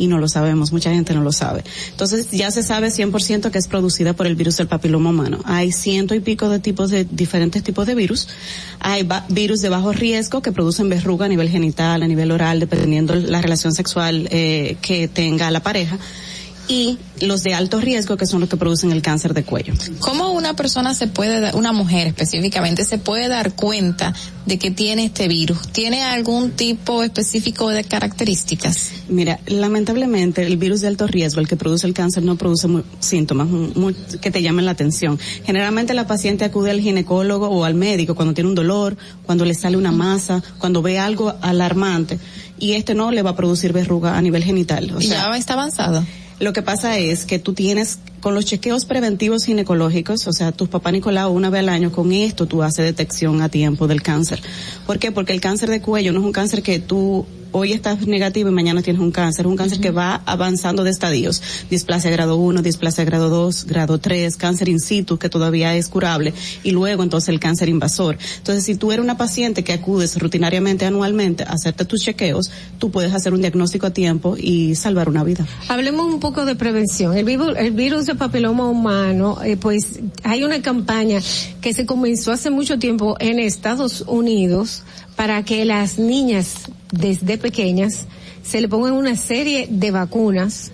[0.00, 1.62] y no lo sabemos, mucha gente no lo sabe.
[1.90, 5.40] Entonces ya se sabe 100% que es producida por el virus del papiloma humano.
[5.44, 8.28] Hay ciento y pico de tipos de diferentes tipos de virus.
[8.80, 13.14] Hay virus de bajo riesgo que producen verruga a nivel genital, a nivel oral, dependiendo
[13.14, 15.98] la relación sexual eh, que tenga la pareja
[16.70, 19.74] y los de alto riesgo que son los que producen el cáncer de cuello.
[19.98, 24.14] ¿Cómo una persona se puede, una mujer específicamente, se puede dar cuenta
[24.46, 25.68] de que tiene este virus?
[25.72, 28.92] ¿Tiene algún tipo específico de características?
[29.08, 32.84] Mira, lamentablemente el virus de alto riesgo, el que produce el cáncer, no produce muy,
[33.00, 35.18] síntomas muy, que te llamen la atención.
[35.44, 39.54] Generalmente la paciente acude al ginecólogo o al médico cuando tiene un dolor, cuando le
[39.54, 42.20] sale una masa, cuando ve algo alarmante
[42.60, 44.92] y este no le va a producir verruga a nivel genital.
[44.94, 46.04] O sea, ya está avanzado.
[46.40, 50.70] Lo que pasa es que tú tienes con los chequeos preventivos ginecológicos, o sea, tus
[50.70, 54.40] papá Nicolau una vez al año, con esto tú haces detección a tiempo del cáncer.
[54.86, 55.12] ¿Por qué?
[55.12, 58.52] Porque el cáncer de cuello no es un cáncer que tú hoy estás negativo y
[58.52, 59.84] mañana tienes un cáncer, un cáncer uh -huh.
[59.84, 61.42] que va avanzando de estadios.
[61.70, 66.32] Displasia grado 1, displasia grado 2, grado 3, cáncer in situ que todavía es curable
[66.62, 68.18] y luego entonces el cáncer invasor.
[68.38, 72.90] Entonces, si tú eres una paciente que acudes rutinariamente anualmente a hacerte tus chequeos, tú
[72.90, 75.46] puedes hacer un diagnóstico a tiempo y salvar una vida.
[75.68, 77.16] Hablemos un poco de prevención.
[77.16, 81.20] El virus, el virus de papiloma humano, eh, pues hay una campaña
[81.60, 84.82] que se comenzó hace mucho tiempo en Estados Unidos
[85.16, 88.06] para que las niñas desde pequeñas
[88.42, 90.72] se le pongan una serie de vacunas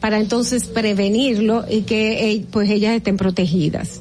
[0.00, 4.00] para entonces prevenirlo y que eh, pues ellas estén protegidas.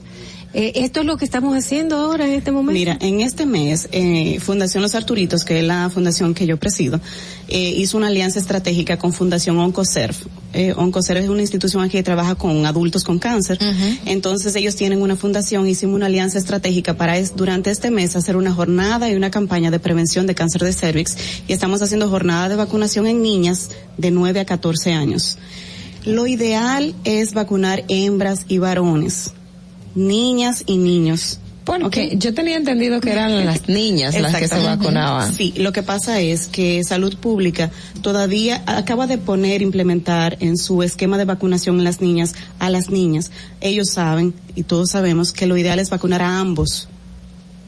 [0.58, 2.80] Eh, esto es lo que estamos haciendo ahora en este momento.
[2.80, 7.01] Mira, en este mes, eh, Fundación Los Arturitos, que es la fundación que yo presido,
[7.50, 10.16] eh, hizo una alianza estratégica con Fundación Oncoserv.
[10.53, 13.59] Eh, Oncoserv es una institución aquí que trabaja con adultos con cáncer.
[14.06, 18.38] Entonces ellos tienen una fundación, hicimos una alianza estratégica para es, durante este mes hacer
[18.38, 21.17] una jornada y una campaña de prevención de cáncer de cervix
[21.50, 25.38] y estamos haciendo jornada de vacunación en niñas de 9 a 14 años.
[26.06, 29.34] Lo ideal es vacunar hembras y varones,
[29.95, 31.40] niñas y niños.
[31.65, 35.33] Porque yo tenía entendido que eran las niñas las que se vacunaban.
[35.33, 37.72] Sí, lo que pasa es que Salud Pública
[38.03, 43.32] todavía acaba de poner, implementar en su esquema de vacunación las niñas a las niñas.
[43.61, 46.88] Ellos saben, y todos sabemos, que lo ideal es vacunar a ambos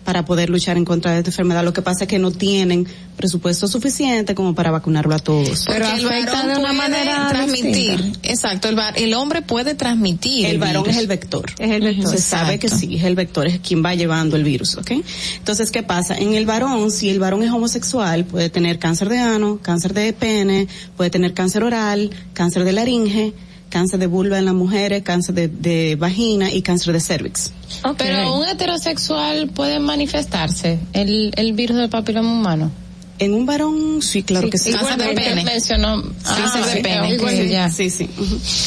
[0.08, 1.66] para poder luchar en contra de esta enfermedad.
[1.66, 2.88] Lo que pasa es que no tienen
[3.18, 5.66] presupuesto suficiente como para vacunarlo a todos.
[5.66, 8.14] Porque el varón puede transmitir.
[8.24, 10.46] Exacto, el, va- el hombre puede transmitir.
[10.46, 10.96] El varón virus.
[10.96, 11.52] es el vector.
[11.60, 12.10] Es el vector.
[12.10, 14.92] Se sabe que sí, es el vector, es quien va llevando el virus, ¿ok?
[15.40, 16.16] Entonces, ¿qué pasa?
[16.18, 20.14] En el varón, si el varón es homosexual, puede tener cáncer de ano, cáncer de
[20.14, 23.34] pene, puede tener cáncer oral, cáncer de laringe,
[23.70, 27.52] cáncer de vulva en las mujeres, cáncer de, de vagina y cáncer de cervix.
[27.98, 32.72] Pero un heterosexual puede manifestarse el, el virus del papiloma humano.
[33.20, 34.72] En un varón, sí, claro que sí.
[34.72, 35.44] Cáncer de pene.
[35.44, 37.18] Mencionó Cáncer ah, de pene.
[37.18, 37.70] que- ya.
[37.70, 38.08] Sí, sí.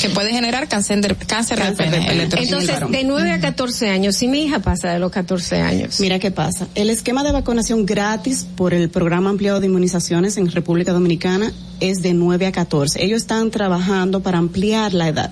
[0.03, 2.23] Que puede generar cáncer de, cáncer de Cáncer de pene.
[2.23, 6.01] Entonces, de 9 a 14 años, si mi hija pasa de los 14 años.
[6.01, 6.67] Mira qué pasa.
[6.75, 12.03] El esquema de vacunación gratis por el programa ampliado de inmunizaciones en República Dominicana es
[12.03, 13.05] de 9 a 14.
[13.05, 15.31] Ellos están trabajando para ampliar la edad.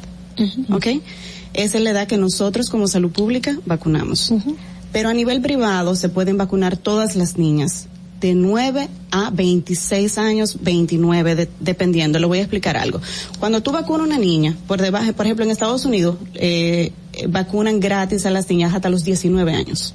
[0.70, 0.86] ¿Ok?
[1.54, 4.32] Esa es la edad que nosotros como salud pública vacunamos.
[4.92, 7.88] Pero a nivel privado se pueden vacunar todas las niñas
[8.20, 12.18] de 9 a 26 años, 29, de- dependiendo.
[12.18, 13.00] Le voy a explicar algo.
[13.38, 16.92] Cuando tú vacunas a una niña, por debajo, por ejemplo, en Estados Unidos, eh,
[17.26, 19.94] vacunan gratis a las niñas hasta los 19 años.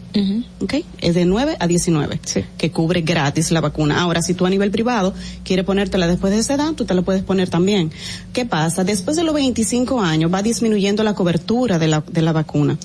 [0.59, 0.75] ¿ok?
[0.99, 2.19] Es de 9 a 19,
[2.57, 4.01] que cubre gratis la vacuna.
[4.01, 7.01] Ahora, si tú a nivel privado quieres ponértela después de esa edad, tú te la
[7.01, 7.91] puedes poner también.
[8.33, 8.83] ¿Qué pasa?
[8.83, 12.77] Después de los 25 años va disminuyendo la cobertura de la, de la vacuna.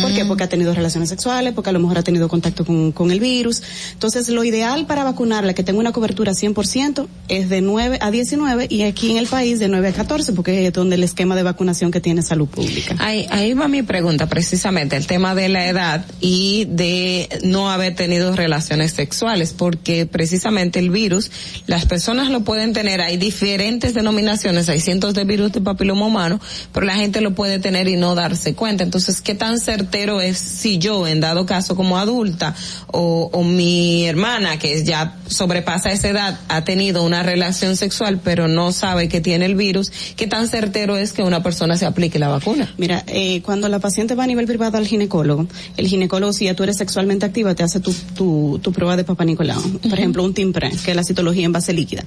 [0.00, 0.24] ¿Por qué?
[0.24, 3.20] Porque ha tenido relaciones sexuales, porque a lo mejor ha tenido contacto con, con el
[3.20, 3.62] virus.
[3.92, 8.66] Entonces, lo ideal para vacunarla, que tenga una cobertura 100%, es de 9 a 19
[8.70, 11.42] y aquí en el país de 9 a 14, porque es donde el esquema de
[11.42, 12.96] vacunación que tiene salud pública.
[12.98, 17.94] Ahí, ahí va mi pregunta, precisamente, el tema de la edad y de no haber
[17.94, 21.30] tenido relaciones sexuales, porque precisamente el virus,
[21.66, 26.40] las personas lo pueden tener, hay diferentes denominaciones, hay cientos de virus de papiloma humano,
[26.72, 28.84] pero la gente lo puede tener y no darse cuenta.
[28.84, 32.54] Entonces, ¿qué tan certero es si yo, en dado caso como adulta,
[32.88, 38.48] o, o mi hermana, que ya sobrepasa esa edad, ha tenido una relación sexual, pero
[38.48, 42.18] no sabe que tiene el virus, ¿qué tan certero es que una persona se aplique
[42.18, 42.72] la vacuna?
[42.76, 45.46] Mira, eh, cuando paciente va a nivel privado al ginecólogo,
[45.76, 49.04] el ginecólogo, si ya tú eres sexualmente activa, te hace tu, tu, tu prueba de
[49.04, 49.60] Papa Nicolau.
[49.80, 52.04] Por ejemplo, un TIMPRE, que es la citología en base líquida.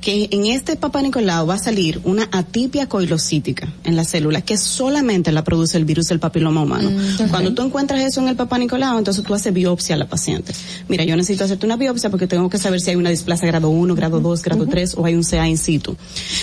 [0.00, 4.56] Que en este Papa Nicolau va a salir una atipia coilocítica en la célula, que
[4.56, 6.90] solamente la produce el virus del papiloma humano.
[7.30, 10.52] Cuando tú encuentras eso en el Papa Nicolau, entonces tú haces biopsia a la paciente.
[10.88, 13.68] Mira, yo necesito hacerte una biopsia porque tengo que saber si hay una displasia grado
[13.70, 15.96] 1, grado 2, grado 3 o hay un CA in situ.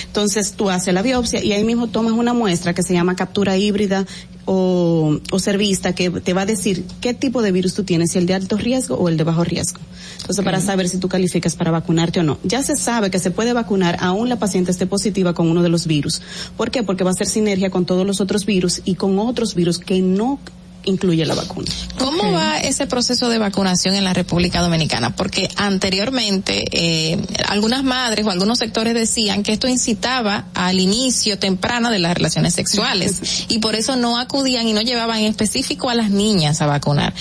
[0.06, 3.58] Entonces tú haces la biopsia y ahí mismo tomas una muestra que se llama captura
[3.58, 4.06] híbrida
[4.48, 8.18] o, o servista que te va a decir qué tipo de virus tú tienes, si
[8.18, 9.80] el de alto riesgo o el de bajo riesgo.
[10.22, 12.38] Entonces, para saber si tú calificas para vacunarte o no.
[12.44, 15.70] Ya se sabe que se puede vacunar aún la paciente esté positiva con uno de
[15.70, 16.22] los virus.
[16.56, 16.82] ¿Por qué?
[16.82, 20.02] Porque va a hacer sinergia con todos los otros virus y con otros virus que
[20.02, 20.40] no
[20.88, 21.72] incluye la vacuna.
[21.98, 25.16] ¿Cómo va ese proceso de vacunación en la República Dominicana?
[25.16, 27.18] Porque anteriormente eh,
[27.48, 32.54] algunas madres o algunos sectores decían que esto incitaba al inicio temprano de las relaciones
[32.54, 36.66] sexuales y por eso no acudían y no llevaban en específico a las niñas a
[36.66, 37.14] vacunar.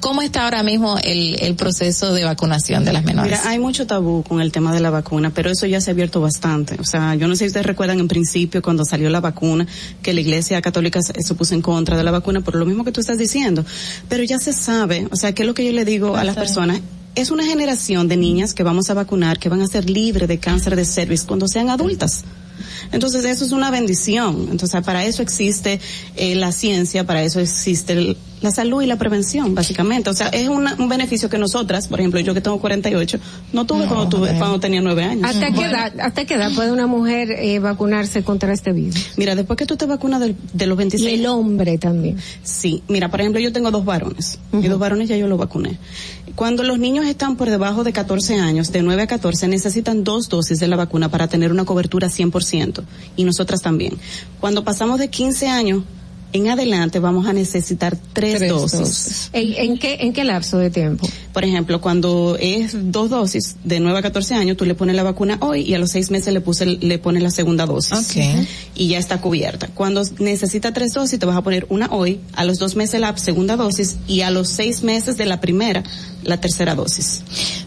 [0.00, 3.32] ¿Cómo está ahora mismo el, el proceso de vacunación de las menores?
[3.32, 5.92] Mira, hay mucho tabú con el tema de la vacuna, pero eso ya se ha
[5.92, 6.76] abierto bastante.
[6.80, 9.66] O sea, yo no sé si ustedes recuerdan en principio cuando salió la vacuna,
[10.00, 12.92] que la Iglesia Católica se, puso en contra de la vacuna por lo mismo que
[12.92, 13.64] tú estás diciendo.
[14.08, 16.36] Pero ya se sabe, o sea, ¿qué es lo que yo le digo a las
[16.36, 16.80] personas?
[17.16, 20.38] Es una generación de niñas que vamos a vacunar que van a ser libres de
[20.38, 22.22] cáncer de cervix cuando sean adultas.
[22.92, 24.48] Entonces eso es una bendición.
[24.50, 25.80] Entonces para eso existe
[26.16, 30.10] eh, la ciencia, para eso existe el- la salud y la prevención, básicamente.
[30.10, 33.18] O sea, es una- un beneficio que nosotras, por ejemplo, yo que tengo 48,
[33.52, 35.24] no tuve cuando tuve cuando tenía nueve años.
[35.28, 39.08] ¿Hasta qué edad, hasta qué edad puede una mujer eh, vacunarse contra este virus?
[39.16, 41.10] Mira, después que tú te vacunas del- de, los 26.
[41.10, 42.16] Y el hombre también.
[42.42, 44.38] Sí, mira, por ejemplo, yo tengo dos varones.
[44.52, 45.78] Y dos varones ya yo los vacuné.
[46.34, 50.28] Cuando los niños están por debajo de 14 años, de 9 a 14, necesitan dos
[50.28, 52.84] dosis de la vacuna para tener una cobertura 100%.
[53.16, 53.94] Y nosotras también.
[54.38, 55.82] Cuando pasamos de 15 años
[56.32, 58.78] en adelante vamos a necesitar tres, Tres dosis.
[58.78, 59.30] dosis.
[59.32, 61.08] ¿En, en qué, ¿En qué lapso de tiempo?
[61.32, 65.02] Por ejemplo, cuando es dos dosis de 9 a 14 años, tú le pones la
[65.02, 68.16] vacuna hoy y a los seis meses le, puse, le pones la segunda dosis.
[68.74, 69.68] Y ya está cubierta.
[69.68, 73.16] Cuando necesita tres dosis, te vas a poner una hoy, a los dos meses la
[73.16, 75.82] segunda dosis y a los seis meses de la primera,
[76.24, 77.22] la tercera dosis.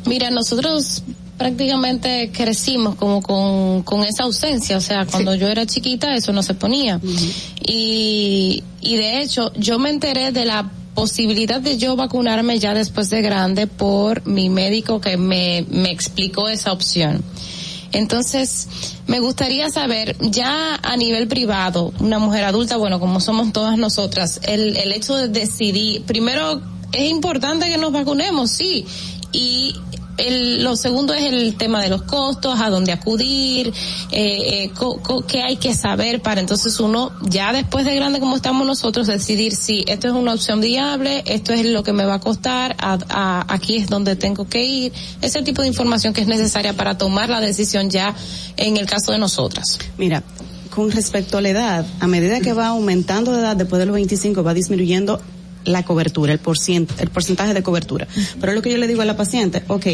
[0.06, 1.04] Mira, nosotros
[1.38, 6.44] prácticamente crecimos como con, con esa ausencia, o sea, cuando yo era chiquita eso no
[6.44, 7.00] se ponía.
[7.62, 13.10] y, y de hecho, yo me enteré de la posibilidad de yo vacunarme ya después
[13.10, 17.24] de grande por mi médico que me, me explicó esa opción.
[17.94, 18.68] Entonces,
[19.08, 24.40] me gustaría saber, ya a nivel privado, una mujer adulta, bueno, como somos todas nosotras,
[24.44, 26.62] el, el hecho de decidir, primero,
[26.94, 28.86] es importante que nos vacunemos, sí,
[29.34, 29.76] y
[30.28, 33.68] el, lo segundo es el tema de los costos, a dónde acudir,
[34.12, 38.20] eh, eh, co- co- qué hay que saber para entonces uno, ya después de grande
[38.20, 42.06] como estamos nosotros, decidir si esto es una opción viable, esto es lo que me
[42.06, 46.22] va a costar, a- aquí es donde tengo que ir, ese tipo de información que
[46.22, 48.16] es necesaria para tomar la decisión ya
[48.58, 49.80] en el caso de nosotras.
[49.98, 50.24] Mira,
[50.70, 53.94] con respecto a la edad, a medida que va aumentando de edad después de los
[53.96, 55.20] 25, va disminuyendo
[55.66, 58.08] la cobertura, el, porcient, el porcentaje de cobertura.
[58.40, 59.88] Pero lo que yo le digo a la paciente, ok,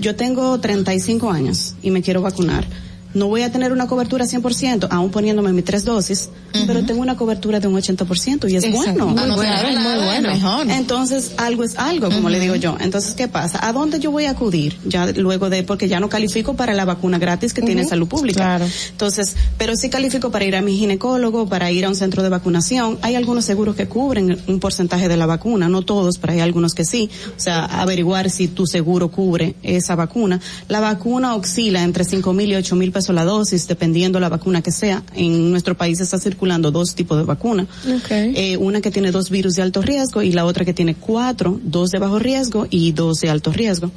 [0.00, 2.66] yo tengo 35 años y me quiero vacunar.
[3.14, 6.28] No voy a tener una cobertura 100%, aún poniéndome mis tres dosis,
[6.66, 9.06] pero tengo una cobertura de un 80% y es Exacto.
[9.06, 9.06] bueno.
[9.06, 10.28] Muy Ah, no, bueno, claro, es muy claro, bueno.
[10.32, 10.70] mejor.
[10.70, 12.76] Entonces, algo es algo, como le digo yo.
[12.80, 13.66] Entonces, ¿qué pasa?
[13.66, 14.76] ¿A dónde yo voy a acudir?
[14.84, 18.60] Ya luego de, porque ya no califico para la vacuna gratis que tiene salud pública.
[18.90, 22.28] Entonces, pero sí califico para ir a mi ginecólogo, para ir a un centro de
[22.28, 22.98] vacunación.
[23.02, 26.74] Hay algunos seguros que cubren un porcentaje de la vacuna, no todos, pero hay algunos
[26.74, 27.08] que sí.
[27.36, 30.40] O sea, averiguar si tu seguro cubre esa vacuna.
[30.68, 34.62] La vacuna oscila entre cinco mil y ocho mil pesos la dosis, dependiendo la vacuna
[34.62, 35.02] que sea.
[35.14, 37.66] En nuestro país está circulando dos tipos de vacuna.
[38.10, 41.60] Eh, una que tiene dos virus de alto riesgo y la otra que tiene cuatro,
[41.62, 43.90] dos de bajo riesgo y dos de alto riesgo.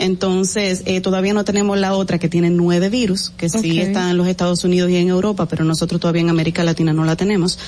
[0.00, 4.16] Entonces, eh, todavía no tenemos la otra que tiene nueve virus, que sí está en
[4.16, 7.58] los Estados Unidos y en Europa, pero nosotros todavía en América Latina no la tenemos.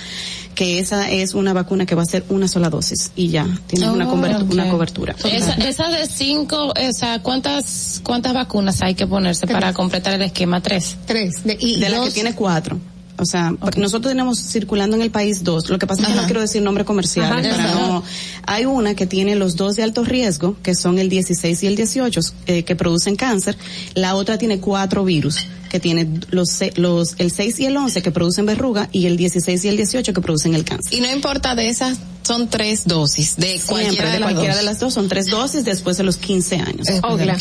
[0.54, 3.90] Que esa es una vacuna que va a ser una sola dosis y ya, tiene
[3.90, 5.16] una, Oh, una cobertura.
[5.24, 10.22] Esa, esa de cinco, o sea, ¿cuántas, cuántas vacunas hay que ponerse para completar el
[10.22, 10.60] esquema?
[10.60, 10.96] Tres.
[11.06, 11.44] Tres.
[11.44, 12.78] De, de la que tiene cuatro.
[13.22, 15.70] O sea, nosotros tenemos circulando en el país dos.
[15.70, 17.26] Lo que pasa es que no quiero decir nombre comercial.
[17.26, 18.02] Ajá, para no.
[18.46, 21.76] Hay una que tiene los dos de alto riesgo, que son el 16 y el
[21.76, 23.56] 18, eh, que producen cáncer.
[23.94, 28.02] La otra tiene cuatro virus, que tiene los, se- los, el 6 y el 11
[28.02, 30.92] que producen verruga y el 16 y el 18 que producen el cáncer.
[30.92, 34.54] Y no importa de esas, son tres dosis de cualquiera Siempre, de, de las cualquiera
[34.54, 34.60] dos.
[34.62, 36.86] de las dos son tres dosis después de los 15 años.
[37.02, 37.36] Ogla.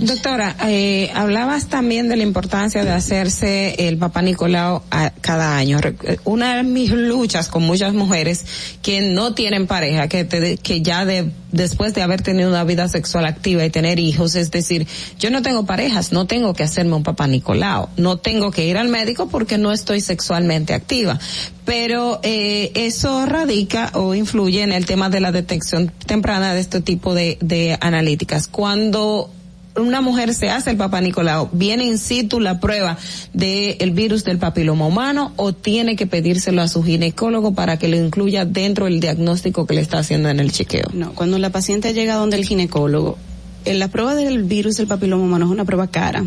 [0.00, 5.78] Doctora, eh, hablabas también de la importancia de hacerse el Papá Nicolau a- cada año.
[5.82, 8.44] Eh, Una de mis luchas con muchas mujeres
[8.82, 12.88] que no tienen pareja, que, te- que ya de, después de haber tenido una vida
[12.88, 14.86] sexual activa y tener hijos, es decir,
[15.20, 18.76] yo no tengo parejas, no tengo que hacerme un Papá Nicolau, no tengo que ir
[18.76, 21.18] al médico porque no estoy sexualmente activa.
[21.64, 26.80] Pero eh, eso radica o influye en el tema de la detección temprana de este
[26.80, 28.48] tipo de, de analíticas.
[28.48, 29.30] Cuando
[29.76, 32.96] una mujer se hace el papá Nicolau, ¿viene in situ la prueba
[33.32, 37.96] del virus del papiloma humano o tiene que pedírselo a su ginecólogo para que lo
[37.96, 40.88] incluya dentro del diagnóstico que le está haciendo en el chequeo?
[40.92, 43.18] No, cuando la paciente llega donde el ginecólogo,
[43.64, 46.24] eh, la prueba del virus del papiloma humano es una prueba cara,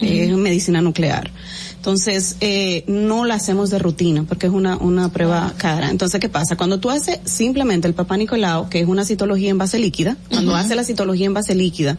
[0.00, 1.30] es medicina nuclear.
[1.76, 5.90] Entonces, eh, no la hacemos de rutina porque es una, una prueba cara.
[5.90, 6.56] Entonces, ¿qué pasa?
[6.56, 10.56] Cuando tú haces simplemente el papá Nicolau, que es una citología en base líquida, cuando
[10.56, 11.96] hace la citología en base líquida,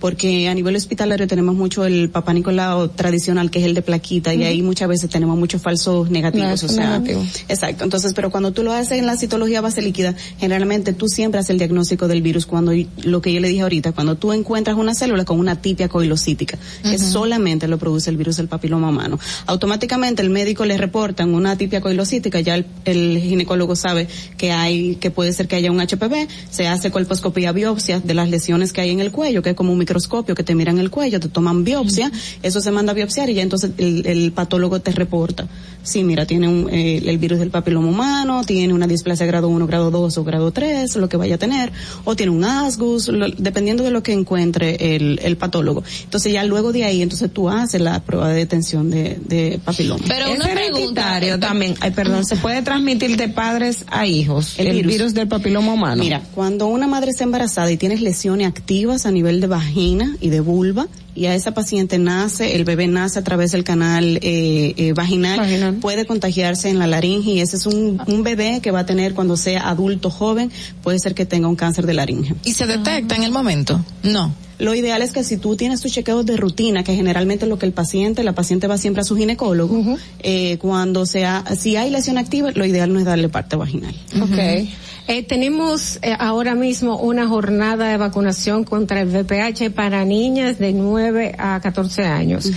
[0.00, 4.32] porque a nivel hospitalario tenemos mucho el papá Nicolau tradicional, que es el de plaquita,
[4.34, 4.46] y Ujú.
[4.46, 6.48] ahí muchas veces tenemos muchos falsos negativos.
[6.48, 7.26] Falsos o sea, negativos.
[7.48, 7.84] Exacto.
[7.84, 11.50] Entonces, pero cuando tú lo haces en la citología base líquida, generalmente tú siempre haces
[11.50, 14.76] el diagnóstico del virus cuando y- lo que yo le dije ahorita, cuando tú encuentras
[14.76, 16.98] una célula con una tipia coilocítica, que Ujú.
[17.04, 19.18] solamente lo produce el virus del papiloma humano.
[19.46, 24.96] Automáticamente el médico le reportan una tipia coilocítica, ya el, el ginecólogo sabe que hay,
[24.96, 28.80] que puede ser que haya un HPV, se hace colposcopía biopsia de las lesiones que
[28.80, 31.28] hay en el cuello, que es como un microscopio que te miran el cuello, te
[31.28, 35.48] toman biopsia, eso se manda a biopsiar y ya entonces el, el patólogo te reporta.
[35.82, 39.66] Sí, mira, tiene un, eh, el virus del papiloma humano, tiene una displasia grado 1,
[39.66, 41.72] grado 2 o grado 3, lo que vaya a tener,
[42.04, 45.82] o tiene un asgus, lo- dependiendo de lo que encuentre el, el patólogo.
[46.04, 50.04] Entonces ya luego de ahí, entonces tú haces la prueba de detención de, de papiloma.
[50.06, 51.20] Pero una Es pregunta.
[51.40, 55.14] también, ay perdón, ¿se puede transmitir de padres a hijos el, virus.
[55.14, 56.02] del papiloma humano?
[56.02, 60.30] Mira, cuando una madre está embarazada y tienes lesiones activas a nivel de vagina y
[60.30, 64.74] de vulva, y a esa paciente nace, el bebé nace a través del canal eh,
[64.76, 68.80] eh, vaginal, puede contagiarse en la laringe y ese es un, un bebé que va
[68.80, 70.50] a tener cuando sea adulto joven,
[70.82, 72.34] puede ser que tenga un cáncer de laringe.
[72.44, 73.80] ¿Y se detecta en el momento?
[74.02, 74.34] No.
[74.58, 77.58] Lo ideal es que si tú tienes tus chequeos de rutina, que generalmente es lo
[77.60, 81.90] que el paciente, la paciente va siempre a su ginecólogo, eh, cuando sea, si hay
[81.90, 83.94] lesión activa, lo ideal no es darle parte vaginal.
[84.20, 84.68] Ok.
[85.08, 90.74] Eh, tenemos eh, ahora mismo una jornada de vacunación contra el VPH para niñas de
[90.74, 92.50] 9 a 14 años.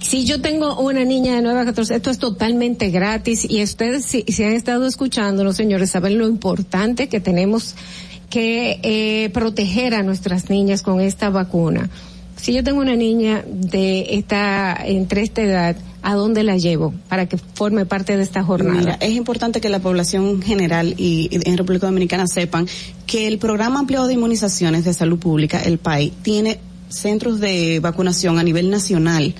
[0.00, 4.04] Si yo tengo una niña de 9 a 14, esto es totalmente gratis y ustedes
[4.04, 7.76] si, si han estado escuchando, los señores, saben lo importante que tenemos
[8.28, 11.88] que eh, proteger a nuestras niñas con esta vacuna.
[12.34, 17.26] Si yo tengo una niña de esta, entre esta edad, ¿a dónde la llevo para
[17.26, 18.78] que forme parte de esta jornada?
[18.78, 22.68] Mira, es importante que la población general y, y en República Dominicana sepan
[23.06, 28.38] que el programa ampliado de inmunizaciones de salud pública, el PAI, tiene centros de vacunación
[28.38, 29.34] a nivel nacional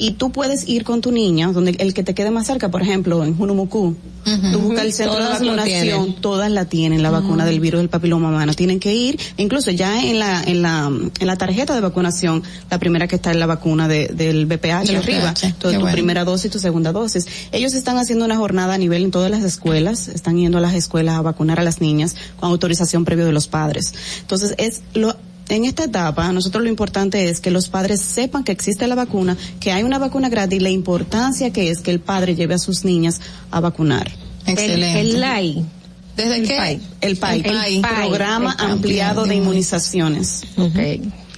[0.00, 2.80] y tú puedes ir con tu niña donde el que te quede más cerca, por
[2.80, 7.44] ejemplo, en Junumucú, tú buscas el centro Todas de vacunación, todas la tienen, la vacuna
[7.44, 8.54] del virus del papiloma humano.
[8.54, 12.78] Tienen que ir, incluso ya en la en la en la tarjeta de vacunación, la
[12.78, 15.92] primera que está es la vacuna de, del BPH Del arriba, entonces qué tu bueno.
[15.92, 17.26] primera dosis y tu segunda dosis.
[17.52, 20.74] Ellos están haciendo una jornada a nivel en todas las escuelas, están yendo a las
[20.74, 23.92] escuelas a vacunar a las niñas con autorización previo de los padres.
[24.22, 25.14] Entonces es lo
[25.50, 29.36] en esta etapa, nosotros lo importante es que los padres sepan que existe la vacuna,
[29.58, 32.58] que hay una vacuna gratis y la importancia que es que el padre lleve a
[32.58, 33.20] sus niñas
[33.50, 34.10] a vacunar.
[34.46, 35.00] Excelente.
[35.00, 35.66] El, el LAI.
[36.16, 36.56] ¿Desde el qué?
[36.56, 36.80] PAI.
[37.00, 38.08] El PAI, El PAI.
[38.08, 40.44] Programa El Ampliado de Inmunizaciones.
[40.56, 40.78] Ok.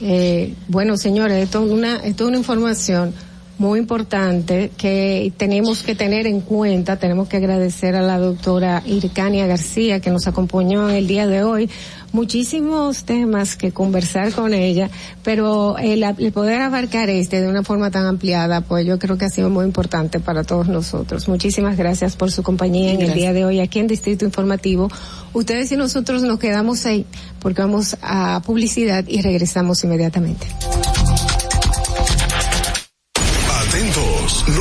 [0.01, 3.15] Eh, bueno, señores, esto es una, esto es una información
[3.63, 6.97] muy importante que tenemos que tener en cuenta.
[6.97, 11.45] Tenemos que agradecer a la doctora Ircania García que nos acompañó en el día de
[11.45, 11.71] hoy.
[12.11, 14.91] Muchísimos temas que conversar con ella,
[15.23, 19.27] pero el, el poder abarcar este de una forma tan ampliada, pues yo creo que
[19.27, 21.29] ha sido muy importante para todos nosotros.
[21.29, 24.91] Muchísimas gracias por su compañía en el día de hoy aquí en Distrito Informativo.
[25.35, 27.07] Ustedes y nosotros nos quedamos ahí
[27.39, 30.49] porque vamos a publicidad y regresamos inmediatamente.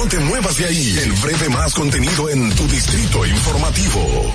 [0.03, 0.97] No te muevas de ahí.
[1.03, 4.33] El breve más contenido en tu distrito informativo.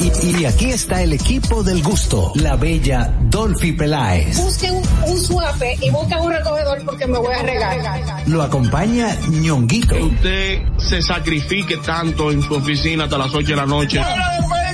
[0.00, 4.36] Y, y- y aquí está el equipo del gusto, la bella Dolphy Peláez.
[4.36, 8.28] Busquen un, un suape y busquen un recogedor porque me voy a regar.
[8.28, 9.96] Lo acompaña ñonguito.
[9.96, 13.98] Usted se sacrifique tanto en su oficina hasta las 8 de la noche.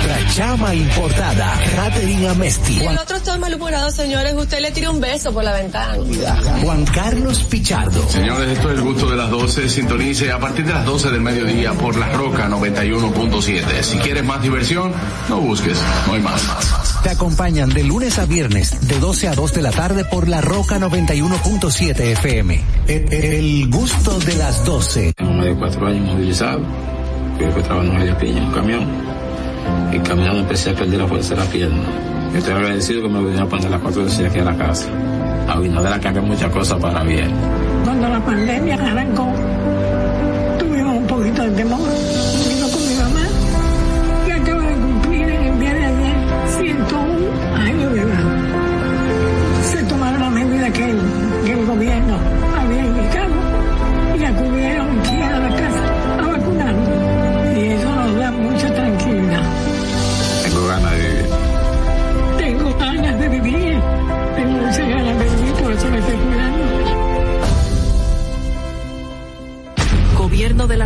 [0.00, 2.80] Nuestra chama importada, Catherine Amesti.
[2.80, 4.34] El otro está malhumorado, señores.
[4.34, 5.98] Usted le tira un beso por la ventana.
[6.62, 8.08] Juan Carlos Pichardo.
[8.08, 9.68] Señores, esto es el gusto de las 12.
[9.68, 13.82] Sintonice a partir de las 12 del mediodía por La Roca 91.7.
[13.82, 14.92] Si quieres más diversión,
[15.28, 16.40] no busques, no hay más.
[17.02, 20.40] Te acompañan de lunes a viernes, de 12 a 2 de la tarde por La
[20.40, 22.60] Roca 91.7 FM.
[22.86, 25.12] El, el gusto de las 12.
[25.12, 26.62] Tengo más de cuatro años movilizado.
[27.36, 29.19] Fui secuestrado en media piña en un camión.
[29.92, 31.82] Y caminando empecé a perder la fuerza de la pierna.
[32.32, 34.88] Yo estoy agradecido que me vinieron a poner las cuatro veces aquí a la casa.
[35.48, 37.32] A Abinader cambiado muchas cosas para bien.
[37.84, 39.32] Cuando la pandemia arrancó,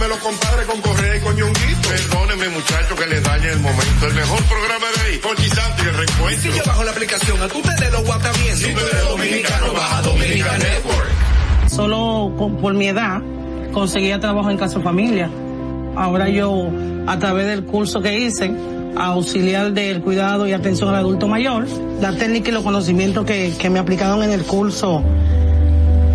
[0.00, 1.88] de los compadres con Correa y con Ñonguito.
[1.88, 4.06] Perdóneme muchacho que le dañe el momento.
[4.06, 5.18] El mejor programa de ahí.
[5.18, 6.42] Con Santo y el reencuentro.
[6.52, 8.56] Si yo bajo la aplicación, a tú te de los guata bien.
[8.56, 11.10] Si tú eres dominicano, baja Dominican Network.
[11.68, 13.20] Solo con- por mi edad
[13.72, 15.30] conseguía trabajo en casa familia.
[15.96, 16.68] Ahora yo,
[17.06, 18.52] a través del curso que hice,
[18.96, 21.66] auxiliar del cuidado y atención al adulto mayor,
[22.00, 25.02] la técnica y los conocimientos que, que me aplicaron en el curso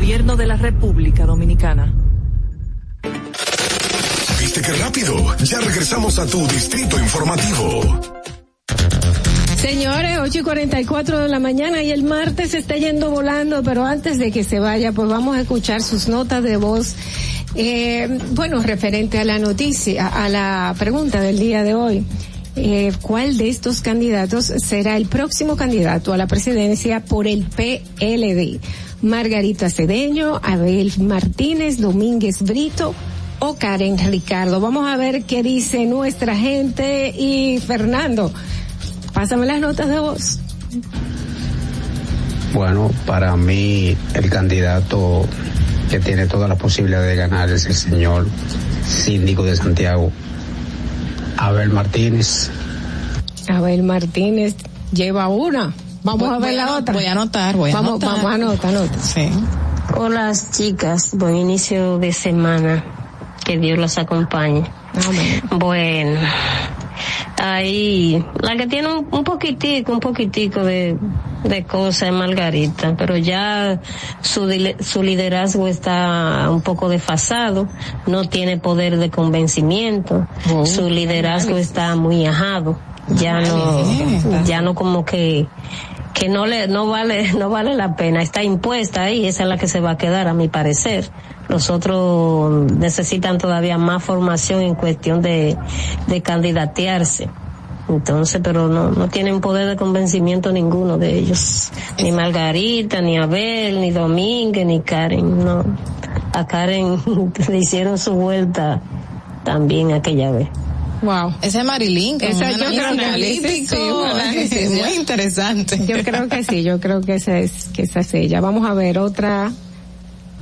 [0.00, 1.92] Gobierno de la República Dominicana.
[4.40, 5.36] ¿Viste qué rápido?
[5.44, 8.00] Ya regresamos a tu Distrito Informativo.
[9.58, 13.84] Señores, 8 y 44 de la mañana y el martes se está yendo volando, pero
[13.84, 16.94] antes de que se vaya, pues vamos a escuchar sus notas de voz.
[17.54, 22.06] Eh, bueno, referente a la noticia, a la pregunta del día de hoy.
[22.56, 28.60] Eh, ¿Cuál de estos candidatos será el próximo candidato a la presidencia por el PLD?
[29.02, 32.94] Margarita Cedeño, Abel Martínez, Domínguez Brito
[33.38, 34.60] o Karen Ricardo.
[34.60, 38.32] Vamos a ver qué dice nuestra gente y Fernando.
[39.12, 40.40] Pásame las notas de voz.
[42.52, 45.24] Bueno, para mí el candidato
[45.88, 48.26] que tiene toda la posibilidad de ganar es el señor
[48.86, 50.12] síndico de Santiago,
[51.36, 52.50] Abel Martínez.
[53.48, 54.54] Abel Martínez
[54.92, 55.72] lleva una.
[56.02, 56.94] Vamos Voy- a ver voy la a- otra.
[56.94, 58.08] voy a anotar, voy a vamos, anotar.
[58.16, 58.98] Vamos a anotar, anota.
[59.00, 59.30] Sí.
[59.96, 62.84] Hola chicas, buen inicio de semana.
[63.44, 64.64] Que Dios las acompañe.
[65.50, 66.20] Bueno,
[67.38, 70.96] ahí la que tiene un, un poquitico, un poquitico de,
[71.44, 73.80] de cosas es Margarita, pero ya
[74.20, 77.66] su, dile- su liderazgo está un poco desfasado,
[78.06, 80.26] no tiene poder de convencimiento,
[80.64, 82.78] su liderazgo está muy ajado,
[83.16, 85.46] ya no, ya no como que
[86.14, 88.22] que no le no vale no vale la pena.
[88.22, 91.10] Está impuesta ahí esa es la que se va a quedar a mi parecer.
[91.48, 95.56] Los otros necesitan todavía más formación en cuestión de
[96.06, 97.28] de candidatearse.
[97.88, 101.72] Entonces pero no no tienen poder de convencimiento ninguno de ellos.
[102.02, 105.64] Ni Margarita ni Abel ni Domínguez ni Karen no.
[106.32, 107.00] A Karen
[107.48, 108.80] le hicieron su vuelta
[109.44, 110.48] también aquella vez
[111.02, 111.34] Wow.
[111.40, 112.18] Ese es Marilyn.
[112.18, 115.86] con Esa un yo creo que sí, análisis, muy interesante.
[115.86, 118.40] Yo creo que sí, yo creo que esa es, que esa es ella.
[118.40, 119.50] Vamos a ver otra.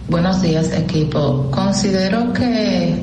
[0.09, 1.51] Buenos días, equipo.
[1.51, 2.95] Considero que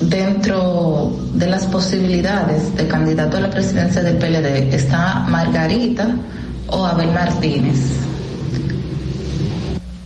[0.00, 6.14] dentro de las posibilidades de candidato a la presidencia del PLD está Margarita
[6.68, 7.78] o Abel Martínez.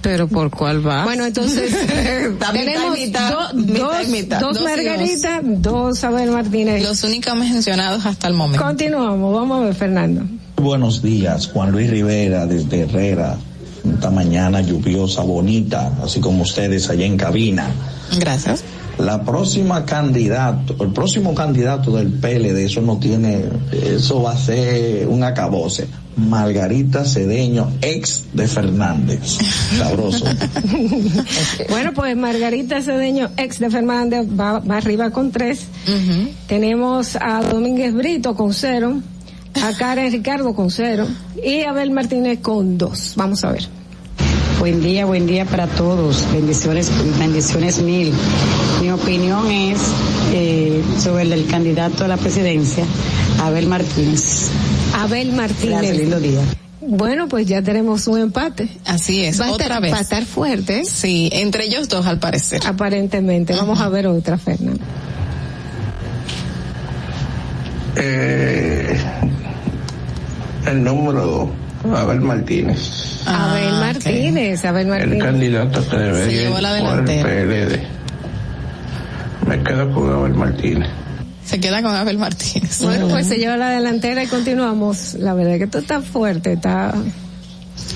[0.02, 1.04] Pero ¿por cuál va?
[1.04, 4.40] Bueno, entonces y tenemos mitad, do- mitad dos, mitad.
[4.40, 6.82] dos Dos Margarita, dos Abel Martínez.
[6.82, 8.64] Los únicos mencionados hasta el momento.
[8.64, 10.22] Continuamos, vamos a ver, Fernando.
[10.56, 13.36] Buenos días, Juan Luis Rivera desde Herrera.
[13.94, 17.70] Esta mañana lluviosa, bonita, así como ustedes allá en cabina.
[18.18, 18.62] Gracias.
[18.98, 25.08] La próxima candidato, el próximo candidato del PLD, eso no tiene, eso va a ser
[25.08, 25.88] un acabose.
[26.28, 29.38] Margarita Cedeño, ex de Fernández.
[29.78, 30.24] Sabroso.
[31.68, 35.66] Bueno, pues Margarita Cedeño, ex de Fernández, va, va arriba con tres.
[36.46, 39.00] Tenemos a Domínguez Brito con cero,
[39.62, 41.06] a Karen Ricardo con cero
[41.42, 43.14] y a Abel Martínez con dos.
[43.16, 43.80] Vamos a ver.
[44.60, 46.26] Buen día, buen día para todos.
[46.32, 48.12] Bendiciones, bendiciones mil.
[48.82, 49.80] Mi opinión es
[50.34, 52.84] eh, sobre el del candidato a la presidencia,
[53.42, 54.50] Abel Martínez.
[55.02, 55.70] Abel Martínez.
[55.78, 56.40] Gracias, lindo día.
[56.82, 58.68] Bueno, pues ya tenemos un empate.
[58.86, 59.92] Así es, Va a otra estar- vez.
[59.92, 60.84] Va a estar fuerte.
[60.84, 62.60] Sí, entre ellos dos al parecer.
[62.66, 63.54] Aparentemente.
[63.54, 64.80] Vamos a ver otra, Fernando.
[67.96, 68.96] Eh,
[70.66, 71.26] el número
[71.84, 73.20] dos, Abel Martínez.
[73.26, 75.22] Abel Martínez, Abel El Martínez.
[75.24, 77.22] candidato que debe Se ir llevó la por el.
[77.22, 77.80] PLD.
[79.46, 80.88] Me quedo con Abel Martínez.
[81.50, 82.78] Se queda con Abel Martínez.
[82.80, 85.14] Bueno, pues se lleva la delantera y continuamos.
[85.14, 86.94] La verdad que esto está fuerte, está...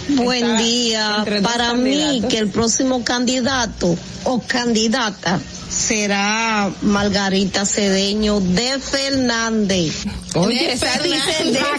[0.08, 1.24] Buen día.
[1.40, 10.04] Para mí que el próximo candidato o candidata será Margarita Cedeño de Fernández.
[10.34, 11.22] Oye, esa Fernández,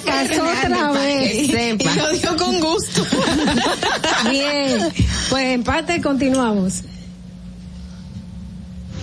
[0.01, 1.47] Fernández, otra para vez.
[1.47, 1.91] sepa.
[1.91, 3.05] Y lo dijo con gusto.
[4.29, 4.93] Bien,
[5.29, 6.83] pues empate, continuamos.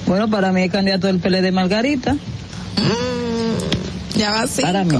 [0.06, 2.16] Bueno, para mí el candidato del PLD Margarita.
[4.16, 4.66] Ya va cinco.
[4.66, 4.98] Para mí.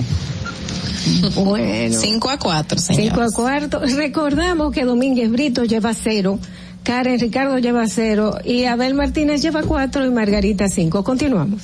[1.35, 1.99] Bueno.
[1.99, 3.03] Cinco a cuatro, señor.
[3.03, 3.81] Cinco a cuarto.
[3.81, 6.39] Recordamos que Domínguez Brito lleva cero,
[6.85, 11.05] Karen Ricardo lleva cero y Abel Martínez lleva cuatro y Margarita cinco.
[11.05, 11.63] Continuamos.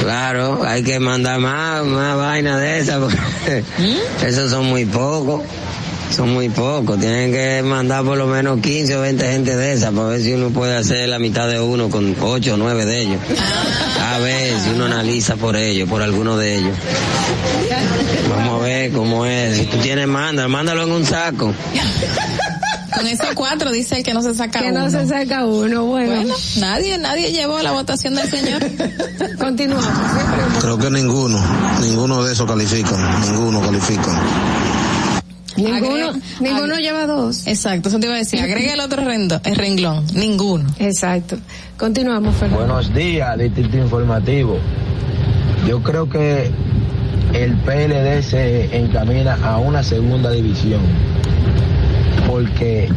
[0.00, 3.16] Claro, hay que mandar más, más vaina de esa, porque
[4.26, 5.42] esos son muy pocos.
[6.10, 6.98] Son muy pocos.
[7.00, 10.32] Tienen que mandar por lo menos 15 o 20 gente de esa para ver si
[10.32, 13.18] uno puede hacer la mitad de uno con 8 o 9 de ellos.
[14.12, 16.76] A ver si uno analiza por ellos, por alguno de ellos.
[18.30, 19.58] Vamos a ver cómo es.
[19.58, 21.52] Si tú tienes, manda, mándalo en un saco.
[22.96, 24.84] Con esos cuatro dice el que no se saca Que uno.
[24.84, 26.14] no se saca uno, bueno.
[26.14, 28.64] Bueno, nadie, nadie llevó la votación del señor.
[29.38, 29.88] Continuamos.
[30.60, 31.42] Creo que ninguno,
[31.80, 34.12] ninguno de esos califican, ninguno califica.
[35.56, 37.46] Ninguno, Agrega- ninguno lleva dos.
[37.46, 38.40] Exacto, eso te iba a decir.
[38.40, 40.04] Agrega el otro rendo- el renglón.
[40.14, 40.68] Ninguno.
[40.78, 41.36] Exacto.
[41.78, 42.64] Continuamos, Fernando.
[42.66, 44.58] Buenos días, Distrito Informativo.
[45.68, 46.50] Yo creo que
[47.32, 50.80] el PLD se encamina a una segunda división,
[52.28, 52.88] porque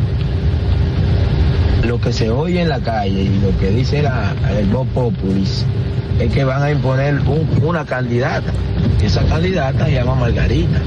[1.85, 5.65] lo que se oye en la calle y lo que dice la, el Vox Populis
[6.19, 8.51] es que van a imponer un- una candidata.
[9.01, 10.79] Y esa candidata se llama Margarita.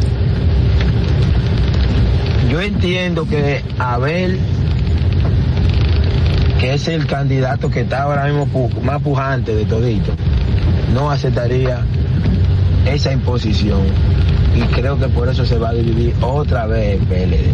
[2.51, 4.39] Yo entiendo que Abel
[6.59, 10.13] que es el candidato que está ahora mismo pu- más pujante de todito,
[10.93, 11.81] no aceptaría
[12.85, 13.81] esa imposición.
[14.55, 17.53] Y creo que por eso se va a dividir otra vez el PLD.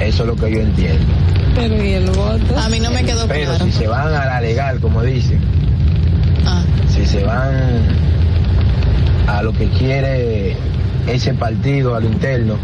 [0.00, 1.04] Eso es lo que yo entiendo.
[1.56, 2.56] Pero ¿y el voto?
[2.56, 3.64] A mí no me quedó Pero claro.
[3.64, 5.40] si se van a la legal, como dicen,
[6.46, 6.62] Ah.
[6.88, 7.54] si se van
[9.26, 10.56] a lo que quiere
[11.08, 12.58] ese partido, a lo interno,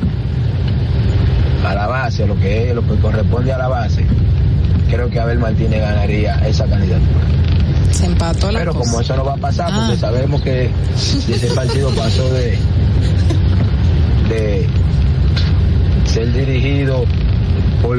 [1.64, 4.04] a la base, lo que es, lo que corresponde a la base,
[4.90, 7.20] creo que Abel Martínez ganaría esa candidatura.
[7.90, 8.84] Se empató la Pero cosa.
[8.90, 9.76] como eso no va a pasar, Ah.
[9.86, 10.70] porque sabemos que
[11.28, 12.56] ese partido pasó de,
[14.28, 14.66] de
[16.04, 17.04] ser dirigido
[17.82, 17.98] por,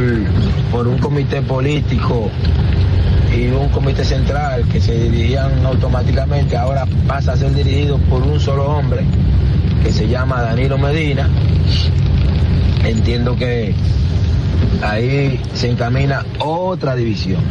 [0.72, 2.30] por un comité político
[3.36, 8.40] y un comité central que se dirigían automáticamente, ahora pasa a ser dirigido por un
[8.40, 9.04] solo hombre
[9.84, 11.30] que se llama Danilo Medina.
[12.84, 13.74] Entiendo que
[14.82, 17.42] ahí se encamina otra división.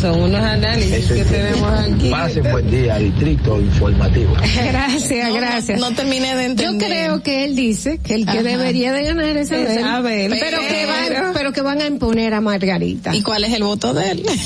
[0.00, 2.10] Son unos análisis Eso que tenemos aquí.
[2.10, 4.32] Pase buen día, Distrito Informativo.
[4.70, 5.80] Gracias, No, gracias.
[5.80, 6.88] no- no terminé de Yo entender.
[6.88, 8.42] creo que él dice que el que Ajá.
[8.42, 9.66] debería de ganar es Abel.
[9.78, 10.36] Es Abel.
[10.40, 13.14] Pero, que Pero- van, pero que van a imponer a Margarita.
[13.14, 14.26] ¿Y cuál es el voto de él?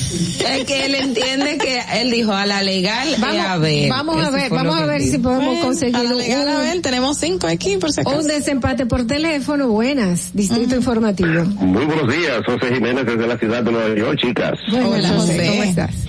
[0.45, 3.89] Es que él entiende que él dijo a la legal es Vamos, Abel.
[3.89, 6.49] vamos a ver, vamos a que ver si podemos Bueno, conseguir a la un, legal,
[6.49, 8.19] a ver, tenemos cinco aquí por si acaso.
[8.19, 9.69] un desempate por teléfono.
[9.69, 11.45] Buenas, Distrito Informativo.
[11.85, 14.59] Muy buenos días, José Jiménez desde la ciudad de Nueva York, chicas.
[14.73, 15.49] Hola, José.
[15.51, 16.09] ¿cómo estás?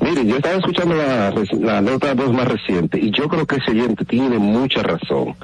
[0.00, 3.72] Miren, yo estaba escuchando la, la nota dos más reciente y yo creo que ese
[3.72, 5.34] oyente tiene mucha razón.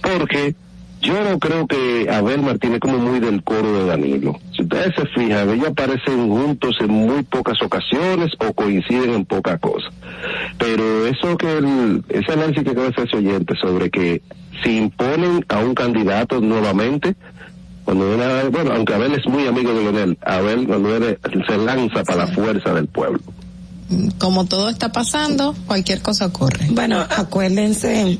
[0.00, 0.54] Porque
[1.02, 4.40] yo no creo que Abel Martínez es como muy del coro de Danilo.
[4.56, 9.58] Si ustedes se fijan, ellos aparecen juntos en muy pocas ocasiones o coinciden en poca
[9.58, 9.90] cosa.
[10.56, 14.22] Pero eso que el, ese análisis que acaba de hacer ese oyente sobre que
[14.62, 17.14] si imponen a un candidato nuevamente,
[17.84, 22.02] cuando viene, bueno, aunque Abel es muy amigo de Leonel, Abel cuando viene, se lanza
[22.04, 23.20] para la fuerza del pueblo.
[24.18, 26.66] Como todo está pasando, cualquier cosa ocurre.
[26.70, 28.18] Bueno, acuérdense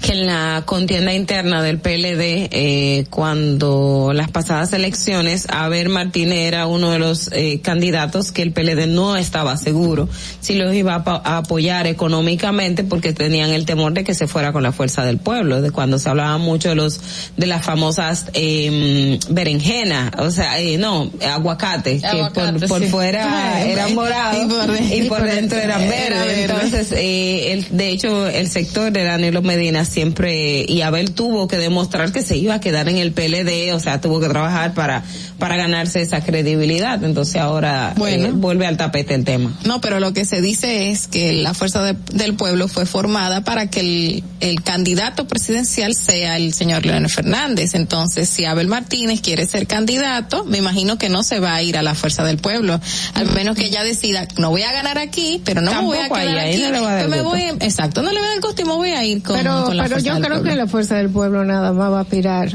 [0.00, 6.66] que en la contienda interna del PLD, eh, cuando las pasadas elecciones, Abel Martínez era
[6.66, 10.08] uno de los eh, candidatos que el PLD no estaba seguro
[10.40, 14.62] si los iba a, apoyar económicamente porque tenían el temor de que se fuera con
[14.62, 17.00] la fuerza del pueblo, de cuando se hablaba mucho de los
[17.36, 22.88] de las famosas eh, berenjenas, o sea, eh, no, aguacate, que por, por sí.
[22.88, 26.26] fuera Ay, eran y morados por- y por dentro eran era verdes.
[26.26, 26.42] verde.
[26.44, 31.58] Entonces, eh, el, de hecho, el sector de Danilo Medina siempre, y Abel tuvo que
[31.58, 35.02] demostrar que se iba a quedar en el PLD, o sea, tuvo que trabajar para
[35.40, 37.02] para ganarse esa credibilidad.
[37.02, 38.26] Entonces ahora Bueno.
[38.28, 39.52] eh, vuelve al tapete el tema.
[39.64, 43.42] No, pero lo que se dice es que la Fuerza de- del Pueblo fue formada
[43.42, 47.74] para que el, el candidato presidencial sea el señor Leonel Fernández.
[47.74, 51.76] Entonces, si Abel Martínez quiere ser candidato, me imagino que no se va a ir
[51.76, 52.78] a la Fuerza del Pueblo.
[53.14, 56.08] Al menos que ella decida, no voy a ganar aquí, pero no me voy a
[56.08, 56.62] quedar ahí, ahí aquí.
[56.62, 58.62] no le va a dar Yo me voy, exacto, no le voy a dar gusto
[58.62, 60.50] y me voy a ir con, pero con la pero Fuerza yo del creo Pueblo.
[60.50, 62.50] que la fuerza del pueblo nada más va a aspirar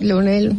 [0.00, 0.56] Leonel.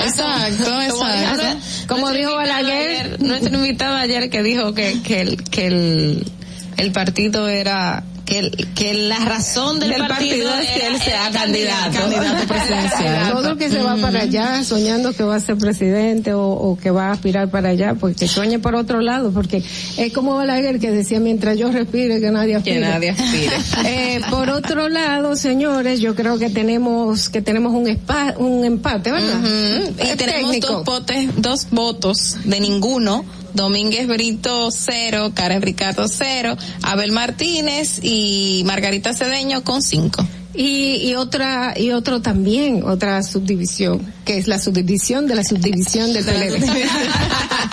[0.00, 1.42] Exacto, Como exacto.
[1.42, 3.00] dijo- Como dijo Balaguer.
[3.06, 6.32] ayer- nuestro invitado ayer que dijo que, que, el, que el,
[6.76, 11.00] el partido era que, el, que la razón del, Del partido, partido es que él
[11.00, 11.98] sea candidato.
[11.98, 13.32] candidato presidencial.
[13.32, 16.78] Todo el que se va para allá soñando que va a ser presidente o, o
[16.78, 19.62] que va a aspirar para allá, porque sueñe por otro lado, porque
[19.96, 22.76] es como Balaguer que decía mientras yo respire que nadie aspire.
[22.76, 23.56] Que nadie aspire.
[23.88, 29.10] Eh, por otro lado, señores, yo creo que tenemos que tenemos un espa- un empate,
[29.12, 29.38] ¿verdad?
[29.38, 29.94] Ujú.
[30.12, 30.82] Y tenemos técnico.
[30.84, 31.02] dos
[31.36, 33.24] dos votos de ninguno.
[33.58, 40.24] Domínguez Brito cero, Karen Ricardo cero, Abel Martínez y Margarita Cedeño con cinco.
[40.54, 46.12] Y, y otra y otro también, otra subdivisión, que es la subdivisión de la subdivisión
[46.12, 46.64] del PLD.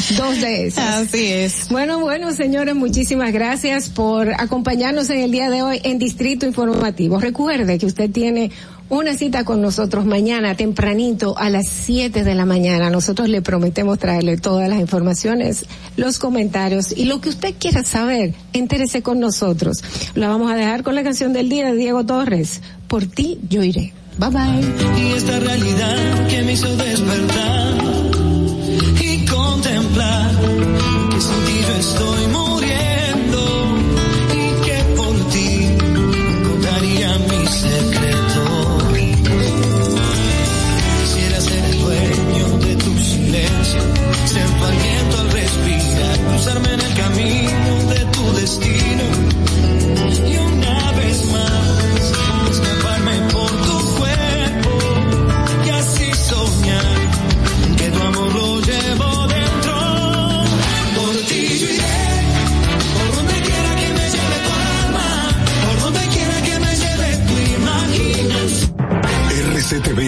[0.16, 1.06] Dos de esas.
[1.06, 1.68] Así es.
[1.70, 7.20] Bueno, bueno, señores, muchísimas gracias por acompañarnos en el día de hoy en Distrito Informativo.
[7.20, 8.50] Recuerde que usted tiene
[8.90, 12.90] una cita con nosotros mañana tempranito a las 7 de la mañana.
[12.90, 15.64] Nosotros le prometemos traerle todas las informaciones,
[15.96, 18.34] los comentarios y lo que usted quiera saber.
[18.52, 19.82] Entérese con nosotros.
[20.14, 22.60] La vamos a dejar con la canción del día de Diego Torres.
[22.88, 23.92] Por ti yo iré.
[24.18, 25.02] Bye bye.
[25.02, 27.59] Y esta realidad que me hizo despertar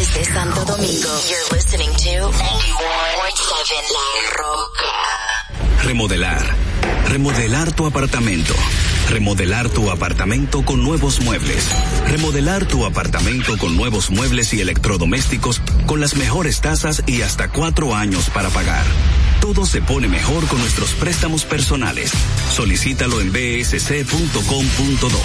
[0.00, 2.32] Desde Santo Domingo, you're listening to 91.7
[3.92, 5.84] La Roca.
[5.84, 6.56] Remodelar.
[7.06, 8.54] Remodelar tu apartamento.
[9.10, 11.68] Remodelar tu apartamento con nuevos muebles.
[12.06, 17.96] Remodelar tu apartamento con nuevos muebles y electrodomésticos con las mejores tasas y hasta cuatro
[17.96, 18.84] años para pagar.
[19.40, 22.12] Todo se pone mejor con nuestros préstamos personales.
[22.52, 25.20] Solicítalo en bsc.com.do.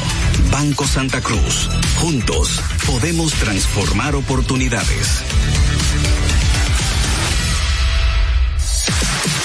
[0.51, 1.69] Banco Santa Cruz.
[1.97, 5.21] Juntos podemos transformar oportunidades.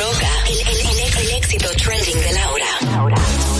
[0.00, 0.80] Roca, el, el-
[1.18, 3.59] el- éxito trending de Laura.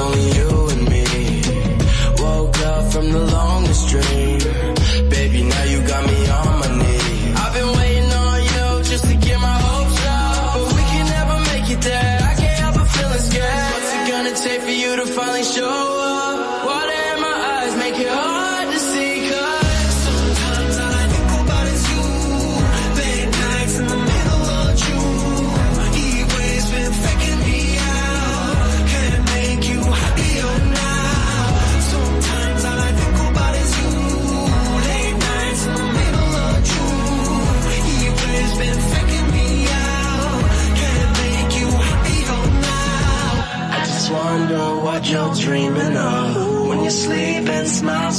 [0.00, 1.04] only you and me.
[2.22, 4.29] Woke up from the longest dream.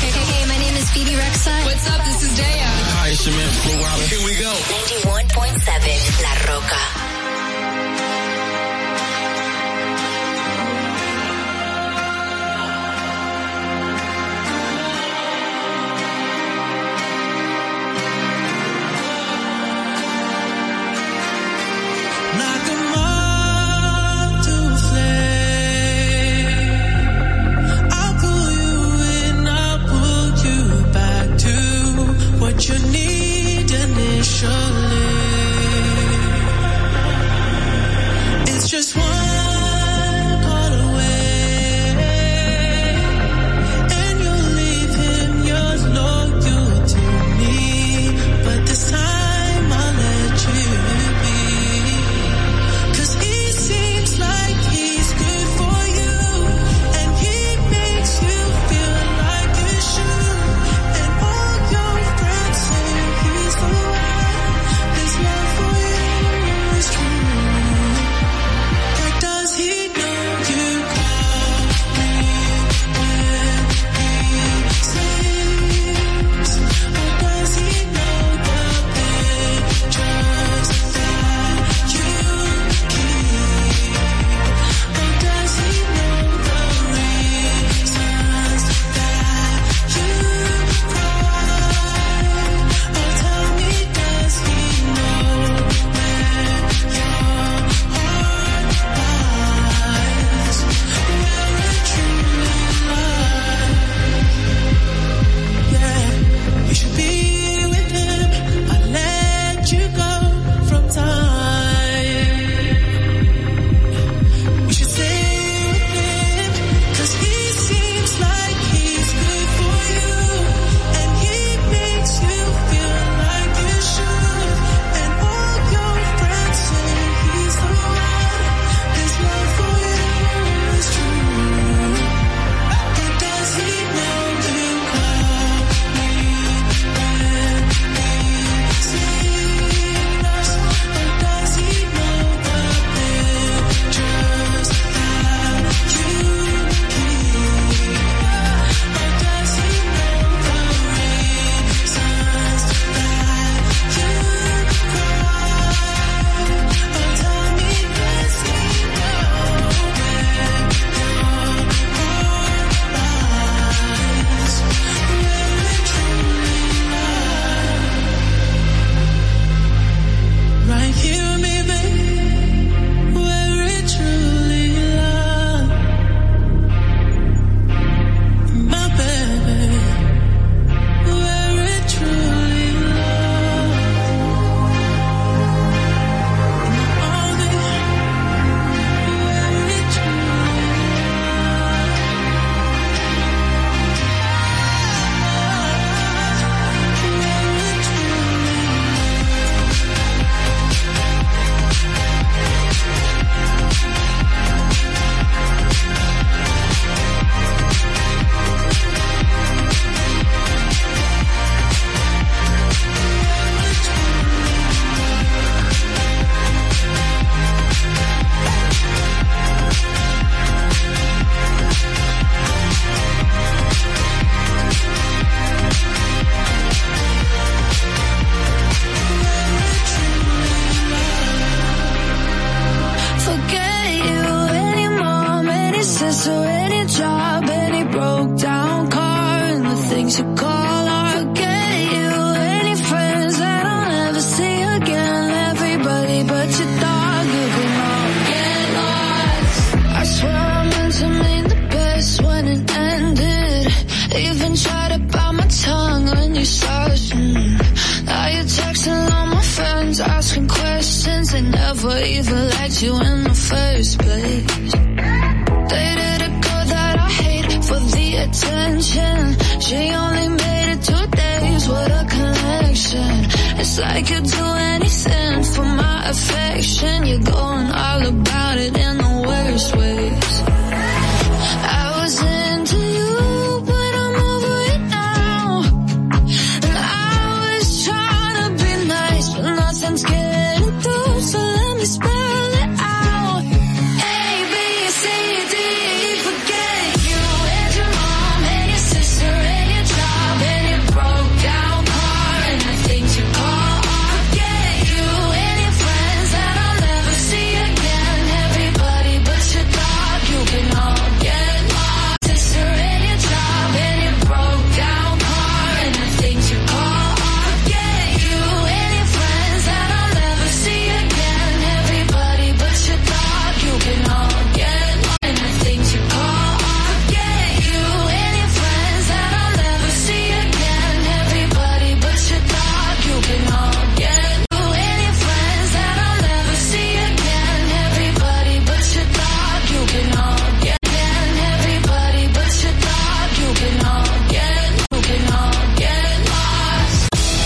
[0.00, 1.64] Hey, hey, hey, my name is Phoebe Rexa.
[1.64, 2.04] What's up?
[2.04, 2.70] This is Daya.
[2.96, 3.72] Hi, it's your man, Flo
[4.08, 4.52] Here we go.
[5.04, 7.11] 91.7 La Roca.